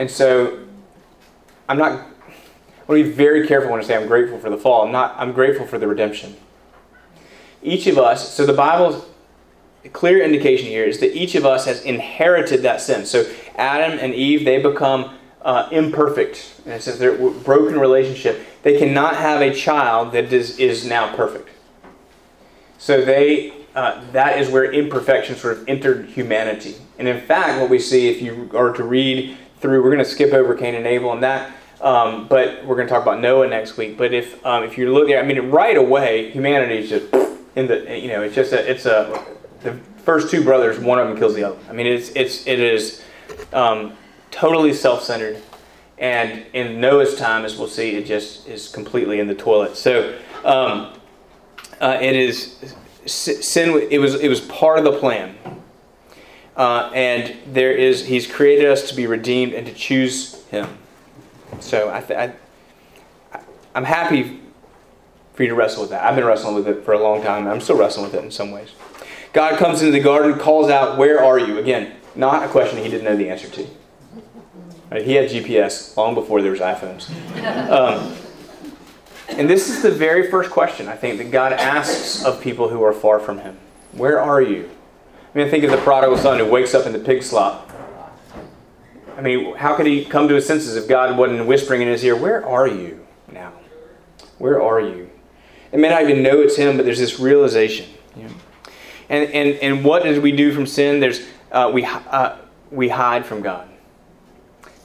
And 0.00 0.10
so, 0.10 0.58
I'm 1.68 1.76
not. 1.76 1.92
I 1.92 2.02
want 2.86 3.00
to 3.00 3.04
be 3.04 3.10
very 3.10 3.46
careful 3.46 3.70
when 3.70 3.80
I 3.80 3.84
say 3.84 3.94
I'm 3.94 4.08
grateful 4.08 4.38
for 4.38 4.48
the 4.48 4.56
fall. 4.56 4.86
I'm 4.86 4.92
not. 4.92 5.14
I'm 5.18 5.32
grateful 5.32 5.66
for 5.66 5.78
the 5.78 5.86
redemption. 5.86 6.36
Each 7.62 7.86
of 7.86 7.98
us. 7.98 8.32
So 8.32 8.46
the 8.46 8.54
Bible's 8.54 9.04
clear 9.92 10.24
indication 10.24 10.68
here 10.68 10.84
is 10.84 11.00
that 11.00 11.14
each 11.14 11.34
of 11.34 11.44
us 11.44 11.66
has 11.66 11.82
inherited 11.82 12.62
that 12.62 12.80
sin. 12.80 13.04
So 13.04 13.30
Adam 13.56 13.98
and 13.98 14.14
Eve, 14.14 14.46
they 14.46 14.62
become 14.62 15.18
uh, 15.42 15.68
imperfect. 15.70 16.62
And 16.64 16.72
it 16.72 16.80
says 16.80 16.98
they're 16.98 17.18
broken 17.18 17.78
relationship. 17.78 18.40
They 18.62 18.78
cannot 18.78 19.16
have 19.16 19.42
a 19.42 19.54
child 19.54 20.12
that 20.12 20.32
is, 20.32 20.58
is 20.58 20.86
now 20.86 21.14
perfect. 21.14 21.50
So 22.78 23.04
they 23.04 23.52
uh, 23.74 24.02
that 24.12 24.38
is 24.38 24.48
where 24.48 24.72
imperfection 24.72 25.36
sort 25.36 25.58
of 25.58 25.68
entered 25.68 26.06
humanity. 26.06 26.76
And 26.98 27.06
in 27.06 27.20
fact, 27.20 27.60
what 27.60 27.68
we 27.68 27.78
see, 27.78 28.08
if 28.08 28.20
you 28.22 28.50
are 28.54 28.72
to 28.72 28.82
read 28.82 29.36
through, 29.60 29.82
we're 29.82 29.90
going 29.90 30.04
to 30.04 30.10
skip 30.10 30.32
over 30.32 30.54
Cain 30.54 30.74
and 30.74 30.86
Abel 30.86 31.12
and 31.12 31.22
that, 31.22 31.52
um, 31.80 32.28
but 32.28 32.64
we're 32.64 32.76
going 32.76 32.88
to 32.88 32.92
talk 32.92 33.02
about 33.02 33.20
Noah 33.20 33.48
next 33.48 33.76
week. 33.76 33.96
But 33.96 34.12
if 34.12 34.44
um, 34.44 34.64
if 34.64 34.76
you 34.76 34.92
look 34.92 35.08
there, 35.08 35.22
I 35.22 35.26
mean, 35.26 35.50
right 35.50 35.76
away, 35.76 36.30
humanity 36.30 36.78
is 36.78 36.90
just 36.90 37.14
in 37.56 37.66
the 37.66 37.98
you 37.98 38.08
know 38.08 38.22
it's 38.22 38.34
just 38.34 38.52
a 38.52 38.70
it's 38.70 38.86
a 38.86 39.24
the 39.62 39.74
first 40.04 40.30
two 40.30 40.42
brothers 40.42 40.78
one 40.78 40.98
of 40.98 41.08
them 41.08 41.16
kills 41.16 41.34
the 41.34 41.44
other. 41.44 41.58
I 41.68 41.72
mean 41.72 41.86
it's 41.86 42.10
it's 42.10 42.46
it 42.46 42.60
is 42.60 43.02
um, 43.52 43.94
totally 44.30 44.72
self-centered, 44.72 45.42
and 45.98 46.44
in 46.52 46.80
Noah's 46.80 47.16
time, 47.16 47.44
as 47.44 47.56
we'll 47.56 47.68
see, 47.68 47.96
it 47.96 48.06
just 48.06 48.48
is 48.48 48.68
completely 48.68 49.20
in 49.20 49.26
the 49.26 49.34
toilet. 49.34 49.76
So 49.76 50.16
um, 50.44 50.92
uh, 51.80 51.98
it 52.00 52.14
is 52.16 52.74
sin. 53.06 53.88
It 53.90 53.98
was 53.98 54.14
it 54.14 54.28
was 54.28 54.40
part 54.42 54.78
of 54.78 54.84
the 54.84 54.98
plan. 54.98 55.36
Uh, 56.60 56.90
and 56.92 57.34
there 57.54 57.72
is 57.72 58.04
he's 58.04 58.26
created 58.26 58.66
us 58.66 58.90
to 58.90 58.94
be 58.94 59.06
redeemed 59.06 59.54
and 59.54 59.66
to 59.66 59.72
choose 59.72 60.44
him. 60.48 60.68
So 61.58 61.90
I, 61.90 62.00
th- 62.02 62.34
I 63.32 63.38
i'm 63.74 63.84
happy 63.84 64.40
for 65.32 65.42
you 65.42 65.48
to 65.48 65.54
wrestle 65.54 65.80
with 65.80 65.88
that. 65.88 66.04
I've 66.04 66.16
been 66.16 66.26
wrestling 66.26 66.54
with 66.54 66.68
it 66.68 66.84
for 66.84 66.92
a 66.92 67.02
long 67.02 67.22
time. 67.22 67.48
I'm 67.48 67.62
still 67.62 67.78
wrestling 67.78 68.04
with 68.04 68.14
it 68.14 68.22
in 68.22 68.30
some 68.30 68.50
ways. 68.50 68.72
God 69.32 69.58
comes 69.58 69.80
into 69.80 69.92
the 69.92 70.00
garden 70.00 70.38
calls 70.38 70.68
out 70.68 70.98
where 70.98 71.24
are 71.24 71.38
you? 71.38 71.56
Again 71.56 71.94
not 72.14 72.44
a 72.44 72.48
question 72.48 72.76
he 72.76 72.90
didn't 72.90 73.04
know 73.04 73.16
the 73.16 73.30
answer 73.30 73.48
to. 73.48 73.66
Right? 74.90 75.02
he 75.02 75.14
had 75.14 75.30
gps 75.30 75.96
long 75.96 76.14
before 76.14 76.42
there 76.42 76.50
was 76.50 76.60
iphones. 76.60 77.08
Um, 77.70 78.14
and 79.30 79.48
this 79.48 79.70
is 79.70 79.80
the 79.80 79.90
very 79.90 80.30
first 80.30 80.50
question 80.50 80.88
i 80.88 80.96
think 80.96 81.18
that 81.18 81.30
god 81.30 81.52
asks 81.52 82.22
of 82.24 82.42
people 82.42 82.68
who 82.68 82.82
are 82.82 82.92
far 82.92 83.18
from 83.18 83.38
him. 83.38 83.56
Where 83.92 84.20
are 84.20 84.42
you 84.42 84.68
I 85.32 85.38
mean, 85.38 85.48
think 85.48 85.64
of 85.64 85.70
the 85.70 85.76
prodigal 85.78 86.16
son 86.16 86.38
who 86.38 86.46
wakes 86.46 86.74
up 86.74 86.86
in 86.86 86.92
the 86.92 86.98
pig 86.98 87.22
slop. 87.22 87.70
I 89.16 89.22
mean, 89.22 89.54
how 89.54 89.76
could 89.76 89.86
he 89.86 90.04
come 90.04 90.28
to 90.28 90.34
his 90.34 90.46
senses 90.46 90.76
if 90.76 90.88
God 90.88 91.16
wasn't 91.16 91.46
whispering 91.46 91.82
in 91.82 91.88
his 91.88 92.04
ear, 92.04 92.16
Where 92.16 92.44
are 92.46 92.66
you 92.66 93.06
now? 93.30 93.52
Where 94.38 94.60
are 94.62 94.80
you? 94.80 95.10
It 95.72 95.78
may 95.78 95.88
not 95.88 96.02
even 96.02 96.22
know 96.22 96.40
it's 96.40 96.56
him, 96.56 96.76
but 96.76 96.84
there's 96.84 96.98
this 96.98 97.20
realization. 97.20 97.86
And, 99.10 99.28
and, 99.30 99.56
and 99.56 99.84
what 99.84 100.04
did 100.04 100.22
we 100.22 100.32
do 100.32 100.52
from 100.52 100.66
sin? 100.66 101.00
There's, 101.00 101.26
uh, 101.50 101.70
we, 101.74 101.84
uh, 101.84 102.36
we 102.70 102.88
hide 102.88 103.26
from 103.26 103.42
God. 103.42 103.68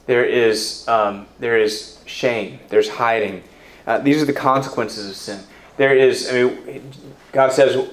There 0.07 0.25
is, 0.25 0.87
um, 0.87 1.27
there 1.39 1.57
is 1.57 1.99
shame, 2.05 2.59
there's 2.69 2.89
hiding. 2.89 3.43
Uh, 3.85 3.99
these 3.99 4.21
are 4.21 4.25
the 4.25 4.33
consequences 4.33 5.09
of 5.09 5.15
sin. 5.15 5.39
There 5.77 5.95
is, 5.95 6.29
I 6.29 6.43
mean, 6.43 6.91
God 7.31 7.51
says, 7.51 7.87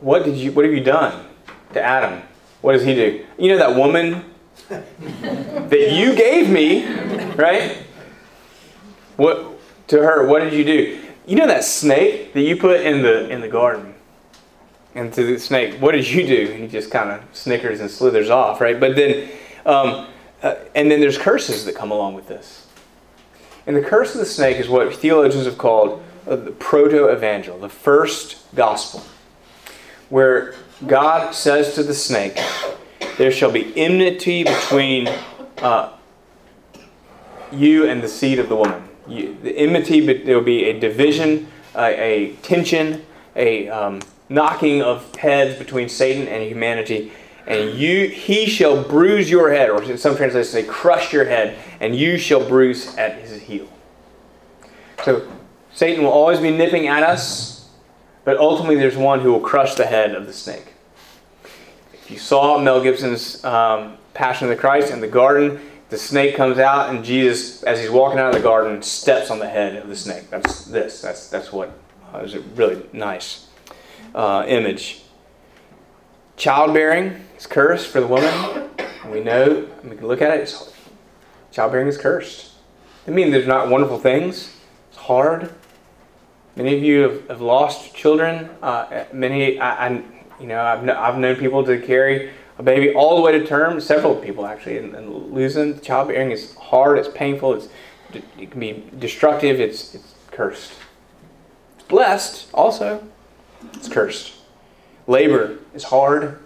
what, 0.00 0.24
did 0.24 0.36
you, 0.36 0.52
what 0.52 0.64
have 0.64 0.74
you 0.74 0.84
done? 0.84 1.26
To 1.72 1.82
Adam. 1.82 2.22
What 2.60 2.72
does 2.72 2.84
he 2.84 2.94
do? 2.94 3.24
You 3.38 3.48
know 3.48 3.58
that 3.58 3.74
woman 3.74 4.24
that 4.68 5.92
you 5.92 6.14
gave 6.14 6.50
me, 6.50 6.86
right? 7.34 7.78
What 9.16 9.58
to 9.88 9.98
her? 9.98 10.26
What 10.26 10.40
did 10.40 10.52
you 10.52 10.64
do? 10.64 11.00
You 11.26 11.36
know 11.36 11.46
that 11.46 11.64
snake 11.64 12.32
that 12.32 12.42
you 12.42 12.56
put 12.56 12.80
in 12.80 13.02
the 13.02 13.28
in 13.28 13.40
the 13.40 13.48
garden. 13.48 13.94
And 14.94 15.12
to 15.14 15.24
the 15.24 15.38
snake, 15.38 15.80
what 15.80 15.92
did 15.92 16.08
you 16.08 16.26
do? 16.26 16.50
And 16.52 16.62
he 16.62 16.66
just 16.66 16.90
kind 16.90 17.10
of 17.10 17.22
snickers 17.32 17.80
and 17.80 17.88
slithers 17.88 18.28
off, 18.28 18.60
right? 18.60 18.78
But 18.80 18.96
then, 18.96 19.30
um, 19.64 20.08
uh, 20.42 20.56
and 20.74 20.90
then 20.90 21.00
there's 21.00 21.16
curses 21.16 21.64
that 21.66 21.76
come 21.76 21.92
along 21.92 22.14
with 22.14 22.26
this. 22.26 22.66
And 23.68 23.76
the 23.76 23.82
curse 23.82 24.14
of 24.14 24.18
the 24.18 24.26
snake 24.26 24.56
is 24.56 24.68
what 24.68 24.92
theologians 24.96 25.44
have 25.44 25.58
called 25.58 26.02
uh, 26.26 26.34
the 26.34 26.50
proto-evangel, 26.50 27.58
the 27.58 27.68
first 27.68 28.52
gospel, 28.54 29.04
where 30.08 30.54
God 30.86 31.34
says 31.34 31.74
to 31.74 31.82
the 31.82 31.94
snake, 31.94 32.40
There 33.18 33.30
shall 33.30 33.52
be 33.52 33.72
enmity 33.76 34.44
between 34.44 35.08
uh, 35.58 35.92
you 37.52 37.86
and 37.86 38.02
the 38.02 38.08
seed 38.08 38.38
of 38.38 38.48
the 38.48 38.56
woman. 38.56 38.88
You, 39.06 39.36
the 39.42 39.56
enmity, 39.56 40.00
there 40.00 40.36
will 40.36 40.44
be 40.44 40.64
a 40.64 40.78
division, 40.78 41.48
a 41.76 42.36
tension, 42.42 43.04
a 43.36 43.68
um, 43.68 44.00
knocking 44.28 44.82
of 44.82 45.14
heads 45.16 45.58
between 45.58 45.88
Satan 45.88 46.28
and 46.28 46.42
humanity. 46.42 47.12
And 47.46 47.78
you, 47.78 48.08
he 48.08 48.46
shall 48.46 48.82
bruise 48.82 49.28
your 49.28 49.52
head, 49.52 49.70
or 49.70 49.96
some 49.96 50.16
translations 50.16 50.50
say, 50.50 50.62
crush 50.62 51.12
your 51.12 51.24
head, 51.24 51.58
and 51.80 51.96
you 51.96 52.16
shall 52.16 52.46
bruise 52.46 52.96
at 52.96 53.18
his 53.18 53.42
heel. 53.42 53.68
So 55.04 55.28
Satan 55.72 56.04
will 56.04 56.12
always 56.12 56.38
be 56.38 56.50
nipping 56.50 56.86
at 56.86 57.02
us 57.02 57.60
but 58.24 58.38
ultimately, 58.38 58.76
there's 58.76 58.96
one 58.96 59.20
who 59.20 59.32
will 59.32 59.40
crush 59.40 59.74
the 59.74 59.86
head 59.86 60.14
of 60.14 60.26
the 60.26 60.32
snake. 60.32 60.69
You 62.10 62.18
saw 62.18 62.58
Mel 62.58 62.82
Gibson's 62.82 63.42
um, 63.44 63.96
Passion 64.14 64.50
of 64.50 64.56
the 64.56 64.60
Christ 64.60 64.90
in 64.90 65.00
the 65.00 65.08
garden, 65.08 65.60
the 65.90 65.98
snake 65.98 66.36
comes 66.36 66.58
out, 66.58 66.94
and 66.94 67.04
Jesus, 67.04 67.62
as 67.64 67.80
he's 67.80 67.90
walking 67.90 68.18
out 68.18 68.28
of 68.28 68.34
the 68.34 68.42
garden, 68.42 68.80
steps 68.80 69.30
on 69.30 69.38
the 69.38 69.48
head 69.48 69.76
of 69.76 69.88
the 69.88 69.96
snake. 69.96 70.30
That's 70.30 70.64
this. 70.64 71.00
That's 71.00 71.28
that's 71.28 71.52
what 71.52 71.76
uh, 72.14 72.18
is 72.18 72.34
a 72.34 72.40
really 72.40 72.84
nice 72.92 73.48
uh, 74.14 74.44
image. 74.46 75.02
Childbearing 76.36 77.24
is 77.36 77.46
cursed 77.46 77.88
for 77.88 78.00
the 78.00 78.06
woman. 78.06 78.70
We 79.10 79.20
know. 79.20 79.68
We 79.82 79.96
can 79.96 80.06
look 80.06 80.22
at 80.22 80.36
it. 80.36 80.42
It's, 80.42 80.72
childbearing 81.50 81.88
is 81.88 81.98
cursed. 81.98 82.52
I 83.08 83.10
mean, 83.10 83.32
there's 83.32 83.48
not 83.48 83.68
wonderful 83.68 83.98
things. 83.98 84.56
It's 84.90 84.98
hard. 84.98 85.52
Many 86.54 86.76
of 86.76 86.82
you 86.84 87.00
have, 87.02 87.28
have 87.28 87.40
lost 87.40 87.94
children. 87.94 88.48
Uh, 88.62 89.04
many, 89.12 89.58
I, 89.58 89.88
I, 89.88 90.02
you 90.40 90.46
know, 90.46 90.60
I've, 90.60 90.88
I've 90.88 91.18
known 91.18 91.36
people 91.36 91.64
to 91.64 91.78
carry 91.78 92.30
a 92.58 92.62
baby 92.62 92.92
all 92.94 93.16
the 93.16 93.22
way 93.22 93.38
to 93.38 93.46
term. 93.46 93.80
Several 93.80 94.14
people 94.14 94.46
actually, 94.46 94.78
and, 94.78 94.94
and 94.94 95.32
losing 95.32 95.80
childbearing 95.80 96.30
is 96.30 96.54
hard. 96.56 96.98
It's 96.98 97.08
painful. 97.08 97.54
It's 97.54 97.68
it 98.38 98.50
can 98.50 98.60
be 98.60 98.84
destructive. 98.98 99.60
It's 99.60 99.94
it's 99.94 100.14
cursed. 100.30 100.72
It's 101.78 101.88
blessed 101.88 102.48
also. 102.52 103.06
It's 103.74 103.88
cursed. 103.88 104.34
Labor 105.06 105.58
is 105.74 105.84
hard. 105.84 106.38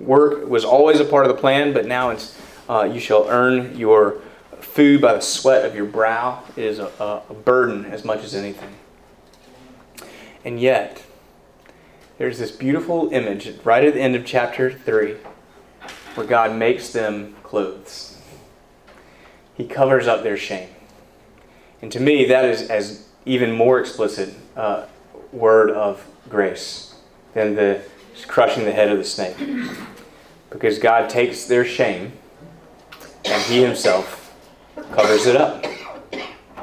Work 0.00 0.48
was 0.48 0.64
always 0.64 1.00
a 1.00 1.04
part 1.04 1.26
of 1.26 1.34
the 1.34 1.40
plan, 1.40 1.72
but 1.72 1.86
now 1.86 2.10
it's 2.10 2.38
uh, 2.68 2.88
you 2.90 3.00
shall 3.00 3.26
earn 3.28 3.76
your 3.76 4.20
food 4.60 5.00
by 5.00 5.14
the 5.14 5.20
sweat 5.20 5.64
of 5.64 5.74
your 5.74 5.84
brow. 5.84 6.42
It 6.56 6.64
is 6.64 6.78
a, 6.78 7.22
a 7.28 7.34
burden 7.34 7.84
as 7.86 8.04
much 8.04 8.24
as 8.24 8.34
anything. 8.34 8.74
And 10.44 10.60
yet, 10.60 11.03
there's 12.18 12.38
this 12.38 12.50
beautiful 12.50 13.10
image 13.12 13.52
right 13.64 13.84
at 13.84 13.94
the 13.94 14.00
end 14.00 14.14
of 14.14 14.24
chapter 14.24 14.70
3 14.72 15.16
where 16.14 16.26
God 16.26 16.54
makes 16.54 16.92
them 16.92 17.34
clothes. 17.42 18.20
He 19.54 19.66
covers 19.66 20.06
up 20.06 20.22
their 20.22 20.36
shame. 20.36 20.68
And 21.82 21.90
to 21.92 22.00
me, 22.00 22.24
that 22.26 22.44
is 22.44 22.70
as 22.70 23.08
even 23.26 23.52
more 23.52 23.80
explicit 23.80 24.34
uh, 24.56 24.86
word 25.32 25.70
of 25.70 26.06
grace 26.28 26.94
than 27.34 27.56
the 27.56 27.82
crushing 28.28 28.64
the 28.64 28.72
head 28.72 28.90
of 28.90 28.98
the 28.98 29.04
snake. 29.04 29.36
Because 30.50 30.78
God 30.78 31.10
takes 31.10 31.46
their 31.46 31.64
shame 31.64 32.12
and 33.24 33.42
He 33.42 33.62
Himself 33.62 34.34
covers 34.92 35.26
it 35.26 35.36
up, 35.36 35.66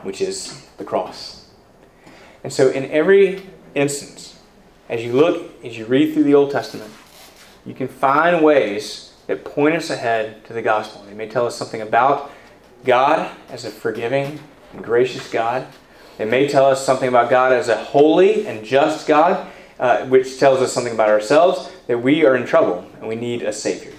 which 0.04 0.22
is 0.22 0.66
the 0.78 0.86
cross. 0.86 1.50
And 2.44 2.52
so, 2.52 2.70
in 2.70 2.90
every 2.90 3.44
instance, 3.76 4.21
as 4.92 5.06
you 5.06 5.14
look, 5.14 5.50
as 5.64 5.78
you 5.78 5.86
read 5.86 6.14
through 6.14 6.24
the 6.24 6.36
Old 6.36 6.52
Testament, 6.52 6.92
you 7.66 7.74
can 7.74 7.88
find 7.88 8.44
ways 8.44 9.14
that 9.28 9.46
point 9.46 9.74
us 9.74 9.90
ahead 9.90 10.44
to 10.46 10.54
the 10.54 10.62
gospel. 10.62 11.04
They 11.08 11.14
may 11.14 11.30
tell 11.30 11.48
us 11.48 11.56
something 11.56 11.80
about 11.80 12.30
God 12.84 13.32
as 13.50 13.64
a 13.64 13.72
forgiving 13.72 14.42
and 14.74 14.84
gracious 14.84 15.32
God. 15.32 15.66
They 16.18 16.26
may 16.26 16.46
tell 16.46 16.66
us 16.66 16.86
something 16.86 17.08
about 17.08 17.30
God 17.30 17.54
as 17.54 17.70
a 17.70 17.82
holy 17.82 18.46
and 18.46 18.66
just 18.66 19.08
God, 19.08 19.50
uh, 19.80 20.06
which 20.08 20.38
tells 20.38 20.60
us 20.60 20.74
something 20.74 20.94
about 20.94 21.08
ourselves 21.08 21.72
that 21.88 22.00
we 22.00 22.26
are 22.26 22.36
in 22.36 22.46
trouble 22.46 22.86
and 23.00 23.08
we 23.08 23.16
need 23.16 23.44
a 23.44 23.54
Savior. 23.54 23.94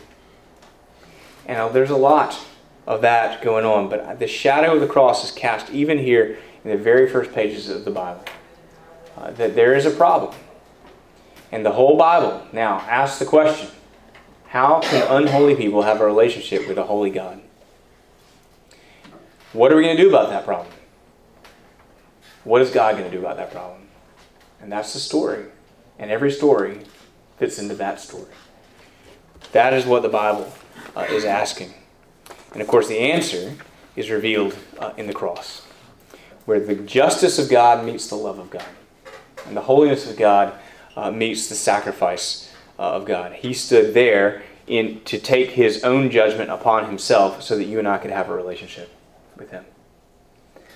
And 1.47 1.59
uh, 1.59 1.69
there's 1.71 1.91
a 1.91 1.97
lot 1.97 2.39
of 2.87 3.01
that 3.01 3.41
going 3.43 3.65
on, 3.65 3.89
but 3.89 4.19
the 4.19 4.27
shadow 4.27 4.75
of 4.75 4.81
the 4.83 4.87
cross 4.87 5.25
is 5.25 5.31
cast 5.31 5.71
even 5.71 5.97
here 5.97 6.37
in 6.65 6.71
the 6.71 6.77
very 6.77 7.09
first 7.09 7.33
pages 7.33 7.71
of 7.71 7.87
the 7.87 7.91
Bible 7.91 8.25
uh, 9.17 9.31
that 9.31 9.55
there 9.55 9.75
is 9.75 9.87
a 9.87 9.91
problem. 9.91 10.35
And 11.53 11.65
the 11.65 11.73
whole 11.73 11.99
Bible 11.99 12.47
now 12.53 12.81
asks 12.81 13.19
the 13.19 13.27
question 13.27 13.69
how 14.49 14.81
can 14.81 15.07
unholy 15.11 15.55
people 15.55 15.83
have 15.83 16.01
a 16.01 16.05
relationship 16.05 16.69
with 16.69 16.77
a 16.77 16.83
holy 16.83 17.11
God? 17.11 17.41
What 19.53 19.73
are 19.73 19.77
we 19.77 19.83
going 19.83 19.97
to 19.97 20.03
do 20.03 20.09
about 20.09 20.29
that 20.31 20.45
problem? 20.45 20.73
What 22.45 22.61
is 22.61 22.71
God 22.71 22.97
going 22.97 23.11
to 23.11 23.17
do 23.17 23.21
about 23.21 23.37
that 23.37 23.51
problem? 23.51 23.83
And 24.61 24.71
that's 24.71 24.93
the 24.93 24.99
story. 24.99 25.47
And 25.99 26.11
every 26.11 26.31
story 26.31 26.81
fits 27.39 27.59
into 27.59 27.75
that 27.77 28.01
story. 28.01 28.33
That 29.53 29.73
is 29.73 29.87
what 29.87 30.03
the 30.03 30.09
Bible 30.09 30.53
uh, 30.97 31.07
is 31.09 31.25
asking. 31.25 31.73
And 32.53 32.61
of 32.61 32.69
course, 32.69 32.89
the 32.89 32.99
answer 32.99 33.55
is 33.97 34.11
revealed 34.11 34.57
uh, 34.79 34.93
in 34.97 35.07
the 35.07 35.13
cross, 35.13 35.67
where 36.45 36.61
the 36.61 36.75
justice 36.75 37.39
of 37.39 37.49
God 37.49 37.85
meets 37.85 38.07
the 38.09 38.17
love 38.17 38.39
of 38.39 38.51
God. 38.51 38.65
And 39.47 39.57
the 39.57 39.63
holiness 39.63 40.11
of 40.11 40.17
God 40.17 40.55
uh, 40.97 41.11
meets 41.11 41.49
the 41.49 41.55
sacrifice 41.55 42.53
uh, 42.79 42.83
of 42.93 43.05
God. 43.05 43.33
He 43.33 43.53
stood 43.53 43.95
there 43.95 44.43
in, 44.67 45.01
to 45.05 45.19
take 45.19 45.51
his 45.51 45.85
own 45.85 46.11
judgment 46.11 46.51
upon 46.51 46.87
himself 46.87 47.43
so 47.43 47.57
that 47.57 47.65
you 47.65 47.79
and 47.79 47.89
I 47.89 47.99
could 47.99 48.11
have 48.11 48.29
a 48.29 48.35
relationship 48.35 48.91
with 49.37 49.51
him. 49.51 49.65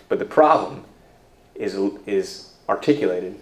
But 0.09 0.19
the 0.19 0.25
problem 0.25 0.85
is, 1.55 1.75
is 2.07 2.53
articulated 2.69 3.37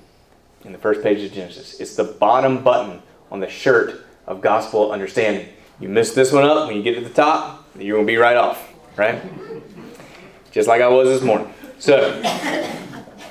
in 0.65 0.73
the 0.73 0.79
first 0.79 1.03
page 1.03 1.23
of 1.23 1.33
Genesis. 1.33 1.81
It's 1.81 1.97
the 1.97 2.05
bottom 2.05 2.63
button 2.63 3.03
on 3.31 3.41
the 3.41 3.49
shirt 3.49 4.05
of 4.27 4.41
gospel 4.41 4.93
understanding. 4.93 5.49
You 5.81 5.89
miss 5.89 6.15
this 6.15 6.33
one 6.33 6.45
up 6.45 6.69
when 6.69 6.77
you 6.77 6.83
get 6.83 6.95
to 6.95 7.01
the 7.01 7.11
top, 7.11 7.69
you're 7.79 7.97
going 7.97 8.07
to 8.07 8.13
be 8.13 8.17
right 8.17 8.37
off, 8.37 8.73
right? 8.97 9.21
Just 10.53 10.69
like 10.69 10.81
I 10.81 10.89
was 10.89 11.09
this 11.09 11.23
morning. 11.23 11.53
So, 11.79 12.13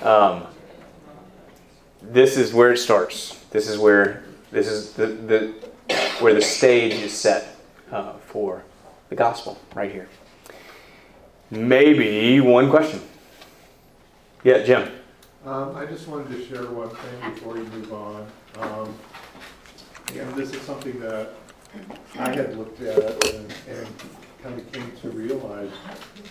um, 0.02 0.46
this 2.14 2.38
is 2.38 2.54
where 2.54 2.72
it 2.72 2.78
starts. 2.78 3.44
This 3.50 3.68
is 3.68 3.78
where 3.78 4.24
this 4.52 4.68
is 4.68 4.94
the, 4.94 5.08
the 5.08 5.54
where 6.20 6.34
the 6.34 6.42
stage 6.42 6.94
is 6.94 7.12
set 7.12 7.56
uh, 7.92 8.14
for 8.20 8.64
the 9.10 9.16
gospel 9.16 9.60
right 9.74 9.92
here. 9.92 10.08
Maybe 11.50 12.40
one 12.40 12.70
question. 12.70 13.02
Yeah, 14.44 14.64
Jim. 14.64 14.92
Um, 15.46 15.76
I 15.76 15.86
just 15.86 16.08
wanted 16.08 16.30
to 16.30 16.46
share 16.46 16.70
one 16.70 16.90
thing 16.90 17.34
before 17.34 17.58
you 17.58 17.64
move 17.66 17.92
on. 17.92 18.28
Um, 18.60 18.96
and 20.16 20.34
this 20.36 20.54
is 20.54 20.62
something 20.62 21.00
that 21.00 21.32
I 22.18 22.30
had 22.30 22.56
looked 22.56 22.80
at 22.82 23.28
and, 23.34 23.54
and 23.68 23.88
kind 24.42 24.60
of 24.60 24.72
came 24.72 24.92
to 25.02 25.10
realize 25.10 25.72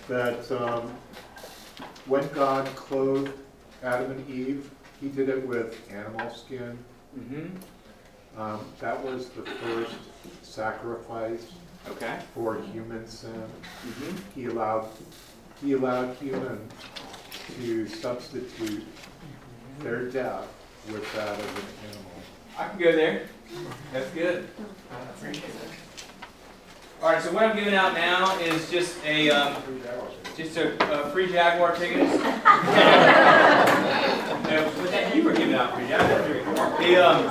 that, 0.09 0.51
um, 0.53 0.93
when 2.07 2.27
God 2.29 2.67
clothed 2.77 3.33
Adam 3.83 4.13
and 4.13 4.31
Eve, 4.31 4.71
he 5.03 5.09
did 5.09 5.29
it 5.29 5.47
with 5.47 5.77
animal 5.93 6.31
skin. 6.31 6.79
Mm-hmm. 7.19 8.41
Um, 8.41 8.65
that 8.81 9.03
was 9.05 9.29
the 9.31 9.43
first 9.43 9.97
sacrifice 10.43 11.53
Okay. 11.91 12.21
for 12.33 12.63
human 12.73 13.07
sin. 13.09 13.33
Mm-hmm. 13.33 14.17
He 14.41 14.47
allowed, 14.47 14.89
he 15.61 15.73
allowed 15.73 16.15
humans 16.15 16.73
to 17.57 17.89
substitute 17.89 18.85
their 19.81 20.09
death 20.09 20.47
with 20.93 21.13
that 21.15 21.29
of 21.29 21.59
an 21.59 21.65
animal. 21.91 22.13
I 22.57 22.69
can 22.69 22.79
go 22.79 22.93
there. 22.93 23.27
That's 23.93 24.09
good. 24.11 24.49
I 24.93 25.03
appreciate 25.11 25.53
that. 25.53 25.82
All 27.03 27.11
right, 27.11 27.21
so 27.21 27.33
what 27.33 27.43
I'm 27.43 27.57
giving 27.57 27.75
out 27.75 27.95
now 27.95 28.39
is 28.39 28.71
just 28.71 29.05
a 29.05 29.29
um, 29.29 29.61
just 30.37 30.57
a, 30.57 30.81
a 30.93 31.11
free 31.11 31.27
Jaguar 31.33 31.75
tickets. 31.75 31.99
no, 31.99 32.23
but 34.77 34.91
that 34.93 35.13
you 35.13 35.25
were 35.25 35.33
giving 35.33 35.55
out 35.55 35.75
free 35.75 35.89
Jaguar. 35.89 36.23
The 36.79 37.05
um, 37.05 37.25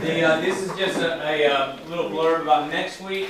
the 0.00 0.24
uh, 0.24 0.40
this 0.40 0.62
is 0.62 0.74
just 0.78 0.98
a, 1.00 1.22
a 1.22 1.52
uh, 1.52 1.76
little 1.90 2.08
blurb 2.08 2.40
about 2.40 2.70
next 2.70 3.02
week, 3.02 3.28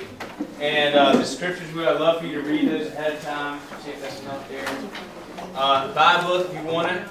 and 0.61 0.95
uh, 0.95 1.17
the 1.17 1.25
scriptures. 1.25 1.73
We 1.73 1.81
would 1.81 1.99
love 1.99 2.21
for 2.21 2.27
you 2.27 2.41
to 2.41 2.49
read 2.49 2.69
those 2.69 2.87
ahead 2.87 3.15
of 3.15 3.23
time. 3.25 3.59
See 3.85 3.91
if 3.91 4.01
that's 4.01 4.23
not 4.23 4.49
there. 4.49 4.65
Uh, 5.57 5.93
buy 5.93 6.21
a 6.21 6.23
book 6.23 6.51
if 6.51 6.55
you 6.55 6.71
want 6.71 6.93
it, 6.93 7.03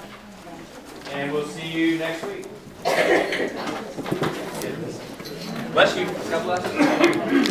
and 1.10 1.30
we'll 1.30 1.44
see 1.48 1.68
you 1.70 1.98
next 1.98 2.24
week. 2.24 2.46
Bless 5.72 5.96
you. 5.98 6.06
God 6.30 6.44
bless. 6.44 7.28